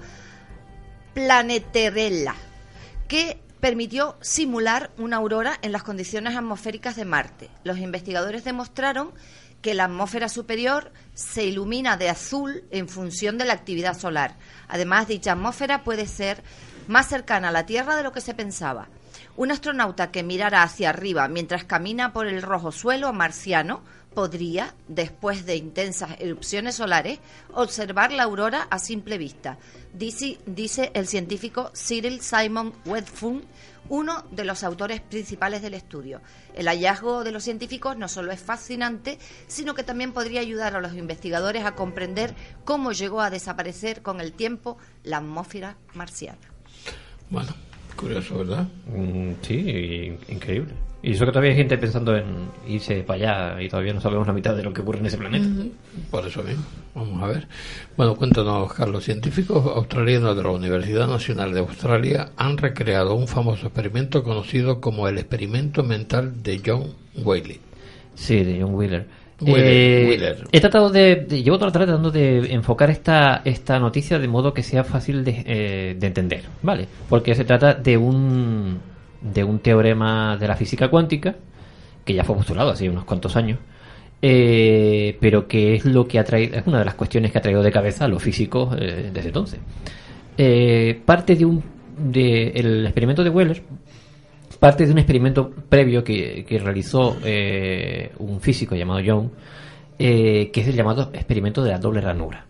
Planeterella, 1.12 2.37
que 3.09 3.43
permitió 3.59 4.17
simular 4.21 4.93
una 4.97 5.17
aurora 5.17 5.59
en 5.62 5.73
las 5.73 5.83
condiciones 5.83 6.37
atmosféricas 6.37 6.95
de 6.95 7.05
Marte. 7.05 7.51
Los 7.64 7.79
investigadores 7.79 8.45
demostraron 8.45 9.11
que 9.61 9.75
la 9.75 9.87
atmósfera 9.87 10.29
superior 10.29 10.93
se 11.14 11.47
ilumina 11.47 11.97
de 11.97 12.11
azul 12.11 12.62
en 12.71 12.89
función 12.89 13.37
de 13.37 13.47
la 13.47 13.55
actividad 13.55 13.99
solar. 13.99 14.37
Además, 14.69 15.09
dicha 15.09 15.33
atmósfera 15.33 15.83
puede 15.83 16.07
ser 16.07 16.45
más 16.87 17.09
cercana 17.09 17.49
a 17.49 17.53
la 17.53 17.67
Tierra 17.67 17.97
de 17.97 18.05
lo 18.05 18.12
que 18.12 18.21
se 18.21 18.35
pensaba. 18.35 18.87
Un 19.37 19.51
astronauta 19.51 20.12
que 20.12 20.23
mirara 20.23 20.62
hacia 20.62 20.91
arriba 20.91 21.27
mientras 21.27 21.64
camina 21.64 22.12
por 22.12 22.29
el 22.29 22.41
rojo 22.41 22.71
suelo 22.71 23.12
marciano 23.12 23.83
podría, 24.17 24.75
después 24.89 25.45
de 25.45 25.57
intensas 25.57 26.19
erupciones 26.19 26.77
solares, 26.77 27.19
observar 27.53 28.12
la 28.12 28.23
aurora 28.23 28.67
a 28.71 28.79
simple 28.79 29.19
vista, 29.19 29.59
dice, 29.93 30.39
dice 30.47 30.91
el 30.95 31.07
científico 31.07 31.71
Cyril 31.77 32.23
Simon 32.23 32.73
Wedfun, 32.87 33.45
uno 33.91 34.25
de 34.31 34.47
los 34.47 34.64
autores 34.64 35.03
principales 35.03 35.61
del 35.61 35.75
estudio. 35.75 36.23
El 36.55 36.67
hallazgo 36.67 37.25
de 37.25 37.31
los 37.31 37.45
científicos 37.45 37.99
no 37.99 38.09
solo 38.09 38.33
es 38.33 38.41
fascinante, 38.41 39.19
sino 39.49 39.75
que 39.75 39.85
también 39.85 40.14
podría 40.14 40.41
ayudar 40.41 40.75
a 40.75 40.81
los 40.81 40.95
investigadores 40.95 41.67
a 41.67 41.75
comprender 41.75 42.35
cómo 42.64 42.93
llegó 42.93 43.21
a 43.21 43.29
desaparecer 43.29 44.01
con 44.01 44.23
el 44.23 44.33
tiempo 44.33 44.79
la 45.03 45.19
atmósfera 45.19 45.77
marciana. 45.93 46.41
Bueno, 47.29 47.55
curioso, 47.97 48.38
¿verdad? 48.38 48.68
Mm, 48.94 49.32
sí, 49.42 49.55
y- 49.55 50.32
increíble. 50.32 50.72
Y 51.03 51.12
eso 51.12 51.24
que 51.24 51.30
todavía 51.30 51.51
hay 51.53 51.57
gente 51.57 51.78
pensando 51.78 52.16
en 52.16 52.24
irse 52.66 53.03
para 53.05 53.53
allá 53.55 53.62
y 53.62 53.68
todavía 53.68 53.92
no 53.92 54.01
sabemos 54.01 54.26
la 54.26 54.32
mitad 54.32 54.57
de 54.57 54.62
lo 54.64 54.72
que 54.72 54.80
ocurre 54.80 54.99
en 55.01 55.07
ese 55.07 55.18
planeta. 55.18 55.47
Por 56.11 56.26
eso 56.26 56.42
mismo. 56.42 56.64
Vamos 56.97 57.22
a 57.22 57.26
ver. 57.28 57.47
Bueno, 57.97 58.16
cuéntanos, 58.16 58.72
Carlos. 58.72 59.05
Científicos 59.05 59.64
australianos 59.76 60.36
de 60.36 60.42
la 60.42 60.51
Universidad 60.51 61.07
Nacional 61.07 61.53
de 61.53 61.61
Australia 61.61 62.30
han 62.36 62.57
recreado 62.59 63.14
un 63.14 63.28
famoso 63.28 63.66
experimento 63.68 64.24
conocido 64.24 64.80
como 64.80 65.07
el 65.07 65.18
experimento 65.18 65.84
mental 65.84 66.42
de 66.42 66.61
John 66.64 66.86
Whaley. 67.22 67.61
Sí, 68.16 68.42
de 68.42 68.61
John 68.62 68.74
Wheeler. 68.74 69.07
Eh. 69.45 70.16
He 70.51 70.61
tratado 70.61 70.89
de, 70.91 71.16
de- 71.16 71.43
Llevo 71.43 71.57
toda 71.59 71.66
la 71.68 71.72
tarde 71.72 71.87
tratando 71.87 72.11
de 72.11 72.53
enfocar 72.55 72.89
esta, 72.91 73.43
esta 73.45 73.78
noticia 73.78 74.18
de 74.18 74.28
modo 74.28 74.55
que 74.55 74.62
sea 74.62 74.82
fácil 74.82 75.24
de, 75.24 75.43
eh, 75.47 75.97
de 75.99 76.07
entender, 76.07 76.45
¿vale? 76.62 76.87
Porque 77.09 77.34
se 77.34 77.45
trata 77.45 77.74
de 77.74 77.97
un, 77.99 78.78
de 79.20 79.45
un 79.45 79.59
teorema 79.59 80.37
de 80.39 80.49
la 80.49 80.57
física 80.57 80.89
cuántica 80.89 81.34
que 82.05 82.14
ya 82.14 82.24
fue 82.24 82.37
postulado 82.37 82.70
hace 82.70 82.89
unos 82.89 83.05
cuantos 83.05 83.37
años, 83.37 83.59
eh, 84.22 85.16
pero 85.20 85.47
que 85.47 85.74
es 85.74 85.84
lo 85.84 86.07
que 86.09 86.18
ha 86.18 86.24
traído, 86.24 86.57
es 86.57 86.66
una 86.66 86.78
de 86.78 86.84
las 86.87 86.95
cuestiones 86.95 87.30
que 87.32 87.39
ha 87.39 87.43
traído 87.43 87.62
de 87.62 87.70
cabeza 87.72 88.07
a 88.07 88.09
los 88.09 88.22
físicos 88.22 88.74
eh, 88.80 89.11
desde 89.12 89.28
entonces. 89.28 89.61
Eh, 90.39 90.99
parte 91.05 91.34
de 91.37 91.45
un 91.45 91.62
de 91.99 92.49
el 92.55 92.84
experimento 92.87 93.24
de 93.24 93.30
Wheeler 93.30 93.62
parte 94.59 94.87
de 94.87 94.93
un 94.93 94.99
experimento 94.99 95.51
previo 95.69 96.03
que, 96.03 96.45
que 96.47 96.59
realizó 96.59 97.17
eh, 97.25 98.13
un 98.19 98.41
físico 98.41 98.75
llamado 98.75 99.01
Young, 99.01 99.29
eh, 99.99 100.51
que 100.53 100.61
es 100.61 100.69
el 100.69 100.75
llamado 100.75 101.11
experimento 101.13 101.63
de 101.63 101.71
la 101.71 101.79
doble 101.79 102.01
ranura. 102.01 102.47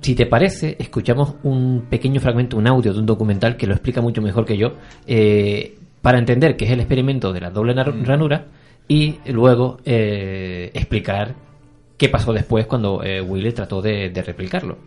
Si 0.00 0.14
te 0.14 0.26
parece, 0.26 0.76
escuchamos 0.78 1.34
un 1.42 1.86
pequeño 1.90 2.20
fragmento, 2.20 2.56
un 2.56 2.68
audio 2.68 2.92
de 2.92 3.00
un 3.00 3.06
documental 3.06 3.56
que 3.56 3.66
lo 3.66 3.74
explica 3.74 4.00
mucho 4.00 4.22
mejor 4.22 4.44
que 4.44 4.56
yo, 4.56 4.74
eh, 5.06 5.76
para 6.02 6.18
entender 6.18 6.56
qué 6.56 6.66
es 6.66 6.70
el 6.70 6.80
experimento 6.80 7.32
de 7.32 7.40
la 7.40 7.50
doble 7.50 7.74
nar- 7.74 7.94
ranura 8.04 8.46
y 8.86 9.16
luego 9.26 9.78
explicar 9.84 11.34
qué 11.96 12.08
pasó 12.08 12.32
después 12.32 12.66
cuando 12.66 12.98
Wheeler 13.00 13.52
trató 13.52 13.82
de, 13.82 14.08
de 14.10 14.22
replicarlo. 14.22 14.78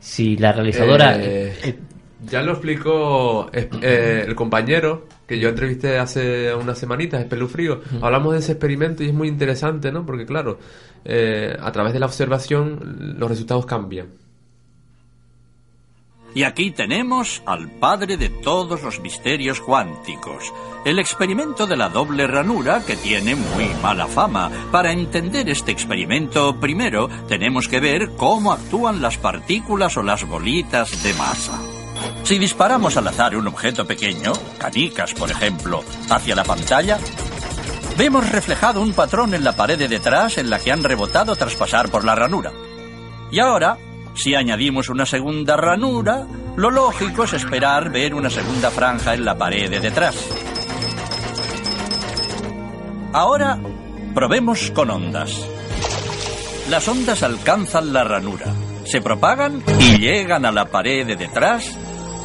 Si 0.00 0.36
la 0.36 0.52
realizadora... 0.52 1.16
Eh, 1.20 1.76
ya 2.24 2.42
lo 2.42 2.52
explicó 2.52 3.48
eh, 3.52 3.68
eh, 3.82 4.24
el 4.26 4.34
compañero 4.34 5.06
que 5.26 5.38
yo 5.38 5.50
entrevisté 5.50 5.98
hace 5.98 6.54
unas 6.54 6.78
semanitas, 6.78 7.20
Espelufrío. 7.20 7.82
Hablamos 8.00 8.32
de 8.32 8.38
ese 8.40 8.52
experimento 8.52 9.04
y 9.04 9.08
es 9.08 9.14
muy 9.14 9.28
interesante, 9.28 9.92
¿no? 9.92 10.06
Porque, 10.06 10.24
claro, 10.24 10.58
eh, 11.04 11.56
a 11.60 11.70
través 11.70 11.92
de 11.92 12.00
la 12.00 12.06
observación 12.06 13.16
los 13.18 13.28
resultados 13.28 13.66
cambian. 13.66 14.08
Y 16.34 16.44
aquí 16.44 16.70
tenemos 16.70 17.42
al 17.46 17.70
padre 17.70 18.16
de 18.16 18.28
todos 18.28 18.82
los 18.82 19.00
misterios 19.00 19.60
cuánticos, 19.60 20.52
el 20.84 20.98
experimento 20.98 21.66
de 21.66 21.76
la 21.76 21.88
doble 21.88 22.26
ranura 22.26 22.82
que 22.86 22.96
tiene 22.96 23.34
muy 23.34 23.68
mala 23.82 24.06
fama. 24.06 24.50
Para 24.70 24.92
entender 24.92 25.48
este 25.48 25.72
experimento, 25.72 26.58
primero 26.60 27.08
tenemos 27.28 27.66
que 27.66 27.80
ver 27.80 28.10
cómo 28.16 28.52
actúan 28.52 29.02
las 29.02 29.18
partículas 29.18 29.96
o 29.96 30.02
las 30.02 30.26
bolitas 30.26 31.02
de 31.02 31.14
masa. 31.14 31.77
Si 32.28 32.38
disparamos 32.38 32.94
al 32.98 33.08
azar 33.08 33.34
un 33.36 33.46
objeto 33.46 33.86
pequeño, 33.86 34.34
canicas 34.58 35.14
por 35.14 35.30
ejemplo, 35.30 35.82
hacia 36.10 36.36
la 36.36 36.44
pantalla, 36.44 36.98
vemos 37.96 38.30
reflejado 38.30 38.82
un 38.82 38.92
patrón 38.92 39.32
en 39.32 39.42
la 39.42 39.56
pared 39.56 39.78
de 39.78 39.88
detrás 39.88 40.36
en 40.36 40.50
la 40.50 40.58
que 40.58 40.70
han 40.70 40.84
rebotado 40.84 41.34
tras 41.36 41.54
pasar 41.54 41.88
por 41.88 42.04
la 42.04 42.14
ranura. 42.14 42.52
Y 43.30 43.40
ahora, 43.40 43.78
si 44.12 44.34
añadimos 44.34 44.90
una 44.90 45.06
segunda 45.06 45.56
ranura, 45.56 46.26
lo 46.54 46.70
lógico 46.70 47.24
es 47.24 47.32
esperar 47.32 47.90
ver 47.90 48.12
una 48.12 48.28
segunda 48.28 48.70
franja 48.70 49.14
en 49.14 49.24
la 49.24 49.38
pared 49.38 49.70
de 49.70 49.80
detrás. 49.80 50.14
Ahora, 53.14 53.58
probemos 54.14 54.70
con 54.72 54.90
ondas. 54.90 55.48
Las 56.68 56.86
ondas 56.88 57.22
alcanzan 57.22 57.94
la 57.94 58.04
ranura, 58.04 58.52
se 58.84 59.00
propagan 59.00 59.62
y 59.80 59.96
llegan 59.96 60.44
a 60.44 60.52
la 60.52 60.66
pared 60.66 61.06
de 61.06 61.16
detrás, 61.16 61.77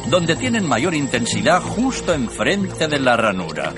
donde 0.08 0.36
tienen 0.36 0.66
mayor 0.66 0.94
intensidad 0.94 1.60
justo 1.62 2.12
enfrente 2.12 2.88
de 2.88 2.98
la 2.98 3.16
ranura. 3.16 3.72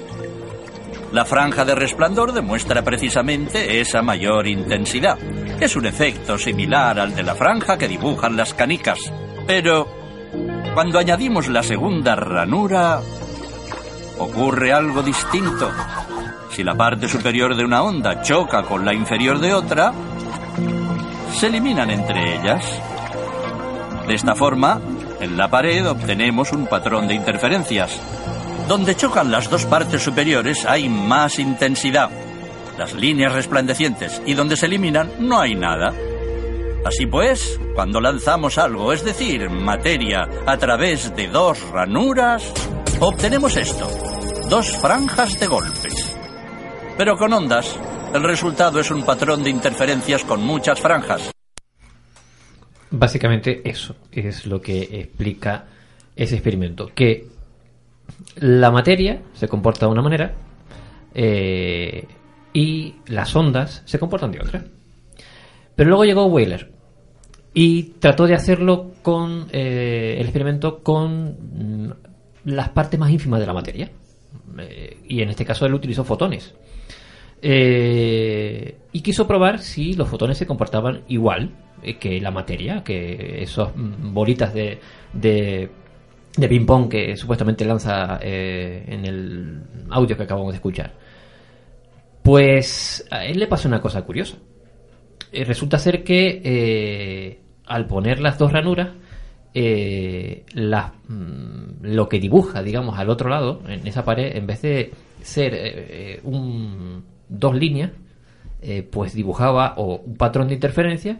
La 1.12 1.24
franja 1.24 1.64
de 1.64 1.74
resplandor 1.74 2.32
demuestra 2.32 2.82
precisamente 2.82 3.80
esa 3.80 4.02
mayor 4.02 4.46
intensidad. 4.46 5.18
Es 5.60 5.76
un 5.76 5.86
efecto 5.86 6.36
similar 6.36 6.98
al 6.98 7.14
de 7.14 7.22
la 7.22 7.34
franja 7.34 7.78
que 7.78 7.88
dibujan 7.88 8.36
las 8.36 8.54
canicas. 8.54 8.98
Pero 9.46 9.88
cuando 10.74 10.98
añadimos 10.98 11.48
la 11.48 11.62
segunda 11.62 12.16
ranura, 12.16 13.00
ocurre 14.18 14.72
algo 14.72 15.02
distinto. 15.02 15.70
Si 16.50 16.64
la 16.64 16.74
parte 16.74 17.08
superior 17.08 17.56
de 17.56 17.64
una 17.64 17.82
onda 17.82 18.20
choca 18.22 18.62
con 18.62 18.84
la 18.84 18.92
inferior 18.92 19.38
de 19.38 19.54
otra, 19.54 19.92
se 21.32 21.46
eliminan 21.46 21.90
entre 21.90 22.36
ellas. 22.36 22.64
De 24.06 24.14
esta 24.14 24.34
forma, 24.34 24.80
en 25.26 25.36
la 25.36 25.50
pared 25.50 25.88
obtenemos 25.88 26.52
un 26.52 26.66
patrón 26.66 27.08
de 27.08 27.14
interferencias. 27.14 28.00
Donde 28.68 28.94
chocan 28.94 29.30
las 29.30 29.50
dos 29.50 29.66
partes 29.66 30.02
superiores 30.02 30.64
hay 30.64 30.88
más 30.88 31.38
intensidad, 31.38 32.10
las 32.78 32.94
líneas 32.94 33.32
resplandecientes, 33.32 34.22
y 34.24 34.34
donde 34.34 34.56
se 34.56 34.66
eliminan 34.66 35.10
no 35.18 35.40
hay 35.40 35.54
nada. 35.54 35.92
Así 36.84 37.06
pues, 37.06 37.58
cuando 37.74 38.00
lanzamos 38.00 38.56
algo, 38.58 38.92
es 38.92 39.04
decir, 39.04 39.50
materia, 39.50 40.28
a 40.46 40.56
través 40.56 41.14
de 41.16 41.26
dos 41.26 41.60
ranuras, 41.70 42.52
obtenemos 43.00 43.56
esto, 43.56 43.90
dos 44.48 44.76
franjas 44.76 45.38
de 45.40 45.46
golpes. 45.48 46.16
Pero 46.96 47.16
con 47.16 47.32
ondas, 47.32 47.76
el 48.14 48.22
resultado 48.22 48.78
es 48.78 48.90
un 48.92 49.04
patrón 49.04 49.42
de 49.42 49.50
interferencias 49.50 50.24
con 50.24 50.40
muchas 50.40 50.80
franjas. 50.80 51.35
Básicamente 52.90 53.68
eso 53.68 53.96
es 54.12 54.46
lo 54.46 54.60
que 54.60 54.82
explica 55.00 55.66
ese 56.14 56.36
experimento. 56.36 56.90
Que 56.94 57.26
la 58.36 58.70
materia 58.70 59.22
se 59.34 59.48
comporta 59.48 59.86
de 59.86 59.92
una 59.92 60.02
manera 60.02 60.34
eh, 61.14 62.06
y 62.52 62.94
las 63.06 63.34
ondas 63.34 63.82
se 63.84 63.98
comportan 63.98 64.30
de 64.30 64.40
otra. 64.40 64.64
Pero 65.74 65.88
luego 65.90 66.04
llegó 66.04 66.26
Wheeler 66.26 66.70
y 67.52 67.82
trató 67.98 68.26
de 68.26 68.34
hacerlo 68.34 68.92
con 69.02 69.48
eh, 69.52 70.16
el 70.18 70.26
experimento 70.26 70.82
con 70.82 71.86
mm, 71.86 71.92
las 72.44 72.68
partes 72.70 73.00
más 73.00 73.10
ínfimas 73.10 73.40
de 73.40 73.46
la 73.46 73.52
materia. 73.52 73.90
Eh, 74.58 74.98
y 75.08 75.22
en 75.22 75.28
este 75.30 75.44
caso 75.44 75.66
él 75.66 75.74
utilizó 75.74 76.04
fotones. 76.04 76.54
Y 77.42 79.00
quiso 79.02 79.26
probar 79.26 79.60
si 79.60 79.92
los 79.92 80.08
fotones 80.08 80.38
se 80.38 80.46
comportaban 80.46 81.02
igual 81.06 81.52
que 82.00 82.20
la 82.20 82.30
materia, 82.30 82.82
que 82.82 83.42
esos 83.42 83.74
mm, 83.76 84.12
bolitas 84.12 84.52
de, 84.54 84.78
de, 85.12 85.68
de 86.36 86.48
ping-pong 86.48 86.88
que 86.88 87.16
supuestamente 87.16 87.64
lanza 87.64 88.18
eh, 88.22 88.84
en 88.88 89.04
el 89.04 89.62
audio 89.90 90.16
que 90.16 90.22
acabamos 90.24 90.52
de 90.52 90.56
escuchar. 90.56 90.92
Pues 92.22 93.06
a 93.10 93.24
él 93.24 93.38
le 93.38 93.46
pasó 93.46 93.68
una 93.68 93.80
cosa 93.80 94.02
curiosa. 94.02 94.36
Eh, 95.32 95.44
resulta 95.44 95.78
ser 95.78 96.02
que 96.02 96.40
eh, 96.44 97.40
al 97.66 97.86
poner 97.86 98.20
las 98.20 98.38
dos 98.38 98.52
ranuras, 98.52 98.88
eh, 99.54 100.44
las- 100.54 100.92
mm, 101.08 101.82
lo 101.82 102.08
que 102.08 102.18
dibuja, 102.18 102.62
digamos, 102.62 102.98
al 102.98 103.10
otro 103.10 103.28
lado, 103.30 103.62
en 103.68 103.86
esa 103.86 104.04
pared, 104.04 104.36
en 104.36 104.46
vez 104.46 104.62
de 104.62 104.90
ser 105.22 105.54
eh, 105.54 105.60
eh, 105.64 106.20
un, 106.24 107.04
dos 107.28 107.54
líneas, 107.54 107.92
eh, 108.62 108.82
pues 108.82 109.14
dibujaba 109.14 109.74
o 109.76 109.96
un 109.96 110.16
patrón 110.16 110.48
de 110.48 110.54
interferencia 110.54 111.18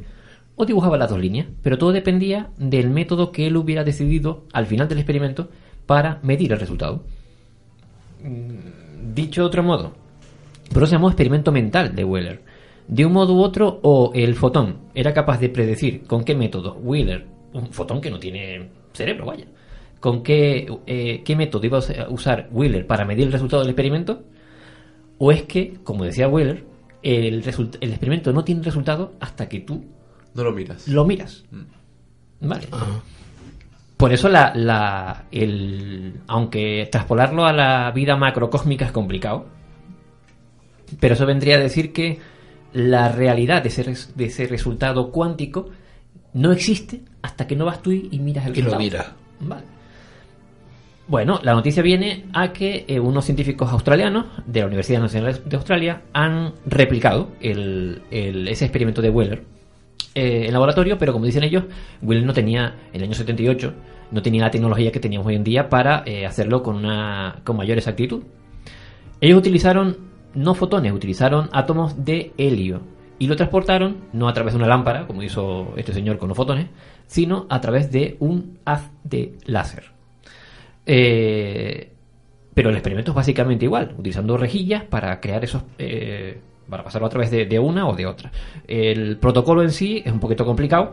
o 0.57 0.65
dibujaba 0.67 0.97
las 0.97 1.11
dos 1.11 1.21
líneas. 1.21 1.47
Pero 1.63 1.79
todo 1.79 1.93
dependía 1.93 2.51
del 2.59 2.91
método 2.91 3.31
que 3.33 3.47
él 3.47 3.57
hubiera 3.57 3.85
decidido 3.85 4.45
al 4.53 4.67
final 4.67 4.89
del 4.89 4.99
experimento 4.99 5.49
para 5.87 6.19
medir 6.23 6.53
el 6.53 6.59
resultado. 6.61 7.05
Mm, 8.23 9.15
Dicho 9.15 9.43
de 9.43 9.47
otro 9.47 9.63
modo, 9.63 9.93
por 10.73 10.83
eso 10.83 10.87
se 10.91 10.93
llamó 10.97 11.09
experimento 11.09 11.53
mental 11.53 11.95
de 11.95 12.05
Wheeler. 12.05 12.43
De 12.89 13.05
un 13.07 13.13
modo 13.13 13.35
u 13.35 13.41
otro, 13.41 13.79
o 13.83 14.13
el 14.15 14.35
fotón 14.35 14.77
era 14.95 15.13
capaz 15.15 15.39
de 15.39 15.49
predecir 15.49 16.03
con 16.07 16.25
qué 16.25 16.35
método 16.35 16.75
Wheeler, 16.83 17.25
un 17.53 17.69
fotón 17.69 18.01
que 18.01 18.11
no 18.11 18.19
tiene 18.19 18.69
cerebro, 18.93 19.27
vaya, 19.27 19.47
con 20.01 20.23
qué, 20.23 20.67
eh, 20.87 21.23
qué 21.25 21.37
método 21.37 21.65
iba 21.67 21.79
a 21.79 21.81
us- 21.81 21.93
usar 22.11 22.49
Wheeler 22.53 22.87
para 22.87 23.05
medir 23.05 23.27
el 23.27 23.33
resultado 23.33 23.63
del 23.63 23.71
experimento, 23.71 24.23
o 25.19 25.33
es 25.33 25.43
que, 25.45 25.75
como 25.85 26.05
decía 26.05 26.29
Wheeler, 26.29 26.65
el, 27.03 27.43
el 27.81 27.91
experimento 27.91 28.33
no 28.33 28.45
tiene 28.45 28.63
resultado 28.63 29.13
hasta 29.21 29.49
que 29.49 29.61
tú 29.61 29.85
No 30.37 30.45
lo 30.45 30.53
miras. 30.53 30.87
lo 30.89 31.05
miras. 31.05 31.45
Vale. 32.41 32.67
Por 33.97 34.13
eso 34.13 34.29
la, 34.29 34.53
la, 34.55 35.25
el, 35.33 36.21
aunque 36.29 36.87
traspolarlo 36.93 37.47
a 37.47 37.53
la 37.53 37.91
vida 37.93 38.15
macrocósmica 38.17 38.85
es 38.85 38.93
complicado, 38.93 39.47
pero 41.01 41.15
eso 41.15 41.25
vendría 41.27 41.57
a 41.57 41.61
decir 41.61 41.93
que 41.95 42.19
la 42.75 43.11
realidad 43.11 43.63
de 43.63 43.69
ese, 43.71 43.83
res- 43.85 44.13
de 44.15 44.27
ese 44.27 44.47
resultado 44.49 45.11
cuántico 45.11 45.71
no 46.35 46.53
existe 46.53 47.01
hasta 47.23 47.47
que 47.47 47.57
no 47.57 47.65
vas 47.65 47.81
tú 47.83 47.91
y 47.91 48.09
y 48.13 48.19
miras 48.19 48.45
el 48.47 48.53
Y 48.59 48.61
lo 48.63 48.71
resultado. 48.77 48.83
miras. 48.85 49.07
Vale. 49.41 49.65
Bueno, 51.09 51.39
la 51.43 51.55
noticia 51.55 51.83
viene 51.83 52.27
a 52.35 52.53
que 52.53 52.85
eh, 52.89 52.99
unos 53.01 53.25
científicos 53.25 53.71
australianos 53.73 54.27
de 54.45 54.61
la 54.61 54.67
Universidad 54.67 55.01
Nacional 55.01 55.41
de 55.45 55.57
Australia 55.57 56.03
han 56.13 56.53
replicado 56.67 57.31
el- 57.41 58.03
el- 58.11 58.49
ese 58.49 58.65
experimento 58.67 59.01
de 59.01 59.09
Wheeler 59.11 59.45
eh, 60.15 60.47
en 60.47 60.53
laboratorio, 60.53 60.97
pero 60.97 61.13
como 61.13 61.27
dicen 61.27 61.45
ellos, 61.45 61.65
Wheeler 62.01 62.25
no 62.25 62.33
tenía, 62.33 62.75
en 62.93 62.97
el 62.97 63.03
año 63.03 63.15
78, 63.15 63.75
no 64.11 64.23
tenía 64.23 64.43
la 64.45 64.51
tecnología 64.51 64.91
que 64.91 64.99
teníamos 64.99 65.27
hoy 65.27 65.35
en 65.35 65.45
día 65.45 65.69
para 65.69 66.03
eh, 66.07 66.25
hacerlo 66.25 66.63
con, 66.63 66.77
una, 66.77 67.41
con 67.45 67.57
mayor 67.57 67.77
exactitud. 67.77 68.23
Ellos 69.21 69.39
utilizaron 69.39 69.99
no 70.35 70.55
fotones, 70.55 70.93
utilizaron 70.93 71.49
átomos 71.53 72.05
de 72.05 72.33
helio 72.39 72.81
y 73.19 73.27
lo 73.27 73.37
transportaron 73.37 74.05
no 74.13 74.29
a 74.29 74.33
través 74.33 74.55
de 74.55 74.59
una 74.59 74.69
lámpara, 74.69 75.07
como 75.07 75.23
hizo 75.23 75.75
este 75.77 75.93
señor 75.93 76.19
con 76.19 76.29
los 76.29 76.37
fotones, 76.37 76.69
sino 77.07 77.47
a 77.51 77.61
través 77.61 77.91
de 77.91 78.17
un 78.21 78.59
haz 78.65 78.91
de 79.05 79.37
láser. 79.45 79.85
Eh, 80.87 81.93
pero 82.55 82.71
el 82.71 82.77
experimento 82.77 83.11
es 83.11 83.15
básicamente 83.17 83.67
igual, 83.67 83.95
utilizando 83.99 84.37
rejillas 84.39 84.85
para 84.85 85.21
crear 85.21 85.45
esos. 85.45 85.63
Para 86.69 86.85
pasarlo 86.85 87.07
a 87.07 87.11
través 87.11 87.31
de, 87.31 87.47
de 87.47 87.59
una 87.59 87.87
o 87.89 87.95
de 87.95 88.07
otra. 88.07 88.33
El 88.67 89.19
protocolo 89.19 89.63
en 89.63 89.71
sí 89.71 90.03
es 90.05 90.13
un 90.13 90.21
poquito 90.21 90.45
complicado, 90.45 90.93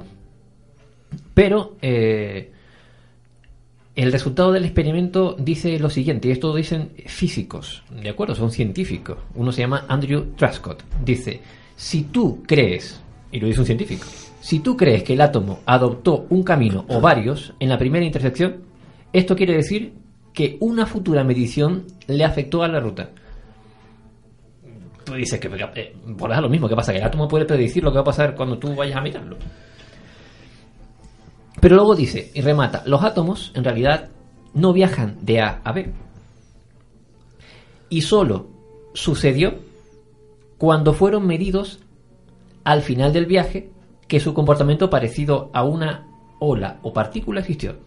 pero 1.33 1.75
eh, 1.81 2.51
el 3.95 4.11
resultado 4.11 4.51
del 4.51 4.65
experimento 4.65 5.35
dice 5.37 5.77
lo 5.79 5.89
siguiente, 5.89 6.27
y 6.27 6.31
esto 6.31 6.49
lo 6.49 6.55
dicen 6.55 6.91
físicos, 7.05 7.83
¿de 7.91 8.09
acuerdo? 8.09 8.33
Son 8.35 8.51
científicos. 8.51 9.17
Uno 9.35 9.51
se 9.51 9.61
llama 9.61 9.85
Andrew 9.87 10.33
Truscott. 10.35 10.83
Dice, 11.03 11.41
si 11.75 12.03
tú 12.03 12.43
crees, 12.47 13.01
y 13.31 13.39
lo 13.39 13.47
dice 13.47 13.59
un 13.59 13.65
científico, 13.65 14.05
si 14.41 14.59
tú 14.59 14.75
crees 14.75 15.03
que 15.03 15.13
el 15.13 15.21
átomo 15.21 15.59
adoptó 15.65 16.25
un 16.29 16.43
camino 16.43 16.85
o 16.89 17.01
varios 17.01 17.53
en 17.59 17.69
la 17.69 17.77
primera 17.77 18.05
intersección, 18.05 18.63
esto 19.13 19.35
quiere 19.35 19.55
decir 19.55 19.93
que 20.33 20.57
una 20.59 20.87
futura 20.87 21.23
medición 21.23 21.85
le 22.07 22.25
afectó 22.25 22.63
a 22.63 22.67
la 22.67 22.79
ruta. 22.79 23.11
Tú 25.03 25.13
dices 25.13 25.39
que 25.39 25.49
eh, 25.75 25.95
por 26.17 26.29
lo 26.41 26.49
mismo, 26.49 26.69
¿qué 26.69 26.75
pasa? 26.75 26.93
Que 26.93 26.99
el 26.99 27.03
átomo 27.03 27.27
puede 27.27 27.45
predecir 27.45 27.83
lo 27.83 27.91
que 27.91 27.95
va 27.95 28.01
a 28.01 28.05
pasar 28.05 28.35
cuando 28.35 28.57
tú 28.57 28.73
vayas 28.73 28.97
a 28.97 29.01
mirarlo. 29.01 29.37
Pero 31.59 31.75
luego 31.75 31.95
dice, 31.95 32.31
y 32.33 32.41
remata, 32.41 32.83
los 32.85 33.03
átomos 33.03 33.51
en 33.55 33.63
realidad 33.63 34.09
no 34.53 34.73
viajan 34.73 35.17
de 35.21 35.41
A 35.41 35.61
a 35.63 35.71
B. 35.71 35.93
Y 37.89 38.01
solo 38.01 38.47
sucedió 38.93 39.55
cuando 40.57 40.93
fueron 40.93 41.25
medidos 41.27 41.79
al 42.63 42.81
final 42.81 43.11
del 43.13 43.25
viaje 43.25 43.69
que 44.07 44.19
su 44.19 44.33
comportamiento 44.33 44.89
parecido 44.89 45.49
a 45.53 45.63
una 45.63 46.07
ola 46.39 46.79
o 46.83 46.93
partícula 46.93 47.41
existió. 47.41 47.77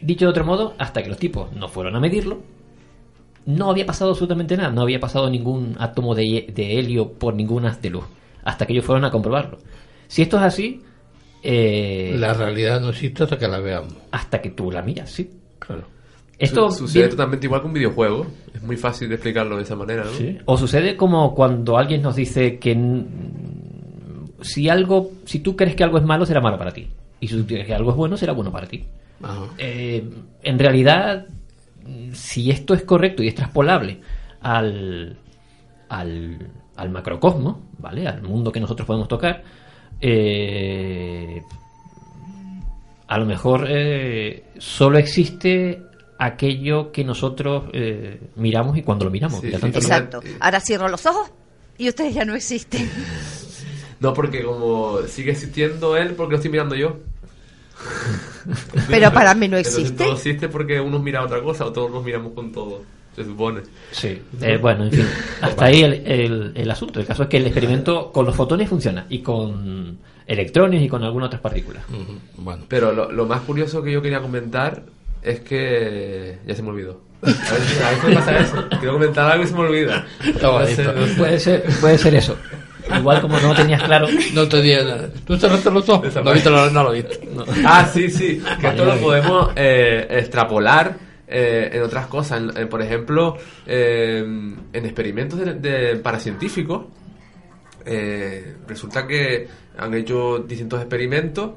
Dicho 0.00 0.26
de 0.26 0.30
otro 0.30 0.44
modo, 0.44 0.74
hasta 0.78 1.02
que 1.02 1.08
los 1.08 1.18
tipos 1.18 1.52
no 1.52 1.68
fueron 1.68 1.96
a 1.96 2.00
medirlo, 2.00 2.40
no 3.48 3.70
había 3.70 3.84
pasado 3.86 4.10
absolutamente 4.10 4.56
nada, 4.56 4.70
no 4.70 4.82
había 4.82 5.00
pasado 5.00 5.28
ningún 5.28 5.74
átomo 5.78 6.14
de, 6.14 6.52
de 6.54 6.78
helio 6.78 7.12
por 7.12 7.34
ningún 7.34 7.64
haz 7.66 7.80
de 7.82 7.90
luz, 7.90 8.04
hasta 8.44 8.66
que 8.66 8.72
ellos 8.74 8.84
fueron 8.84 9.04
a 9.04 9.10
comprobarlo. 9.10 9.58
Si 10.06 10.22
esto 10.22 10.36
es 10.36 10.42
así, 10.42 10.82
eh, 11.42 12.14
La 12.18 12.34
realidad 12.34 12.80
no 12.80 12.90
existe 12.90 13.22
hasta 13.24 13.38
que 13.38 13.48
la 13.48 13.58
veamos. 13.58 13.94
hasta 14.10 14.40
que 14.42 14.50
tú 14.50 14.70
la 14.70 14.82
miras, 14.82 15.10
sí. 15.10 15.30
Claro. 15.58 15.82
Esto 16.38 16.70
Su- 16.70 16.80
sucede 16.86 17.02
bien- 17.04 17.10
totalmente 17.10 17.46
igual 17.46 17.60
que 17.62 17.66
un 17.66 17.72
videojuego. 17.72 18.26
Es 18.54 18.62
muy 18.62 18.76
fácil 18.76 19.08
de 19.08 19.14
explicarlo 19.16 19.56
de 19.56 19.62
esa 19.62 19.74
manera, 19.76 20.04
¿no? 20.04 20.10
Sí. 20.12 20.38
O 20.44 20.56
sucede 20.56 20.96
como 20.96 21.34
cuando 21.34 21.76
alguien 21.78 22.00
nos 22.02 22.14
dice 22.16 22.58
que 22.58 22.74
si 24.40 24.68
algo, 24.68 25.10
si 25.24 25.40
tú 25.40 25.56
crees 25.56 25.74
que 25.74 25.84
algo 25.84 25.98
es 25.98 26.04
malo, 26.04 26.24
será 26.26 26.40
malo 26.40 26.58
para 26.58 26.72
ti. 26.72 26.86
Y 27.20 27.28
si 27.28 27.36
tú 27.36 27.46
crees 27.46 27.66
que 27.66 27.74
algo 27.74 27.90
es 27.90 27.96
bueno, 27.96 28.16
será 28.16 28.32
bueno 28.32 28.52
para 28.52 28.66
ti. 28.66 28.84
Eh, 29.58 30.04
en 30.42 30.58
realidad, 30.58 31.26
si 32.12 32.50
esto 32.50 32.74
es 32.74 32.82
correcto 32.82 33.22
y 33.22 33.28
es 33.28 33.34
traspolable 33.34 34.00
al, 34.40 35.16
al, 35.88 36.50
al 36.76 36.90
macrocosmos, 36.90 37.56
¿vale? 37.78 38.06
Al 38.06 38.22
mundo 38.22 38.50
que 38.52 38.60
nosotros 38.60 38.86
podemos 38.86 39.08
tocar, 39.08 39.42
eh, 40.00 41.42
a 43.08 43.18
lo 43.18 43.26
mejor 43.26 43.66
eh, 43.68 44.44
solo 44.58 44.98
existe 44.98 45.82
aquello 46.18 46.90
que 46.92 47.04
nosotros 47.04 47.64
eh, 47.72 48.20
miramos 48.36 48.76
y 48.76 48.82
cuando 48.82 49.04
lo 49.04 49.10
miramos. 49.10 49.40
ya 49.42 49.52
tanto 49.58 49.78
no- 49.78 49.84
Exacto. 49.84 50.20
Ahora 50.40 50.60
cierro 50.60 50.88
los 50.88 51.06
ojos 51.06 51.30
y 51.78 51.88
ustedes 51.88 52.14
ya 52.14 52.24
no 52.24 52.34
existen. 52.34 52.88
No, 54.00 54.14
porque 54.14 54.44
como 54.44 54.98
sigue 55.08 55.32
existiendo 55.32 55.96
él, 55.96 56.14
porque 56.14 56.30
lo 56.30 56.36
estoy 56.36 56.52
mirando 56.52 56.76
yo. 56.76 56.98
Pero 58.88 59.12
para 59.12 59.34
mí 59.34 59.48
no 59.48 59.56
existe. 59.56 60.04
todo 60.04 60.14
existe 60.14 60.48
porque 60.48 60.80
unos 60.80 61.02
mira 61.02 61.22
otra 61.24 61.42
cosa 61.42 61.64
o 61.66 61.72
todos 61.72 61.90
nos 61.90 62.04
miramos 62.04 62.32
con 62.32 62.52
todo. 62.52 62.82
Se 63.16 63.24
supone. 63.24 63.62
Sí. 63.90 64.22
Eh, 64.40 64.58
bueno, 64.60 64.84
en 64.84 64.92
fin, 64.92 65.06
hasta 65.40 65.64
ahí 65.64 65.82
el, 65.82 65.92
el- 66.06 66.52
el 66.54 66.70
asunto. 66.70 67.00
El 67.00 67.06
caso 67.06 67.24
es 67.24 67.28
que 67.28 67.38
el 67.38 67.46
experimento 67.46 68.12
con 68.12 68.24
los 68.24 68.36
fotones 68.36 68.68
funciona 68.68 69.06
y 69.08 69.18
con 69.20 69.98
electrones 70.26 70.82
y 70.82 70.88
con 70.88 71.02
algunas 71.02 71.26
otras 71.26 71.42
partículas. 71.42 71.82
Bueno. 72.36 72.64
Pero 72.68 72.92
lo, 72.92 73.10
lo 73.10 73.26
más 73.26 73.40
curioso 73.40 73.82
que 73.82 73.90
yo 73.92 74.00
quería 74.02 74.20
comentar 74.20 74.82
es 75.22 75.40
que. 75.40 76.38
Ya 76.46 76.54
se 76.54 76.62
me 76.62 76.68
olvidó. 76.70 77.00
A 77.22 77.26
veces, 77.26 77.82
a 77.82 77.90
veces 77.90 78.04
me 78.08 78.14
pasa 78.14 78.38
eso. 78.38 78.68
Quiero 78.78 78.92
comentar 78.92 79.32
algo 79.32 79.42
y 79.44 79.48
se 79.48 79.54
me 79.54 79.60
olvida. 79.60 80.06
Bonito. 80.24 80.52
No 80.52 80.66
sé, 80.66 80.84
no 80.84 81.06
sé. 81.08 81.14
Puede 81.16 81.40
ser, 81.40 81.62
puede 81.80 81.98
ser 81.98 82.14
eso. 82.14 82.36
Igual 82.96 83.20
como 83.20 83.38
no 83.40 83.54
tenías 83.54 83.82
claro. 83.82 84.06
No 84.34 84.48
tenía 84.48 84.82
nada. 84.84 85.08
¿Tú 85.26 85.36
cerraste 85.36 85.70
los 85.70 85.88
ojos? 85.88 86.14
No, 86.24 86.32
viste, 86.32 86.50
no, 86.50 86.70
no 86.70 86.82
lo 86.84 86.92
viste. 86.92 87.28
No. 87.34 87.44
Ah, 87.66 87.86
sí, 87.92 88.08
sí. 88.10 88.42
Que 88.60 88.68
esto 88.68 88.84
lo 88.84 88.96
podemos 88.96 89.50
eh, 89.56 90.06
extrapolar 90.10 90.96
eh, 91.26 91.70
en 91.72 91.82
otras 91.82 92.06
cosas. 92.06 92.40
En- 92.40 92.56
en, 92.56 92.68
por 92.68 92.80
ejemplo, 92.82 93.36
eh, 93.66 94.18
en 94.72 94.84
experimentos 94.84 95.38
de, 95.38 95.54
de 95.54 95.96
paracientíficos, 95.96 96.86
eh, 97.84 98.56
resulta 98.66 99.06
que 99.06 99.48
han 99.76 99.94
hecho 99.94 100.38
distintos 100.40 100.80
experimentos 100.80 101.52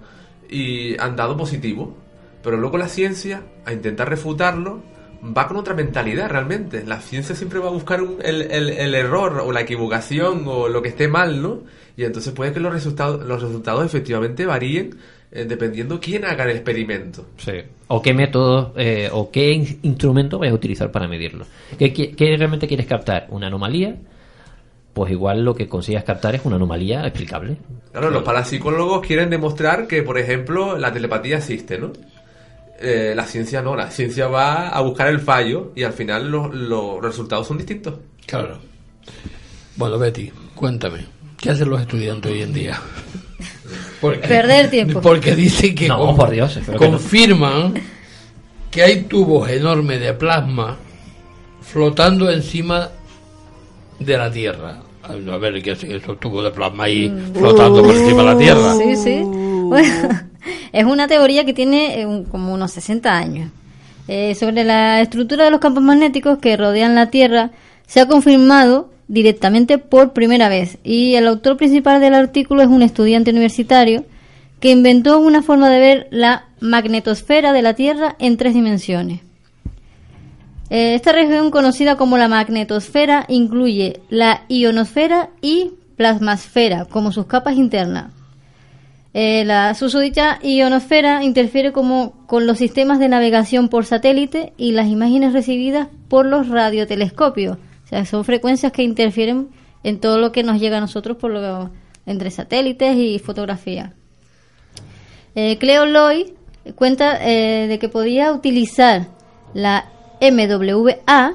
y 0.50 1.00
han 1.00 1.16
dado 1.16 1.36
positivo. 1.38 1.98
Pero 2.44 2.58
luego 2.58 2.78
la 2.78 2.88
ciencia, 2.88 3.44
a 3.66 3.74
intentar 3.74 4.10
refutarlo, 4.10 4.82
va 5.24 5.48
con 5.48 5.58
otra 5.58 5.74
mentalidad 5.74 6.30
realmente. 6.30 6.84
La 6.86 7.00
ciencia 7.02 7.36
siempre 7.36 7.60
va 7.60 7.68
a 7.68 7.72
buscar 7.72 8.02
un- 8.02 8.18
el, 8.24 8.42
el- 8.44 8.70
el 8.70 8.96
error 8.96 9.42
o 9.46 9.52
la 9.52 9.62
equivocación 9.62 10.44
o 10.48 10.68
lo 10.68 10.82
que 10.82 10.90
esté 10.90 11.08
mal, 11.08 11.42
¿no? 11.42 11.60
Y 11.98 12.04
entonces 12.04 12.34
puede 12.34 12.54
que 12.54 12.60
los 12.60 12.74
resultados, 12.74 13.26
los 13.26 13.42
resultados 13.42 13.86
efectivamente 13.86 14.46
varíen 14.46 14.96
eh, 15.34 15.46
dependiendo 15.46 16.00
quién 16.00 16.26
haga 16.26 16.44
el 16.46 16.52
experimento. 16.52 17.26
Sí. 17.38 17.54
O 17.88 18.02
qué 18.02 18.14
método 18.14 18.74
eh, 18.76 19.10
o 19.12 19.30
qué 19.32 19.52
in- 19.54 19.80
instrumento 19.84 20.40
vayas 20.40 20.52
a 20.54 20.56
utilizar 20.56 20.92
para 20.92 21.08
medirlo. 21.08 21.46
¿Qué, 21.78 21.94
qué- 21.94 22.12
qué 22.16 22.36
realmente 22.38 22.68
quieres 22.68 22.86
captar? 22.88 23.28
¿Una 23.30 23.48
anomalía? 23.48 23.96
Pues 24.94 25.12
igual 25.12 25.46
lo 25.46 25.56
que 25.56 25.70
consigas 25.70 26.04
captar 26.04 26.36
es 26.36 26.42
una 26.44 26.58
anomalía 26.58 27.06
explicable. 27.08 27.56
Claro, 27.94 28.10
los 28.10 28.24
parapsicólogos 28.24 29.06
quieren 29.06 29.30
demostrar 29.30 29.88
que, 29.88 30.04
por 30.04 30.18
ejemplo, 30.18 30.78
la 30.78 30.92
telepatía 30.92 31.38
existe, 31.38 31.78
¿no? 31.78 31.94
Eh, 32.84 33.14
la 33.16 33.26
ciencia 33.26 33.62
no, 33.62 33.76
la 33.76 33.92
ciencia 33.92 34.28
va 34.28 34.70
a 34.70 34.82
buscar 34.82 35.08
el 35.08 35.20
fallo 35.20 35.72
y 35.76 35.84
al 35.84 35.94
final 35.94 36.30
los, 36.32 36.54
los 36.54 37.02
resultados 37.02 37.48
son 37.48 37.58
distintos. 37.58 37.96
Claro. 38.26 38.58
Bueno, 39.76 39.98
Betty, 40.00 40.32
cuéntame, 40.56 41.06
¿qué 41.38 41.52
hacen 41.52 41.70
los 41.70 41.80
estudiantes 41.82 42.32
hoy 42.32 42.42
en 42.42 42.54
día? 42.54 42.80
Porque, 44.02 44.28
Perder 44.28 44.70
tiempo. 44.70 45.00
Porque 45.02 45.36
dicen 45.36 45.76
que 45.76 45.88
No, 45.88 46.00
con- 46.00 46.16
por 46.16 46.30
Dios, 46.32 46.58
que 46.66 46.72
no. 46.72 46.78
confirman 46.78 47.74
que 48.72 48.82
hay 48.84 49.04
tubos 49.04 49.48
enormes 49.50 50.00
de 50.02 50.14
plasma 50.14 50.78
flotando 51.62 52.30
encima 52.32 52.90
de 54.00 54.18
la 54.18 54.32
Tierra. 54.32 54.80
A 55.04 55.38
ver, 55.38 55.62
¿qué 55.62 55.72
hacen 55.72 55.92
esos 55.92 56.20
tubos 56.20 56.44
de 56.44 56.52
plasma 56.52 56.86
ahí 56.86 57.10
Mm. 57.10 57.34
flotando 57.36 57.84
por 57.84 57.94
encima 57.96 58.22
de 58.24 58.28
la 58.34 58.38
Tierra? 58.38 58.76
Sí, 58.76 58.96
sí. 58.96 59.22
Bueno, 59.24 60.10
es 60.74 60.86
una 60.86 61.08
teoría 61.08 61.46
que 61.46 61.54
tiene 61.54 62.02
eh, 62.02 62.24
como 62.30 62.54
unos 62.54 62.72
60 62.72 63.18
años. 63.18 63.52
Eh, 64.08 64.36
sobre 64.36 64.64
la 64.64 65.00
estructura 65.00 65.46
de 65.46 65.52
los 65.52 65.60
campos 65.60 65.84
magnéticos 65.84 66.40
que 66.40 66.58
rodean 66.58 66.96
la 66.96 67.12
Tierra 67.12 67.52
se 67.86 68.00
ha 68.02 68.08
confirmado 68.08 68.90
directamente 69.08 69.78
por 69.78 70.14
primera 70.14 70.50
vez 70.50 70.78
y 70.84 71.16
el 71.16 71.28
autor 71.28 71.58
principal 71.58 72.02
del 72.02 72.16
artículo 72.16 72.62
es 72.62 72.68
un 72.68 72.82
estudiante 72.82 73.32
universitario 73.32 74.06
que 74.60 74.72
inventó 74.72 75.20
una 75.20 75.42
forma 75.42 75.70
de 75.70 75.80
ver 75.80 76.08
la 76.12 76.46
magnetosfera 76.62 77.54
de 77.54 77.62
la 77.62 77.74
Tierra 77.74 78.16
en 78.20 78.38
tres 78.38 78.54
dimensiones. 78.54 79.22
Eh, 80.70 80.96
Esta 80.96 81.12
región 81.12 81.52
conocida 81.52 81.96
como 81.96 82.18
la 82.18 82.28
magnetosfera 82.28 83.26
incluye 83.28 84.02
la 84.10 84.42
ionosfera 84.48 85.30
y 85.42 85.72
plasmasfera 85.96 86.86
como 86.86 87.12
sus 87.12 87.26
capas 87.28 87.56
internas. 87.56 88.12
Eh, 89.14 89.44
la 89.44 89.74
susodicha 89.74 90.40
ionosfera 90.42 91.24
interfiere 91.24 91.74
como 91.74 92.26
con 92.28 92.48
los 92.48 92.58
sistemas 92.58 92.98
de 92.98 93.10
navegación 93.10 93.68
por 93.68 93.86
satélite 93.86 94.54
y 94.58 94.72
las 94.72 94.88
imágenes 94.88 95.34
recibidas 95.34 95.90
por 96.08 96.26
los 96.26 96.48
radiotelescopios. 96.48 97.58
O 97.58 97.88
sea, 97.88 98.06
son 98.06 98.24
frecuencias 98.24 98.72
que 98.72 98.84
interfieren 98.84 99.50
en 99.84 100.00
todo 100.00 100.18
lo 100.18 100.32
que 100.32 100.44
nos 100.44 100.62
llega 100.62 100.78
a 100.78 100.82
nosotros 100.82 101.18
por 101.18 101.32
lo, 101.32 101.72
entre 102.06 102.32
satélites 102.32 102.96
y 102.96 103.20
fotografía. 103.20 103.94
Eh, 105.36 105.58
Cleo 105.58 105.86
Loy 105.86 106.34
cuenta 106.76 107.18
eh, 107.22 107.68
de 107.68 107.80
que 107.80 107.90
podía 107.90 108.32
utilizar 108.32 109.08
la 109.54 109.86
MWA, 110.22 111.34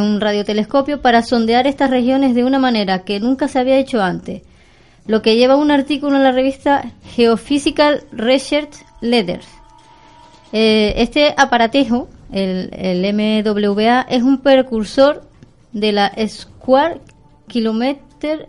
un 0.00 0.20
radiotelescopio, 0.20 1.00
para 1.00 1.22
sondear 1.22 1.66
estas 1.66 1.90
regiones 1.90 2.34
de 2.34 2.44
una 2.44 2.58
manera 2.58 3.04
que 3.04 3.20
nunca 3.20 3.48
se 3.48 3.58
había 3.58 3.78
hecho 3.78 4.02
antes, 4.02 4.42
lo 5.06 5.22
que 5.22 5.36
lleva 5.36 5.56
un 5.56 5.70
artículo 5.70 6.16
en 6.16 6.22
la 6.22 6.32
revista 6.32 6.90
Geophysical 7.14 8.04
Research 8.12 8.74
Letters. 9.00 9.46
Eh, 10.52 10.94
este 10.98 11.34
aparatejo, 11.36 12.08
el, 12.32 12.70
MWA, 13.14 14.02
es 14.02 14.22
un 14.22 14.38
precursor 14.38 15.22
de 15.72 15.92
la 15.92 16.12
Square 16.26 17.00
Kilometer 17.48 18.48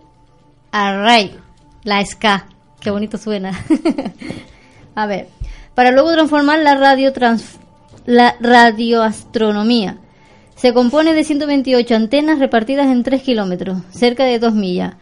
Array, 0.71 1.35
la 1.83 2.05
SK. 2.05 2.45
Qué 2.79 2.91
bonito 2.91 3.17
suena. 3.17 3.51
A 4.95 5.07
ver, 5.07 5.27
para 5.73 5.91
luego 5.91 6.13
transformar 6.13 6.59
la 6.59 6.75
radio 6.75 7.11
la 8.05 8.35
radioastronomía. 8.39 9.97
Se 10.55 10.73
compone 10.73 11.13
de 11.13 11.23
128 11.23 11.95
antenas 11.95 12.39
repartidas 12.39 12.87
en 12.87 13.03
3 13.03 13.21
kilómetros, 13.23 13.79
cerca 13.89 14.23
de 14.23 14.39
2 14.39 14.53
millas. 14.53 14.95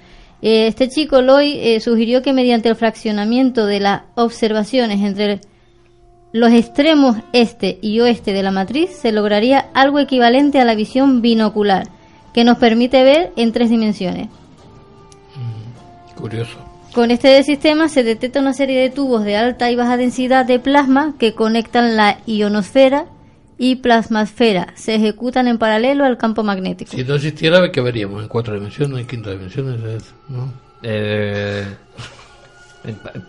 Eh, 0.44 0.68
Este 0.68 0.90
chico, 0.90 1.22
Loy, 1.22 1.58
eh, 1.62 1.80
sugirió 1.80 2.22
que 2.22 2.34
mediante 2.34 2.68
el 2.68 2.76
fraccionamiento 2.76 3.66
de 3.66 3.80
las 3.80 4.02
observaciones 4.16 5.02
entre 5.02 5.40
los 6.34 6.52
extremos 6.52 7.16
este 7.32 7.80
y 7.82 8.02
oeste 8.02 8.34
de 8.34 8.44
la 8.44 8.52
matriz 8.52 8.90
se 8.90 9.14
lograría 9.14 9.68
algo 9.74 10.00
equivalente 10.00 10.60
a 10.60 10.66
la 10.66 10.76
visión 10.76 11.22
binocular, 11.22 11.88
que 12.34 12.44
nos 12.44 12.58
permite 12.58 13.04
ver 13.04 13.32
en 13.38 13.54
tres 13.54 13.70
dimensiones. 13.70 14.28
Curioso. 16.16 16.58
Con 16.94 17.10
este 17.10 17.42
sistema 17.44 17.88
se 17.88 18.04
detecta 18.04 18.42
una 18.42 18.54
serie 18.54 18.80
de 18.82 18.90
tubos 18.90 19.24
de 19.24 19.38
alta 19.38 19.72
y 19.72 19.76
baja 19.76 19.96
densidad 19.96 20.46
de 20.46 20.60
plasma 20.60 21.14
que 21.18 21.34
conectan 21.34 21.96
la 21.96 22.18
ionosfera 22.26 23.06
y 23.58 23.76
plasmasfera. 23.78 24.74
Se 24.76 24.96
ejecutan 24.96 25.48
en 25.48 25.58
paralelo 25.58 26.06
al 26.06 26.18
campo 26.18 26.44
magnético. 26.44 26.92
Si 26.92 27.04
no 27.04 27.16
existiera, 27.16 27.72
¿qué 27.72 27.82
veríamos? 27.82 28.22
¿En 28.24 28.30
cuatro 28.30 28.54
dimensiones, 28.54 29.00
en 29.00 29.08
quinta 29.08 29.32
dimensiones? 29.32 29.82
es- 29.84 30.14
¿no? 30.30 30.52
Eh, 30.84 31.66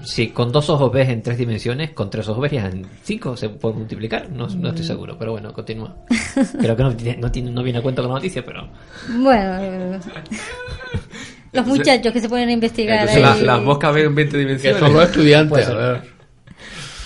si 0.03 0.31
con 0.31 0.51
dos 0.51 0.69
ojos 0.69 0.91
ves 0.93 1.09
en 1.09 1.23
tres 1.23 1.39
dimensiones, 1.39 1.91
con 1.91 2.11
tres 2.11 2.27
ojos 2.29 2.43
verías 2.43 2.75
en 2.75 2.85
cinco, 3.05 3.37
se 3.37 3.49
puede 3.51 3.77
multiplicar. 3.77 4.29
No, 4.31 4.49
no 4.49 4.69
estoy 4.71 4.85
seguro, 4.85 5.17
pero 5.17 5.31
bueno, 5.33 5.53
continúa. 5.53 5.95
Creo 6.61 6.75
que 6.77 6.83
no, 6.83 6.97
tiene- 6.97 7.21
no, 7.21 7.31
tiene- 7.31 7.51
no 7.53 7.63
viene 7.63 7.79
a 7.79 7.83
cuento 7.83 8.03
con 8.03 8.09
la 8.11 8.17
noticia, 8.17 8.45
pero. 8.45 8.69
Bueno, 9.17 9.57
eh, 9.61 10.01
los 11.53 11.67
muchachos 11.69 12.13
que 12.13 12.21
se 12.21 12.29
ponen 12.29 12.49
a 12.49 12.53
investigar 12.53 12.99
Entonces 12.99 13.23
la- 13.23 13.33
ahí. 13.35 13.43
las 13.43 13.63
moscas 13.63 13.95
ven 13.95 14.07
en 14.07 14.15
20 14.17 14.39
dimensiones. 14.39 14.81
Que 14.81 14.85
son 14.87 14.93
los 14.95 15.05
estudiantes, 15.05 15.51
Puede 15.51 15.63
a 15.63 15.67
ser. 15.67 15.77
ver. 15.77 16.15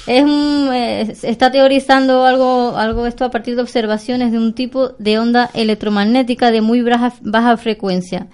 Es 0.08 0.22
un, 0.24 0.70
eh, 0.72 1.14
está 1.22 1.50
teorizando 1.52 2.24
algo, 2.24 2.76
algo 2.78 3.06
esto 3.06 3.24
a 3.26 3.30
partir 3.30 3.56
de 3.56 3.62
observaciones 3.62 4.32
de 4.32 4.38
un 4.38 4.54
tipo 4.54 4.90
de 4.98 5.18
onda 5.18 5.50
electromagnética 5.52 6.50
de 6.50 6.62
muy 6.62 6.80
baja, 6.80 7.12
baja 7.20 7.56
frecuencia. 7.58 8.26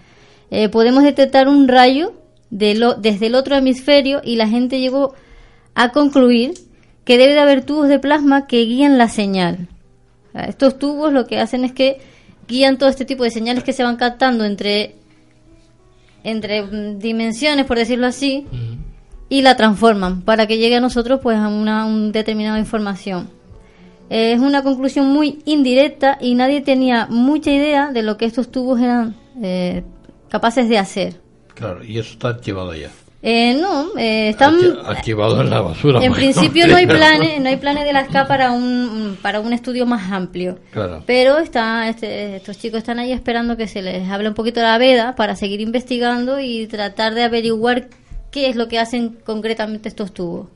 Eh, 0.52 0.68
podemos 0.68 1.02
detectar 1.02 1.48
un 1.48 1.66
rayo 1.66 2.14
de 2.50 2.76
lo- 2.76 2.94
desde 2.94 3.26
el 3.26 3.34
otro 3.34 3.56
hemisferio 3.56 4.20
y 4.22 4.36
la 4.36 4.46
gente 4.46 4.78
llegó 4.78 5.14
a 5.74 5.88
concluir 5.90 6.54
que 7.04 7.18
debe 7.18 7.32
de 7.34 7.40
haber 7.40 7.64
tubos 7.64 7.88
de 7.88 7.98
plasma 7.98 8.46
que 8.46 8.64
guían 8.64 8.96
la 8.96 9.08
señal. 9.08 9.66
Estos 10.32 10.78
tubos 10.78 11.12
lo 11.12 11.26
que 11.26 11.38
hacen 11.40 11.64
es 11.64 11.72
que 11.72 11.98
guían 12.46 12.78
todo 12.78 12.88
este 12.88 13.04
tipo 13.04 13.24
de 13.24 13.30
señales 13.30 13.64
que 13.64 13.72
se 13.72 13.82
van 13.82 13.96
captando 13.96 14.44
entre 14.44 14.94
entre 16.22 16.62
mm, 16.62 16.98
dimensiones, 16.98 17.66
por 17.66 17.76
decirlo 17.78 18.06
así, 18.06 18.46
y 19.28 19.42
la 19.42 19.56
transforman 19.56 20.22
para 20.22 20.46
que 20.46 20.58
llegue 20.58 20.76
a 20.76 20.80
nosotros 20.80 21.20
pues 21.22 21.36
a 21.38 21.48
una 21.48 21.86
un 21.86 22.12
determinada 22.12 22.58
información. 22.58 23.30
Es 24.10 24.38
una 24.38 24.62
conclusión 24.62 25.06
muy 25.08 25.38
indirecta 25.46 26.18
y 26.20 26.34
nadie 26.34 26.60
tenía 26.60 27.06
mucha 27.08 27.50
idea 27.50 27.90
de 27.90 28.02
lo 28.02 28.16
que 28.16 28.26
estos 28.26 28.50
tubos 28.50 28.80
eran 28.80 29.16
eh, 29.42 29.82
capaces 30.28 30.68
de 30.68 30.78
hacer. 30.78 31.20
Claro, 31.54 31.82
y 31.82 31.98
eso 31.98 32.12
está 32.12 32.28
archivado 32.28 32.74
ya. 32.74 32.90
Eh, 33.26 33.56
no, 33.58 33.96
eh, 33.96 34.28
están 34.28 34.54
Archi- 34.56 34.78
Archivado 34.84 35.40
en 35.40 35.48
la 35.48 35.62
basura. 35.62 36.04
en 36.04 36.12
principio 36.12 36.66
no 36.66 36.76
hay 36.76 36.86
planes, 36.86 37.40
no 37.40 37.48
hay 37.48 37.56
planes 37.56 37.84
de 37.86 37.92
la 37.94 38.04
SCA 38.04 38.26
para 38.28 38.50
un 38.52 39.16
para 39.22 39.40
un 39.40 39.54
estudio 39.54 39.86
más 39.86 40.12
amplio. 40.12 40.58
Claro. 40.72 41.02
Pero 41.06 41.38
está, 41.38 41.88
este, 41.88 42.36
estos 42.36 42.58
chicos 42.58 42.78
están 42.78 42.98
ahí 42.98 43.12
esperando 43.12 43.56
que 43.56 43.66
se 43.66 43.80
les 43.80 44.06
hable 44.10 44.28
un 44.28 44.34
poquito 44.34 44.60
de 44.60 44.66
la 44.66 44.76
veda 44.76 45.14
para 45.16 45.36
seguir 45.36 45.62
investigando 45.62 46.38
y 46.38 46.66
tratar 46.66 47.14
de 47.14 47.22
averiguar 47.22 47.88
qué 48.34 48.48
es 48.48 48.56
lo 48.56 48.66
que 48.66 48.80
hacen 48.80 49.18
concretamente 49.24 49.88
estos 49.88 50.12
tubos. 50.12 50.48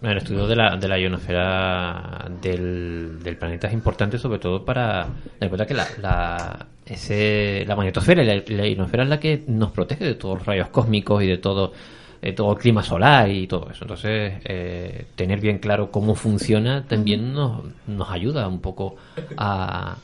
El 0.00 0.16
estudio 0.16 0.46
de 0.46 0.54
la, 0.54 0.76
de 0.76 0.86
la 0.86 0.96
ionosfera 0.96 2.30
del, 2.40 3.36
planeta 3.36 3.66
es 3.66 3.72
importante 3.74 4.16
sobre 4.16 4.38
todo 4.38 4.64
para... 4.64 5.08
Recuerda 5.40 5.66
que 5.66 5.74
la, 5.74 5.88
la, 6.00 6.66
ese, 6.86 7.64
la 7.66 7.74
magnetosfera 7.74 8.22
la, 8.22 8.68
ionosfera 8.68 9.02
es 9.02 9.08
la 9.08 9.18
que 9.18 9.42
nos 9.48 9.72
protege 9.72 10.04
de 10.04 10.14
todos 10.14 10.38
los 10.38 10.46
rayos 10.46 10.68
cósmicos 10.68 11.24
y 11.24 11.26
de 11.26 11.38
todo, 11.38 11.72
todo 12.36 12.52
el 12.52 12.58
clima 12.58 12.84
solar 12.84 13.28
y 13.28 13.48
todo 13.48 13.68
eso. 13.72 13.86
Entonces, 13.86 14.34
eh, 14.44 15.06
tener 15.16 15.40
bien 15.40 15.58
claro 15.58 15.90
cómo 15.90 16.14
funciona 16.14 16.84
también 16.86 17.32
nos, 17.32 17.64
nos 17.88 18.08
ayuda 18.08 18.46
un 18.46 18.60
poco 18.60 18.94
a, 19.36 19.96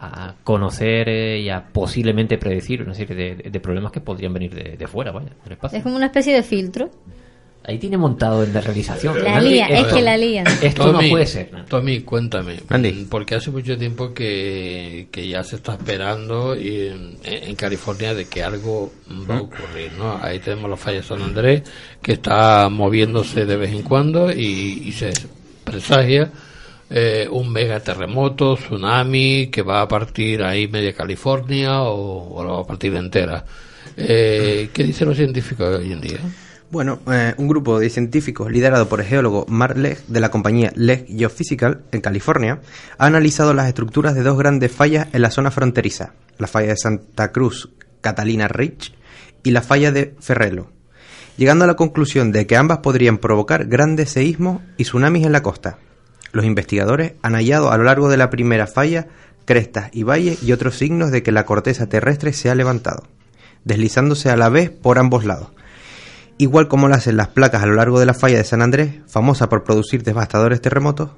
a 0.00 0.34
conocer 0.42 1.08
eh, 1.08 1.40
y 1.40 1.48
a 1.48 1.64
posiblemente 1.64 2.38
predecir 2.38 2.82
una 2.82 2.94
serie 2.94 3.16
de, 3.16 3.50
de 3.50 3.60
problemas 3.60 3.92
que 3.92 4.00
podrían 4.00 4.32
venir 4.32 4.54
de, 4.54 4.76
de 4.76 4.86
fuera, 4.86 5.12
vaya, 5.12 5.30
del 5.44 5.52
espacio. 5.52 5.78
Es 5.78 5.82
como 5.82 5.96
una 5.96 6.06
especie 6.06 6.34
de 6.34 6.42
filtro. 6.42 6.90
Ahí 7.66 7.78
tiene 7.78 7.96
montado 7.96 8.44
en 8.44 8.52
la 8.52 8.60
realización. 8.60 9.24
La 9.24 9.40
lía, 9.40 9.66
es 9.68 9.86
que 9.86 10.02
la 10.02 10.18
lía. 10.18 10.44
Esto 10.60 10.92
no 10.92 11.00
puede 11.08 11.24
ser. 11.24 11.50
¿no? 11.50 11.64
Tommy, 11.64 12.00
cuéntame. 12.00 12.56
Porque 13.08 13.36
hace 13.36 13.50
mucho 13.50 13.78
tiempo 13.78 14.12
que, 14.12 15.08
que 15.10 15.26
ya 15.26 15.42
se 15.42 15.56
está 15.56 15.72
esperando 15.72 16.54
y 16.54 16.88
en, 16.88 17.16
en 17.24 17.56
California 17.56 18.12
de 18.12 18.26
que 18.26 18.42
algo 18.42 18.92
va 19.30 19.38
a 19.38 19.40
ocurrir, 19.40 19.92
¿no? 19.96 20.18
Ahí 20.20 20.40
tenemos 20.40 20.68
la 20.68 20.76
falla 20.76 20.98
de 20.98 21.04
San 21.04 21.22
Andrés 21.22 21.62
que 22.02 22.12
está 22.12 22.68
moviéndose 22.68 23.46
de 23.46 23.56
vez 23.56 23.70
en 23.70 23.80
cuando 23.80 24.30
y, 24.30 24.82
y 24.84 24.92
se 24.92 25.14
presagia 25.64 26.30
eh, 26.96 27.26
un 27.28 27.50
mega 27.50 27.80
terremoto, 27.80 28.54
tsunami 28.54 29.48
que 29.48 29.62
va 29.62 29.82
a 29.82 29.88
partir 29.88 30.44
ahí 30.44 30.68
media 30.68 30.92
California 30.92 31.82
o, 31.82 32.36
o 32.36 32.44
la 32.44 32.52
va 32.52 32.60
a 32.60 32.64
partir 32.64 32.94
entera. 32.94 33.44
Eh, 33.96 34.70
¿Qué 34.72 34.84
dicen 34.84 35.08
los 35.08 35.16
científicos 35.16 35.80
hoy 35.80 35.92
en 35.92 36.00
día? 36.00 36.18
Bueno, 36.70 37.00
eh, 37.10 37.34
un 37.36 37.48
grupo 37.48 37.80
de 37.80 37.90
científicos 37.90 38.48
liderado 38.50 38.88
por 38.88 39.00
el 39.00 39.06
geólogo 39.06 39.44
Mark 39.48 39.76
Legg 39.76 40.06
de 40.06 40.20
la 40.20 40.30
compañía 40.30 40.72
Legg 40.76 41.06
Geophysical 41.08 41.82
en 41.90 42.00
California 42.00 42.60
ha 42.96 43.06
analizado 43.06 43.54
las 43.54 43.66
estructuras 43.66 44.14
de 44.14 44.22
dos 44.22 44.38
grandes 44.38 44.70
fallas 44.70 45.08
en 45.12 45.22
la 45.22 45.32
zona 45.32 45.50
fronteriza, 45.50 46.14
la 46.38 46.46
falla 46.46 46.68
de 46.68 46.76
Santa 46.76 47.32
Cruz 47.32 47.70
Catalina 48.02 48.46
Ridge 48.46 48.94
y 49.42 49.50
la 49.50 49.62
falla 49.62 49.90
de 49.90 50.14
Ferrelo, 50.20 50.70
llegando 51.36 51.64
a 51.64 51.68
la 51.68 51.74
conclusión 51.74 52.30
de 52.30 52.46
que 52.46 52.56
ambas 52.56 52.78
podrían 52.78 53.18
provocar 53.18 53.66
grandes 53.66 54.10
seísmos 54.10 54.62
y 54.76 54.84
tsunamis 54.84 55.26
en 55.26 55.32
la 55.32 55.42
costa. 55.42 55.78
Los 56.34 56.44
investigadores 56.44 57.14
han 57.22 57.32
hallado 57.32 57.72
a 57.72 57.78
lo 57.78 57.84
largo 57.84 58.10
de 58.10 58.18
la 58.18 58.28
primera 58.28 58.66
falla 58.66 59.06
crestas 59.46 59.88
y 59.92 60.02
valles 60.02 60.42
y 60.42 60.52
otros 60.52 60.76
signos 60.76 61.10
de 61.10 61.22
que 61.22 61.32
la 61.32 61.46
corteza 61.46 61.88
terrestre 61.88 62.34
se 62.34 62.50
ha 62.50 62.54
levantado, 62.54 63.04
deslizándose 63.64 64.28
a 64.28 64.36
la 64.36 64.50
vez 64.50 64.68
por 64.68 64.98
ambos 64.98 65.24
lados 65.24 65.48
igual 66.38 66.68
como 66.68 66.88
lo 66.88 66.94
hacen 66.94 67.16
las 67.16 67.28
placas 67.28 67.62
a 67.62 67.66
lo 67.66 67.74
largo 67.74 68.00
de 68.00 68.06
la 68.06 68.14
falla 68.14 68.38
de 68.38 68.44
San 68.44 68.62
Andrés, 68.62 68.96
famosa 69.06 69.48
por 69.48 69.64
producir 69.64 70.02
devastadores 70.02 70.60
terremotos, 70.60 71.10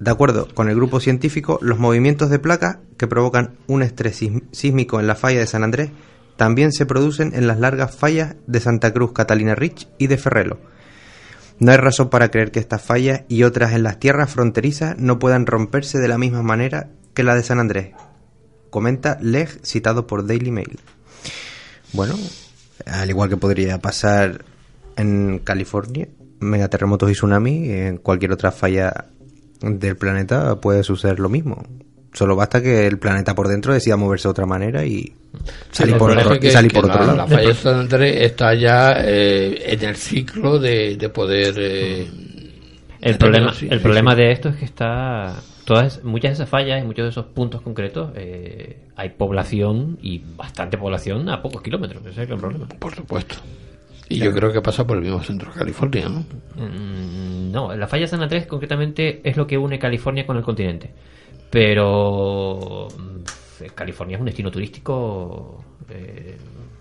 de 0.00 0.10
acuerdo 0.10 0.48
con 0.52 0.68
el 0.68 0.74
grupo 0.74 1.00
científico, 1.00 1.58
los 1.62 1.78
movimientos 1.78 2.30
de 2.30 2.38
placas 2.38 2.78
que 2.96 3.06
provocan 3.06 3.56
un 3.66 3.82
estrés 3.82 4.20
sísmico 4.50 4.98
en 4.98 5.06
la 5.06 5.14
falla 5.14 5.40
de 5.40 5.46
San 5.46 5.62
Andrés 5.62 5.90
también 6.36 6.72
se 6.72 6.84
producen 6.84 7.32
en 7.34 7.46
las 7.46 7.60
largas 7.60 7.94
fallas 7.94 8.34
de 8.48 8.58
Santa 8.58 8.92
Cruz, 8.92 9.12
Catalina 9.12 9.54
Rich 9.54 9.86
y 9.98 10.08
de 10.08 10.18
Ferrelo. 10.18 10.58
No 11.64 11.72
hay 11.72 11.78
razón 11.78 12.10
para 12.10 12.30
creer 12.30 12.50
que 12.50 12.60
estas 12.60 12.82
fallas 12.82 13.22
y 13.26 13.42
otras 13.44 13.72
en 13.72 13.84
las 13.84 13.98
tierras 13.98 14.30
fronterizas 14.30 14.98
no 14.98 15.18
puedan 15.18 15.46
romperse 15.46 15.98
de 15.98 16.08
la 16.08 16.18
misma 16.18 16.42
manera 16.42 16.90
que 17.14 17.22
la 17.22 17.34
de 17.34 17.42
San 17.42 17.58
Andrés, 17.58 17.94
comenta 18.68 19.16
Leg 19.22 19.48
citado 19.64 20.06
por 20.06 20.26
Daily 20.26 20.50
Mail. 20.50 20.78
Bueno, 21.94 22.16
al 22.84 23.08
igual 23.08 23.30
que 23.30 23.38
podría 23.38 23.78
pasar 23.78 24.44
en 24.96 25.38
California, 25.38 26.06
megaterremotos 26.38 27.10
y 27.10 27.14
tsunami, 27.14 27.70
en 27.70 27.96
cualquier 27.96 28.32
otra 28.32 28.52
falla 28.52 29.06
del 29.62 29.96
planeta 29.96 30.60
puede 30.60 30.84
suceder 30.84 31.18
lo 31.18 31.30
mismo. 31.30 31.64
Solo 32.14 32.36
basta 32.36 32.62
que 32.62 32.86
el 32.86 32.98
planeta 32.98 33.34
por 33.34 33.48
dentro 33.48 33.74
decida 33.74 33.96
moverse 33.96 34.28
de 34.28 34.30
otra 34.30 34.46
manera 34.46 34.86
y 34.86 35.12
salir 35.72 35.96
por, 35.96 36.12
otro, 36.12 36.38
que, 36.38 36.46
y 36.46 36.50
salir 36.50 36.72
por 36.72 36.86
la, 36.86 36.94
otro 36.94 37.06
lado. 37.06 37.16
La 37.18 37.26
falla 37.26 37.48
de 37.48 37.54
San 37.54 37.80
Andrés 37.80 38.16
está 38.20 38.54
ya 38.54 38.92
eh, 39.04 39.72
en 39.72 39.82
el 39.82 39.96
ciclo 39.96 40.60
de, 40.60 40.96
de 40.96 41.08
poder. 41.08 41.54
Eh, 41.58 42.08
El 43.00 43.12
de 43.14 43.18
problema, 43.18 43.52
el 43.68 43.80
problema 43.80 44.14
de 44.14 44.30
esto 44.30 44.48
es 44.50 44.56
que 44.56 44.64
está 44.64 45.42
todas 45.64 46.04
muchas 46.04 46.30
de 46.30 46.34
esas 46.34 46.48
fallas 46.48 46.80
y 46.80 46.86
muchos 46.86 47.04
de 47.04 47.10
esos 47.10 47.26
puntos 47.26 47.62
concretos 47.62 48.12
eh, 48.14 48.78
hay 48.94 49.08
población 49.10 49.98
y 50.00 50.22
bastante 50.36 50.78
población 50.78 51.28
a 51.28 51.42
pocos 51.42 51.62
kilómetros. 51.62 52.00
Ese 52.06 52.22
es 52.22 52.30
el 52.30 52.38
problema. 52.38 52.68
Por 52.78 52.94
supuesto. 52.94 53.34
Y 54.08 54.18
yo 54.18 54.32
creo 54.32 54.52
que 54.52 54.60
pasa 54.60 54.86
por 54.86 54.98
el 54.98 55.02
mismo 55.02 55.20
centro 55.20 55.50
de 55.50 55.58
California, 55.58 56.08
¿no? 56.08 56.20
Mm, 56.62 57.50
no, 57.50 57.74
la 57.74 57.88
falla 57.88 58.06
San 58.06 58.22
Andrés 58.22 58.46
concretamente 58.46 59.20
es 59.28 59.36
lo 59.36 59.48
que 59.48 59.58
une 59.58 59.80
California 59.80 60.24
con 60.24 60.36
el 60.36 60.44
continente. 60.44 60.92
Pero 61.54 62.88
mm, 62.90 63.66
California 63.74 64.16
es 64.16 64.20
un 64.20 64.26
destino 64.26 64.50
turístico 64.50 65.64
eh, 65.88 66.36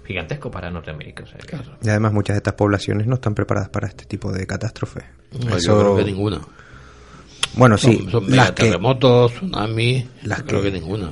gigantesco 0.06 0.50
para 0.52 0.70
Norteamérica. 0.72 1.24
o 1.24 1.28
sea 1.28 1.38
que- 1.38 1.58
Y 1.86 1.90
además 1.90 2.12
muchas 2.12 2.34
de 2.34 2.38
estas 2.40 2.56
poblaciones 2.56 3.06
no 3.08 3.16
están 3.16 3.36
preparadas 3.36 3.70
para 3.70 3.88
este 3.88 4.06
tipo 4.06 4.32
de 4.32 4.46
catástrofes. 4.48 5.04
No, 5.46 5.58
yo 5.60 5.80
creo 5.80 5.96
que 5.98 6.04
ninguna. 6.04 6.42
Bueno, 7.56 7.78
sí, 7.78 7.98
Son, 7.98 8.10
son 8.12 8.36
las 8.36 8.52
que, 8.52 8.64
megaterremotos, 8.64 9.34
tsunamis, 9.34 10.06
Las 10.24 10.42
creo 10.42 10.62
que- 10.64 10.72
que 10.72 10.80
ninguna. 10.80 11.12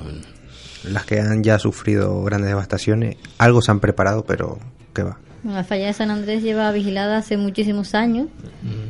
las 0.84 1.05
que 1.05 1.20
han 1.20 1.43
ya 1.43 1.59
sufrido 1.59 2.24
grandes 2.24 2.49
devastaciones, 2.49 3.18
algo 3.38 3.62
se 3.62 3.70
han 3.72 3.80
preparado, 3.80 4.26
pero 4.26 4.57
¿qué 4.93 5.03
va? 5.03 5.20
La 5.43 5.64
falla 5.64 5.86
de 5.88 5.93
San 5.93 6.09
Andrés 6.12 6.41
lleva 6.43 6.72
vigilada 6.72 7.18
hace 7.18 7.38
muchísimos 7.38 7.93
años. 7.95 8.28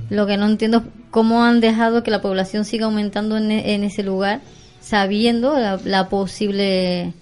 Lo 0.09 0.25
que 0.27 0.37
no 0.37 0.45
entiendo 0.47 0.77
es 0.79 0.83
cómo 1.09 1.43
han 1.43 1.59
dejado 1.61 2.03
que 2.03 2.11
la 2.11 2.21
población 2.21 2.63
siga 2.65 2.85
aumentando 2.85 3.37
en, 3.37 3.51
e- 3.51 3.73
en 3.73 3.83
ese 3.83 4.03
lugar, 4.03 4.41
sabiendo 4.81 5.57
la, 5.57 5.79
la 5.85 6.09
posible 6.09 7.13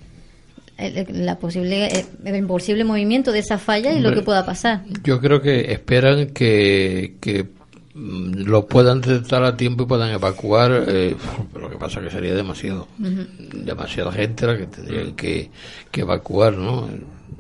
la 1.10 1.38
posible 1.38 2.06
el 2.24 2.48
posible 2.48 2.84
movimiento 2.84 3.32
de 3.32 3.40
esa 3.40 3.58
falla 3.58 3.92
y 3.92 4.00
lo 4.00 4.14
que 4.14 4.22
pueda 4.22 4.46
pasar. 4.46 4.84
Yo 5.04 5.20
creo 5.20 5.42
que 5.42 5.72
esperan 5.74 6.28
que, 6.28 7.16
que 7.20 7.48
mm, 7.94 8.44
lo 8.46 8.66
puedan 8.66 9.02
detectar 9.02 9.44
a 9.44 9.58
tiempo 9.58 9.84
y 9.84 9.88
puedan 9.88 10.12
evacuar, 10.12 10.86
eh, 10.88 11.16
pero 11.54 11.66
lo 11.66 11.72
que 11.72 11.78
pasa 11.78 12.02
que 12.02 12.10
sería 12.10 12.34
demasiado. 12.34 12.88
Demasiada 12.98 14.12
gente 14.12 14.48
la 14.48 14.58
que 14.58 14.68
tendrían 14.68 15.16
que, 15.16 15.52
que 15.92 16.02
evacuar, 16.02 16.56
¿no? 16.56 16.88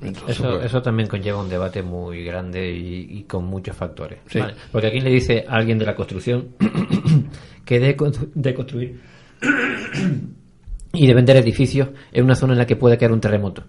Entonces, 0.01 0.38
Eso, 0.38 0.51
pues, 0.51 0.65
eso 0.65 0.82
también 0.82 1.09
conlleva 1.09 1.41
un 1.41 1.49
debate 1.49 1.82
muy 1.82 2.24
grande 2.24 2.72
y, 2.72 3.20
y 3.20 3.24
con 3.24 3.45
muchos 3.45 3.76
factores. 3.76 4.20
Sí. 4.28 4.39
Vale, 4.39 4.53
Porque 4.72 4.88
aquí 4.88 4.99
le 5.01 5.09
dice 5.09 5.45
a 5.47 5.55
alguien 5.55 5.78
de 5.78 5.86
la 5.86 5.95
construcción 5.95 6.49
que 7.65 7.80
de, 7.80 7.97
de 8.36 8.53
construir 8.53 8.99
y 10.94 11.08
de 11.08 11.14
vender 11.14 11.38
edificios 11.38 11.90
en 12.12 12.24
una 12.26 12.36
zona 12.36 12.54
en 12.54 12.60
la 12.60 12.66
que 12.68 12.76
puede 12.76 12.98
caer 12.98 13.12
un 13.12 13.22
terremoto. 13.22 13.64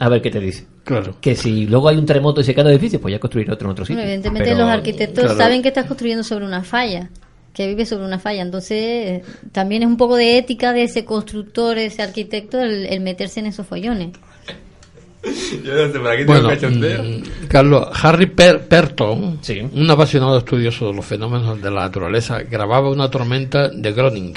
A 0.00 0.08
ver 0.08 0.22
qué 0.22 0.30
te 0.30 0.38
dice. 0.38 0.64
Claro. 0.84 1.16
Que 1.20 1.34
si 1.34 1.66
luego 1.66 1.88
hay 1.88 1.96
un 1.96 2.06
terremoto 2.06 2.40
y 2.40 2.44
se 2.44 2.54
cae 2.54 2.64
el 2.64 2.70
edificio, 2.70 3.00
pues 3.00 3.10
ya 3.12 3.18
construir 3.18 3.50
otro 3.50 3.66
en 3.66 3.72
otro 3.72 3.84
sitio. 3.84 3.96
Bueno, 3.96 4.08
evidentemente 4.08 4.50
Pero- 4.50 4.64
los 4.64 4.68
arquitectos 4.70 5.24
Claro. 5.24 5.38
saben 5.38 5.62
que 5.62 5.68
estás 5.68 5.86
construyendo 5.86 6.22
sobre 6.22 6.44
una 6.44 6.62
falla, 6.62 7.10
que 7.52 7.66
vive 7.66 7.84
sobre 7.84 8.04
una 8.04 8.20
falla. 8.20 8.42
Entonces, 8.42 9.22
también 9.50 9.82
es 9.82 9.88
un 9.88 9.96
poco 9.96 10.14
de 10.16 10.38
ética 10.38 10.72
de 10.72 10.84
ese 10.84 11.04
constructor, 11.04 11.78
ese 11.78 12.02
arquitecto, 12.02 12.60
el, 12.60 12.86
el 12.86 13.00
meterse 13.00 13.40
en 13.40 13.46
esos 13.46 13.66
follones. 13.66 14.10
Yo 15.64 15.74
no 15.74 15.92
sé, 15.92 16.24
Bueno, 16.26 16.48
mm, 16.48 17.48
Carlos, 17.48 17.88
Harry 18.02 18.26
Per- 18.26 18.68
Perton, 18.68 19.40
un 19.72 19.90
apasionado 19.90 20.38
estudioso 20.38 20.86
de 20.86 20.94
los 20.94 21.04
fenómenos 21.04 21.60
de 21.60 21.70
la 21.72 21.80
naturaleza, 21.80 22.38
grababa 22.42 22.88
una 22.88 23.10
tormenta 23.10 23.68
de 23.68 23.92
Groningen 23.92 24.32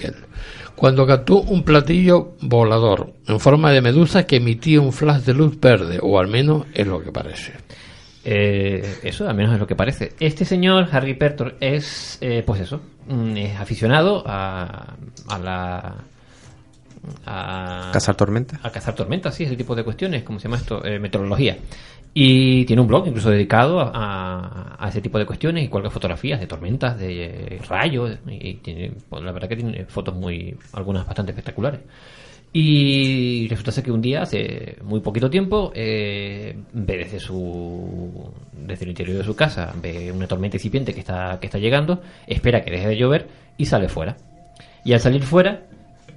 cuando 0.76 1.06
captó 1.06 1.42
un 1.42 1.64
platillo 1.64 2.34
volador 2.42 3.14
en 3.28 3.40
forma 3.40 3.72
de 3.72 3.82
medusa 3.82 4.26
que 4.26 4.38
emitía 4.38 4.82
un 4.82 4.94
flash 4.94 5.24
de 5.24 5.34
luz 5.34 5.60
verde, 5.60 6.00
o 6.02 6.20
al 6.20 6.28
menos 6.28 6.66
es 6.74 6.88
lo 6.88 7.02
que 7.04 7.12
parece. 7.12 7.54
Eh, 8.24 9.00
eso 9.04 9.28
al 9.28 9.36
menos 9.36 9.54
es 9.54 9.60
lo 9.60 9.68
que 9.68 9.76
parece. 9.76 10.14
Este 10.20 10.46
señor, 10.46 10.88
Harry 10.92 11.16
Pertor, 11.16 11.56
es, 11.60 12.18
eh, 12.22 12.44
pues 12.46 12.62
eso, 12.62 12.82
mm, 13.08 13.38
es 13.38 13.60
aficionado 13.60 14.24
a, 14.26 14.96
a 15.28 15.40
la... 15.40 15.96
A, 17.26 17.90
¿Cazar 17.94 18.16
tormentas? 18.16 18.60
A 18.64 18.72
cazar 18.72 18.94
tormentas, 18.96 19.34
sí, 19.36 19.44
ese 19.44 19.56
tipo 19.56 19.76
de 19.76 19.84
cuestiones, 19.84 20.24
¿cómo 20.24 20.40
se 20.40 20.44
llama 20.48 20.58
esto? 20.58 20.84
Eh, 20.86 21.00
meteorología. 21.00 21.58
Y 22.14 22.66
tiene 22.66 22.82
un 22.82 22.88
blog 22.88 23.08
incluso 23.08 23.30
dedicado 23.30 23.80
a, 23.80 23.90
a- 23.94 24.76
a 24.86 24.90
ese 24.90 25.02
tipo 25.02 25.18
de 25.18 25.26
cuestiones 25.26 25.64
y 25.64 25.68
cuelga 25.70 25.90
fotografías 25.90 26.40
de 26.40 26.48
tormentas, 26.48 27.00
de 27.00 27.60
rayos, 27.70 28.18
y 28.28 28.56
tiene, 28.56 28.92
pues, 29.10 29.24
la 29.24 29.32
verdad 29.32 29.48
que 29.50 29.56
tiene 29.56 29.86
fotos 29.86 30.16
muy, 30.16 30.56
algunas 30.74 31.06
bastante 31.06 31.32
espectaculares. 31.32 31.80
Y 32.54 33.48
resulta 33.48 33.72
ser 33.72 33.84
que 33.86 33.92
un 33.94 34.02
día, 34.02 34.24
hace 34.24 34.76
muy 34.84 35.00
poquito 35.00 35.30
tiempo, 35.30 35.72
eh, 35.74 36.54
ve 36.74 36.98
desde 36.98 37.20
su 37.20 38.30
desde 38.52 38.84
el 38.84 38.90
interior 38.90 39.18
de 39.20 39.24
su 39.24 39.36
casa, 39.36 39.74
ve 39.82 40.12
una 40.12 40.28
tormenta 40.28 40.58
incipiente 40.58 40.94
que 40.94 41.00
está, 41.00 41.40
que 41.40 41.48
está 41.48 41.58
llegando, 41.60 42.02
espera 42.28 42.62
que 42.62 42.72
deje 42.72 42.90
de 42.90 42.98
llover 42.98 43.28
y 43.58 43.66
sale 43.66 43.88
fuera. 43.88 44.18
Y 44.84 44.92
al 44.94 45.00
salir 45.00 45.24
fuera, 45.24 45.62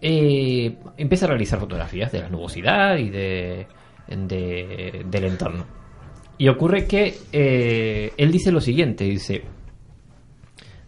eh, 0.07 0.77
empieza 0.99 1.25
a 1.25 1.29
realizar 1.31 1.59
fotografías 1.59 2.13
de 2.13 2.21
la 2.21 2.29
nubosidad 2.29 2.99
y 2.99 3.09
de, 3.09 3.67
de- 4.07 5.03
del 5.09 5.25
entorno. 5.25 5.65
Y 6.37 6.49
ocurre 6.49 6.87
que 6.87 7.15
eh, 7.33 8.13
él 8.19 8.31
dice 8.31 8.53
lo 8.53 8.61
siguiente, 8.61 9.05
dice, 9.05 9.43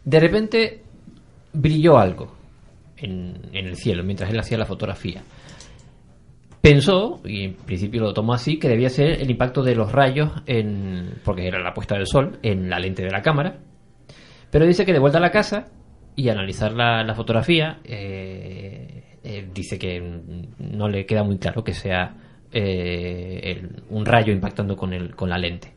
de 0.04 0.20
repente 0.20 0.82
brilló 1.54 1.96
algo 1.98 2.34
en, 2.98 3.40
en 3.52 3.66
el 3.66 3.76
cielo 3.76 4.04
mientras 4.04 4.28
él 4.30 4.38
hacía 4.38 4.58
la 4.58 4.66
fotografía. 4.66 5.22
Pensó, 6.60 7.20
y 7.24 7.44
en 7.44 7.54
principio 7.54 8.00
lo 8.02 8.12
tomó 8.12 8.34
así, 8.34 8.58
que 8.58 8.68
debía 8.68 8.90
ser 8.90 9.22
el 9.22 9.30
impacto 9.30 9.62
de 9.62 9.76
los 9.76 9.92
rayos, 9.92 10.32
en, 10.46 11.14
porque 11.24 11.46
era 11.46 11.60
la 11.60 11.72
puesta 11.72 11.94
del 11.96 12.06
sol, 12.06 12.38
en 12.42 12.68
la 12.68 12.80
lente 12.80 13.02
de 13.04 13.10
la 13.10 13.22
cámara. 13.22 13.60
Pero 14.50 14.66
dice 14.66 14.84
que 14.84 14.92
de 14.92 14.98
vuelta 14.98 15.18
a 15.18 15.20
la 15.20 15.30
casa 15.30 15.68
y 16.16 16.28
analizar 16.28 16.72
la, 16.72 17.04
la 17.04 17.14
fotografía, 17.14 17.78
eh, 17.84 19.04
eh, 19.26 19.48
dice 19.52 19.78
que 19.78 20.00
no 20.58 20.88
le 20.88 21.04
queda 21.04 21.22
muy 21.24 21.38
claro 21.38 21.64
que 21.64 21.74
sea 21.74 22.14
eh, 22.52 23.40
el- 23.42 23.82
un 23.90 24.06
rayo 24.06 24.32
impactando 24.32 24.76
con, 24.76 24.92
el, 24.92 25.14
con 25.16 25.28
la 25.28 25.36
lente. 25.38 25.72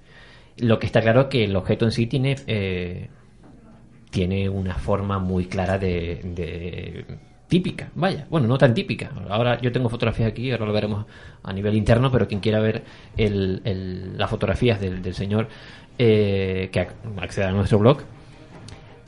Lo 0.58 0.78
que 0.78 0.86
está 0.86 1.02
claro 1.02 1.22
es 1.22 1.28
que 1.28 1.44
el 1.46 1.56
objeto 1.56 1.86
en 1.86 1.92
sí 1.92 2.06
tiene, 2.06 2.36
eh, 2.48 3.10
tiene 4.12 4.50
una 4.50 4.76
forma 4.76 5.18
muy 5.20 5.46
clara 5.46 5.78
de, 5.78 7.06
típica, 7.48 7.90
vaya, 7.96 8.28
bueno, 8.30 8.48
no 8.48 8.58
tan 8.58 8.74
típica. 8.74 9.12
Ahora 9.30 9.60
yo 9.62 9.72
tengo 9.72 9.90
fotografías 9.90 10.30
aquí, 10.30 10.52
ahora 10.52 10.66
lo 10.68 10.74
veremos 10.74 11.06
a 11.44 11.52
nivel 11.54 11.76
interno, 11.76 12.12
pero 12.12 12.28
quien 12.28 12.40
quiera 12.42 12.60
ver 12.60 12.84
las 13.18 14.30
fotografías 14.30 14.80
del, 14.80 15.02
del 15.02 15.14
señor 15.16 15.48
que 15.98 16.70
ac- 16.72 16.94
acceda 17.22 17.50
a 17.50 17.52
nuestro 17.52 17.80
blog, 17.80 18.02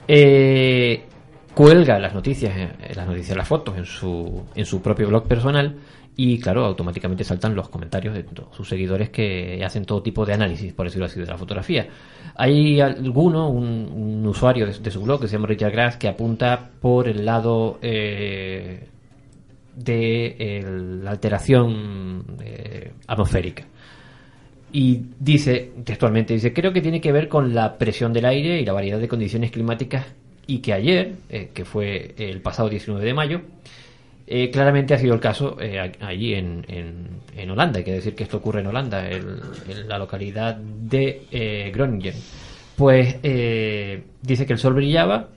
eh, 0.08 1.04
cuelga 1.54 2.00
las 2.00 2.14
noticias, 2.14 2.56
eh, 2.56 2.94
las 2.96 3.08
noticias, 3.08 3.38
las 3.38 3.48
fotos 3.48 3.78
en 3.78 3.86
su, 3.86 4.44
en 4.56 4.66
su 4.66 4.82
propio 4.82 5.08
blog 5.08 5.28
personal 5.28 5.76
y 6.16 6.40
claro, 6.40 6.66
automáticamente 6.66 7.24
saltan 7.24 7.56
los 7.56 7.70
comentarios 7.70 8.14
de 8.14 8.26
sus 8.52 8.68
seguidores 8.68 9.10
que 9.10 9.64
hacen 9.66 9.86
todo 9.86 10.04
tipo 10.04 10.26
de 10.26 10.34
análisis, 10.34 10.74
por 10.74 10.86
decirlo 10.86 11.06
así, 11.06 11.20
de 11.20 11.26
la 11.26 11.38
fotografía. 11.38 11.88
Hay 12.36 12.82
alguno, 12.82 13.50
un, 13.50 13.90
un 13.94 14.28
usuario 14.28 14.68
de, 14.68 14.92
su 14.92 15.02
blog 15.02 15.22
que 15.22 15.28
se 15.28 15.38
llama 15.38 15.48
Richard 15.48 15.72
Grass, 15.72 15.98
que 15.98 16.10
apunta 16.10 16.70
por 16.82 17.08
el 17.08 17.26
lado 17.26 17.80
eh, 17.82 18.88
de 19.76 21.00
la 21.02 21.12
alteración 21.12 22.26
eh, 22.44 22.92
atmosférica. 23.08 23.64
Y 24.74 25.02
dice, 25.20 25.72
textualmente, 25.84 26.34
dice, 26.34 26.54
creo 26.54 26.72
que 26.72 26.82
tiene 26.82 27.02
que 27.02 27.12
ver 27.12 27.28
con 27.30 27.54
la 27.54 27.78
presión 27.78 28.14
del 28.14 28.26
aire 28.26 28.62
y 28.62 28.66
la 28.66 28.74
variedad 28.74 29.00
de 29.00 29.08
condiciones 29.08 29.52
climáticas 29.52 30.06
y 30.48 30.60
que 30.60 30.74
ayer, 30.74 31.16
eh, 31.30 31.52
que 31.54 31.66
fue 31.66 32.14
el 32.18 32.42
pasado 32.42 32.70
19 32.70 33.06
de 33.06 33.14
mayo, 33.14 33.42
eh, 34.28 34.50
claramente 34.50 34.94
ha 34.94 34.98
sido 34.98 35.14
el 35.14 35.20
caso 35.20 35.58
eh, 35.60 35.92
allí 36.00 36.34
en, 36.34 36.66
en, 36.68 37.50
Holanda. 37.50 37.80
Hay 37.80 37.84
que 37.84 37.94
decir 37.94 38.16
que 38.16 38.24
esto 38.24 38.38
ocurre 38.38 38.62
en 38.62 38.68
Holanda, 38.68 39.10
en 39.10 39.88
la 39.88 39.98
localidad 39.98 40.56
de 40.56 41.72
Groningen. 41.74 42.14
Pues 42.76 43.22
dice 43.22 44.46
que 44.46 44.54
el 44.54 44.60
sol 44.60 44.74
brillaba 44.74 45.30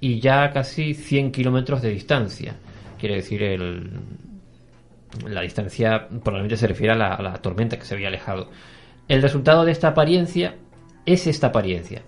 y 0.00 0.20
ya 0.20 0.44
a 0.44 0.50
casi 0.52 0.94
100 0.94 1.32
kilómetros 1.32 1.82
de 1.82 1.90
distancia. 1.90 2.56
Quiere 2.98 3.16
decir, 3.16 3.42
el, 3.42 3.90
la 5.26 5.42
distancia 5.42 6.08
probablemente 6.08 6.56
se 6.56 6.66
refiere 6.66 6.94
a 6.94 6.96
la 6.96 7.34
tormenta 7.42 7.78
que 7.78 7.84
se 7.84 7.94
había 7.94 8.08
alejado. 8.08 8.48
El 9.08 9.22
resultado 9.22 9.64
de 9.64 9.72
esta 9.72 9.88
apariencia 9.88 10.54
es 11.04 11.26
esta 11.26 11.48
apariencia. 11.48 12.02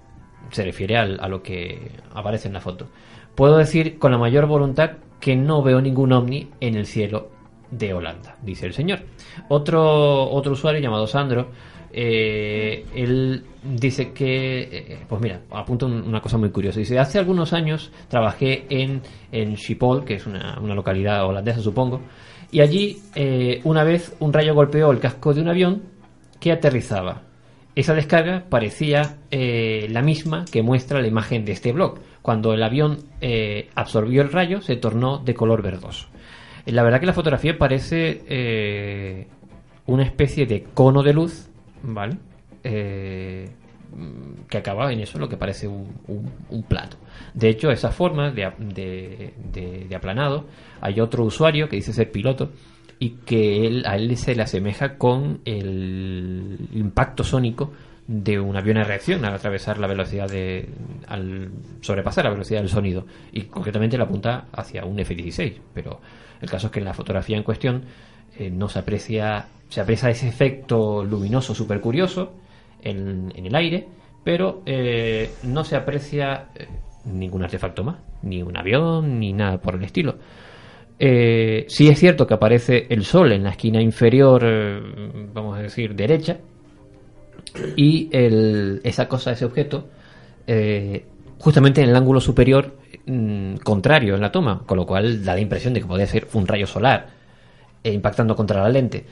Se 0.52 0.62
refiere 0.64 0.96
al- 0.96 1.18
a 1.20 1.26
lo 1.28 1.42
que 1.42 1.90
aparece 2.14 2.46
en 2.46 2.54
la 2.54 2.60
foto. 2.60 2.86
Puedo 3.34 3.56
decir 3.56 3.98
con 3.98 4.12
la 4.12 4.18
mayor 4.18 4.46
voluntad 4.46 4.92
que 5.18 5.34
no 5.34 5.62
veo 5.62 5.80
ningún 5.80 6.12
ovni 6.12 6.48
en 6.60 6.76
el 6.76 6.86
cielo 6.86 7.30
de 7.70 7.94
Holanda, 7.94 8.36
dice 8.42 8.66
el 8.66 8.74
señor. 8.74 9.00
Otro, 9.48 10.30
otro 10.30 10.52
usuario 10.52 10.80
llamado 10.80 11.06
Sandro, 11.06 11.48
eh, 11.90 12.84
él 12.94 13.44
dice 13.62 14.12
que, 14.12 14.60
eh, 14.62 14.98
pues 15.08 15.20
mira, 15.20 15.40
apunta 15.50 15.86
un- 15.86 16.02
una 16.02 16.20
cosa 16.20 16.36
muy 16.38 16.50
curiosa. 16.50 16.80
Dice, 16.80 16.98
hace 16.98 17.18
algunos 17.18 17.52
años 17.52 17.90
trabajé 18.08 18.66
en, 18.68 19.00
en 19.30 19.56
Schiphol, 19.56 20.04
que 20.04 20.14
es 20.14 20.26
una, 20.26 20.58
una 20.60 20.74
localidad 20.74 21.24
holandesa, 21.26 21.60
supongo, 21.60 22.00
y 22.50 22.60
allí 22.60 22.98
eh, 23.14 23.60
una 23.64 23.84
vez 23.84 24.14
un 24.20 24.32
rayo 24.32 24.54
golpeó 24.54 24.90
el 24.90 24.98
casco 25.00 25.32
de 25.32 25.40
un 25.40 25.48
avión 25.48 25.82
que 26.40 26.52
aterrizaba. 26.52 27.22
Esa 27.74 27.94
descarga 27.94 28.44
parecía 28.50 29.16
eh, 29.30 29.86
la 29.90 30.02
misma 30.02 30.44
que 30.50 30.62
muestra 30.62 31.00
la 31.00 31.06
imagen 31.08 31.44
de 31.44 31.52
este 31.52 31.72
blog. 31.72 32.00
Cuando 32.20 32.52
el 32.52 32.62
avión 32.62 32.98
eh, 33.20 33.70
absorbió 33.74 34.20
el 34.22 34.30
rayo, 34.30 34.60
se 34.60 34.76
tornó 34.76 35.18
de 35.18 35.34
color 35.34 35.62
verdoso. 35.62 36.08
La 36.66 36.82
verdad 36.82 37.00
que 37.00 37.06
la 37.06 37.12
fotografía 37.14 37.56
parece 37.58 38.22
eh, 38.28 39.26
una 39.86 40.04
especie 40.04 40.46
de 40.46 40.64
cono 40.74 41.02
de 41.02 41.12
luz, 41.14 41.48
¿vale? 41.82 42.16
Que 44.48 44.58
acaba 44.58 44.92
en 44.92 45.00
eso, 45.00 45.18
lo 45.18 45.28
que 45.28 45.36
parece 45.36 45.66
un, 45.66 46.64
plato. 46.68 46.96
De 47.34 47.48
hecho, 47.48 47.70
esa 47.70 47.90
forma 47.90 48.30
de- 48.30 48.52
de- 48.58 49.86
de 49.88 49.96
aplanado, 49.96 50.46
hay 50.80 51.00
otro 51.00 51.24
usuario 51.24 51.68
que 51.68 51.76
dice 51.76 51.92
ser 51.92 52.10
piloto 52.12 52.52
y 53.02 53.16
que 53.26 53.66
él, 53.66 53.82
a 53.84 53.96
él 53.96 54.16
se 54.16 54.36
le 54.36 54.42
asemeja 54.42 54.96
con 54.96 55.40
el 55.44 56.68
impacto 56.72 57.24
sónico 57.24 57.72
de 58.06 58.38
un 58.38 58.56
avión 58.56 58.76
en 58.76 58.84
reacción 58.84 59.24
al 59.24 59.34
atravesar 59.34 59.78
la 59.78 59.88
velocidad 59.88 60.30
de 60.30 60.68
al 61.08 61.50
sobrepasar 61.80 62.26
la 62.26 62.30
velocidad 62.30 62.60
del 62.60 62.68
sonido. 62.68 63.04
Y 63.32 63.42
concretamente 63.42 63.98
la 63.98 64.04
apunta 64.04 64.44
hacia 64.52 64.84
un 64.84 65.00
F-16 65.00 65.58
pero 65.74 66.00
el 66.40 66.48
caso 66.48 66.68
es 66.68 66.72
que 66.72 66.78
en 66.78 66.84
la 66.84 66.94
fotografía 66.94 67.36
en 67.36 67.42
cuestión 67.42 67.82
eh, 68.38 68.50
no 68.50 68.68
se 68.68 68.78
aprecia 68.78 69.46
se 69.68 69.80
aprecia 69.80 70.08
ese 70.08 70.28
efecto 70.28 71.02
luminoso 71.02 71.56
súper 71.56 71.80
curioso 71.80 72.34
en, 72.82 73.32
en 73.34 73.46
el 73.46 73.54
aire 73.56 73.88
pero 74.22 74.62
eh, 74.64 75.28
no 75.42 75.64
se 75.64 75.74
aprecia 75.74 76.50
eh, 76.54 76.68
ningún 77.06 77.42
artefacto 77.42 77.82
más 77.82 77.96
ni 78.22 78.44
un 78.44 78.56
avión 78.56 79.18
ni 79.18 79.32
nada 79.32 79.60
por 79.60 79.74
el 79.74 79.82
estilo 79.82 80.18
eh, 80.98 81.64
sí 81.68 81.88
es 81.88 81.98
cierto 81.98 82.26
que 82.26 82.34
aparece 82.34 82.86
el 82.90 83.04
sol 83.04 83.32
en 83.32 83.44
la 83.44 83.50
esquina 83.50 83.80
inferior, 83.80 84.42
eh, 84.44 84.80
vamos 85.32 85.58
a 85.58 85.62
decir, 85.62 85.94
derecha, 85.94 86.38
y 87.76 88.08
el- 88.12 88.80
esa 88.84 89.08
cosa, 89.08 89.32
ese 89.32 89.44
objeto, 89.44 89.86
eh, 90.46 91.04
justamente 91.38 91.82
en 91.82 91.90
el 91.90 91.96
ángulo 91.96 92.20
superior 92.20 92.76
mm, 93.06 93.56
contrario 93.56 94.14
en 94.14 94.20
la 94.20 94.30
toma, 94.30 94.62
con 94.64 94.76
lo 94.76 94.86
cual 94.86 95.24
da 95.24 95.34
la 95.34 95.40
impresión 95.40 95.74
de 95.74 95.80
que 95.80 95.86
podría 95.86 96.06
ser 96.06 96.28
un 96.34 96.46
rayo 96.46 96.66
solar 96.68 97.08
eh, 97.82 97.92
impactando 97.92 98.36
contra 98.36 98.62
la 98.62 98.68
lente. 98.68 99.04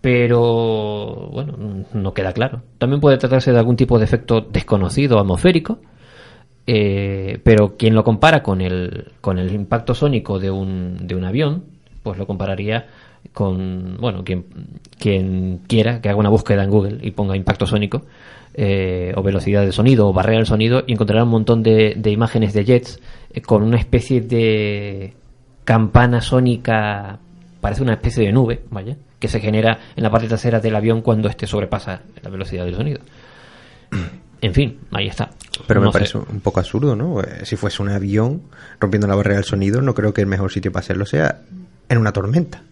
Pero, 0.00 1.30
bueno, 1.32 1.84
no 1.92 2.12
queda 2.14 2.32
claro. 2.32 2.62
También 2.78 3.00
puede 3.00 3.18
tratarse 3.18 3.52
de 3.52 3.58
algún 3.58 3.76
tipo 3.76 3.98
de 3.98 4.04
efecto 4.04 4.40
desconocido 4.40 5.18
atmosférico, 5.18 5.78
eh, 6.66 7.38
pero 7.44 7.76
quien 7.76 7.94
lo 7.94 8.02
compara 8.02 8.42
con 8.42 8.60
el, 8.60 9.12
con 9.20 9.38
el 9.38 9.52
impacto 9.52 9.94
sónico 9.94 10.38
de 10.38 10.50
un, 10.50 11.06
de 11.06 11.14
un 11.14 11.24
avión, 11.24 11.64
pues 12.02 12.18
lo 12.18 12.26
compararía 12.26 12.86
con, 13.32 13.96
bueno, 13.98 14.24
quien, 14.24 14.46
quien 14.98 15.60
quiera 15.66 16.00
que 16.00 16.08
haga 16.08 16.18
una 16.18 16.28
búsqueda 16.28 16.64
en 16.64 16.70
Google 16.70 16.98
y 17.02 17.10
ponga 17.12 17.36
impacto 17.36 17.66
sónico, 17.66 18.02
eh, 18.54 19.12
o 19.16 19.22
velocidad 19.22 19.64
de 19.64 19.72
sonido, 19.72 20.08
o 20.08 20.12
barrera 20.12 20.38
del 20.38 20.46
sonido, 20.46 20.82
y 20.86 20.92
encontrará 20.92 21.24
un 21.24 21.30
montón 21.30 21.62
de, 21.62 21.94
de 21.96 22.10
imágenes 22.10 22.54
de 22.54 22.64
jets 22.64 23.00
eh, 23.32 23.40
con 23.42 23.62
una 23.62 23.76
especie 23.76 24.20
de 24.20 25.14
campana 25.64 26.20
sónica, 26.20 27.18
parece 27.60 27.82
una 27.82 27.94
especie 27.94 28.24
de 28.24 28.32
nube, 28.32 28.62
vaya, 28.70 28.96
que 29.18 29.28
se 29.28 29.40
genera 29.40 29.78
en 29.94 30.02
la 30.02 30.10
parte 30.10 30.28
trasera 30.28 30.60
del 30.60 30.76
avión 30.76 31.02
cuando 31.02 31.28
este 31.28 31.46
sobrepasa 31.46 32.02
la 32.22 32.30
velocidad 32.30 32.64
del 32.64 32.76
sonido. 32.76 33.00
En 34.40 34.52
fin, 34.54 34.78
ahí 34.92 35.06
está. 35.08 35.30
Pero 35.66 35.80
me 35.80 35.86
sé. 35.88 35.92
parece 35.92 36.18
un 36.18 36.40
poco 36.40 36.60
absurdo, 36.60 36.94
¿no? 36.94 37.20
Eh, 37.22 37.44
Si 37.44 37.56
fuese 37.56 37.82
un 37.82 37.88
avión 37.88 38.42
rompiendo 38.78 39.06
la 39.06 39.14
barrera 39.14 39.36
del 39.36 39.44
sonido, 39.44 39.80
no 39.80 39.94
creo 39.94 40.12
que 40.12 40.20
el 40.20 40.26
mejor 40.26 40.52
sitio 40.52 40.70
para 40.72 40.82
hacerlo 40.84 41.06
sea 41.06 41.40
en 41.88 41.98
una 41.98 42.12
tormenta. 42.12 42.62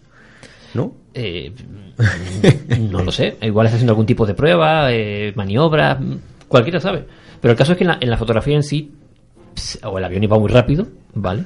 ¿No? 0.73 0.93
Eh, 1.13 1.51
no 2.91 3.03
lo 3.03 3.11
sé. 3.11 3.37
Igual 3.41 3.65
está 3.67 3.77
haciendo 3.77 3.93
algún 3.93 4.05
tipo 4.05 4.25
de 4.25 4.33
prueba, 4.33 4.91
eh, 4.91 5.33
maniobra, 5.35 5.95
mm, 5.95 6.19
cualquiera 6.47 6.79
sabe. 6.79 7.05
Pero 7.41 7.51
el 7.53 7.57
caso 7.57 7.71
es 7.71 7.77
que 7.77 7.83
en 7.83 7.89
la, 7.89 7.97
en 7.99 8.09
la 8.09 8.17
fotografía 8.17 8.55
en 8.55 8.63
sí, 8.63 8.93
o 9.83 9.97
el 9.97 10.03
avión 10.03 10.23
iba 10.23 10.37
muy 10.37 10.49
rápido, 10.49 10.87
¿vale? 11.13 11.43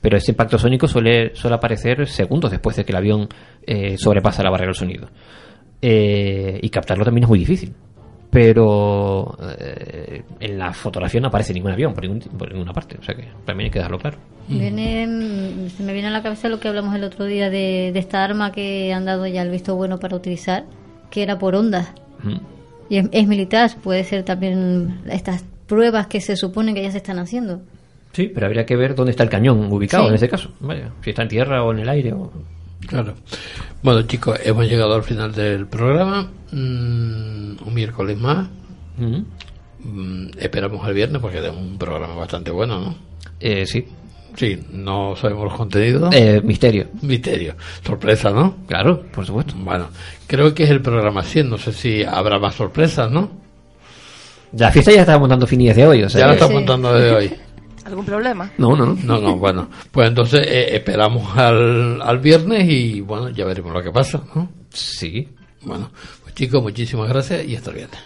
Pero 0.00 0.18
ese 0.18 0.30
impacto 0.32 0.58
sónico 0.58 0.86
suele, 0.86 1.34
suele 1.34 1.56
aparecer 1.56 2.06
segundos 2.06 2.50
después 2.50 2.76
de 2.76 2.84
que 2.84 2.92
el 2.92 2.96
avión 2.96 3.28
eh, 3.66 3.96
sobrepasa 3.98 4.42
la 4.42 4.50
barrera 4.50 4.68
del 4.68 4.76
sonido. 4.76 5.08
Eh, 5.82 6.58
y 6.62 6.68
captarlo 6.70 7.04
también 7.04 7.24
es 7.24 7.28
muy 7.28 7.38
difícil. 7.38 7.74
Pero 8.30 9.36
eh, 9.58 10.22
en 10.40 10.58
la 10.58 10.72
fotografía 10.72 11.20
no 11.20 11.28
aparece 11.28 11.54
ningún 11.54 11.72
avión 11.72 11.94
por, 11.94 12.04
ningún- 12.04 12.20
por 12.20 12.50
ninguna 12.52 12.72
parte. 12.72 12.96
O 12.98 13.02
sea 13.02 13.14
que 13.14 13.28
también 13.44 13.66
hay 13.66 13.70
que 13.70 13.78
dejarlo 13.78 13.98
claro. 13.98 14.18
Viene, 14.48 15.06
mm, 15.06 15.68
se 15.70 15.82
me 15.82 15.92
viene 15.92 16.08
a 16.08 16.10
la 16.10 16.22
cabeza 16.22 16.48
lo 16.48 16.60
que 16.60 16.68
hablamos 16.68 16.94
el 16.94 17.04
otro 17.04 17.24
día 17.24 17.50
de, 17.50 17.90
de 17.92 17.98
esta 17.98 18.22
arma 18.22 18.52
que 18.52 18.92
han 18.92 19.04
dado 19.04 19.26
ya 19.26 19.42
el 19.42 19.50
visto 19.50 19.74
bueno 19.74 19.98
para 19.98 20.16
utilizar, 20.16 20.64
que 21.10 21.22
era 21.22 21.38
por 21.38 21.54
ondas. 21.54 21.88
Mm. 22.22 22.36
Y 22.88 22.98
es, 22.98 23.08
es 23.10 23.26
militar, 23.26 23.70
puede 23.82 24.04
ser 24.04 24.22
también 24.24 25.00
estas 25.10 25.44
pruebas 25.66 26.06
que 26.06 26.20
se 26.20 26.36
supone 26.36 26.74
que 26.74 26.82
ya 26.82 26.90
se 26.92 26.98
están 26.98 27.18
haciendo. 27.18 27.60
Sí, 28.12 28.28
pero 28.32 28.46
habría 28.46 28.64
que 28.64 28.76
ver 28.76 28.94
dónde 28.94 29.10
está 29.10 29.24
el 29.24 29.30
cañón 29.30 29.70
ubicado 29.72 30.04
Sí. 30.04 30.08
en 30.10 30.14
ese 30.14 30.28
caso. 30.28 30.50
Vaya, 30.60 30.90
si 31.02 31.10
está 31.10 31.22
en 31.22 31.28
tierra 31.28 31.64
o 31.64 31.72
en 31.72 31.80
el 31.80 31.88
aire. 31.88 32.12
O... 32.12 32.30
Claro. 32.86 33.14
Bueno, 33.82 34.02
chicos, 34.02 34.38
hemos 34.44 34.66
llegado 34.66 34.94
al 34.94 35.02
final 35.02 35.32
del 35.32 35.66
programa. 35.66 36.30
Mm, 36.52 37.56
un 37.64 37.74
miércoles 37.74 38.18
más. 38.18 38.48
Mm, 38.98 40.30
esperamos 40.38 40.86
el 40.88 40.94
viernes 40.94 41.20
porque 41.20 41.38
tenemos 41.38 41.60
un 41.60 41.78
programa 41.78 42.14
bastante 42.14 42.50
bueno, 42.50 42.80
¿no? 42.80 42.94
Eh, 43.40 43.66
sí. 43.66 43.84
Sí, 44.36 44.58
no 44.70 45.16
sabemos 45.16 45.44
los 45.44 45.54
contenidos. 45.54 46.14
Eh, 46.14 46.42
misterio. 46.44 46.88
Misterio. 47.00 47.54
Sorpresa, 47.84 48.30
¿no? 48.30 48.56
Claro, 48.66 49.02
por 49.10 49.24
supuesto. 49.24 49.54
Bueno, 49.56 49.88
creo 50.26 50.54
que 50.54 50.64
es 50.64 50.70
el 50.70 50.82
programa 50.82 51.22
100. 51.22 51.48
No 51.48 51.56
sé 51.56 51.72
si 51.72 52.04
habrá 52.04 52.38
más 52.38 52.54
sorpresas, 52.54 53.10
¿no? 53.10 53.30
La 54.52 54.70
fiesta 54.70 54.92
ya 54.92 55.00
está 55.00 55.18
montando 55.18 55.46
fin 55.46 55.60
de 55.60 55.86
hoy. 55.86 56.02
O 56.02 56.08
sea 56.08 56.20
ya 56.20 56.26
la 56.28 56.32
está 56.34 56.48
montando 56.48 56.92
de 56.92 57.12
hoy. 57.12 57.32
¿Algún 57.86 58.04
problema? 58.04 58.50
No, 58.58 58.74
no, 58.74 58.84
no. 58.84 58.94
No, 59.04 59.20
no, 59.20 59.36
bueno. 59.36 59.68
Pues 59.92 60.08
entonces 60.08 60.44
eh, 60.44 60.74
esperamos 60.74 61.36
al, 61.38 62.02
al 62.02 62.18
viernes 62.18 62.68
y 62.68 63.00
bueno, 63.00 63.28
ya 63.30 63.44
veremos 63.44 63.72
lo 63.72 63.80
que 63.80 63.92
pasa, 63.92 64.20
¿no? 64.34 64.48
Sí. 64.70 65.28
Bueno, 65.62 65.90
pues 66.22 66.34
chicos, 66.34 66.60
muchísimas 66.60 67.08
gracias 67.08 67.46
y 67.46 67.54
hasta 67.54 67.70
el 67.70 67.76
viernes. 67.76 68.00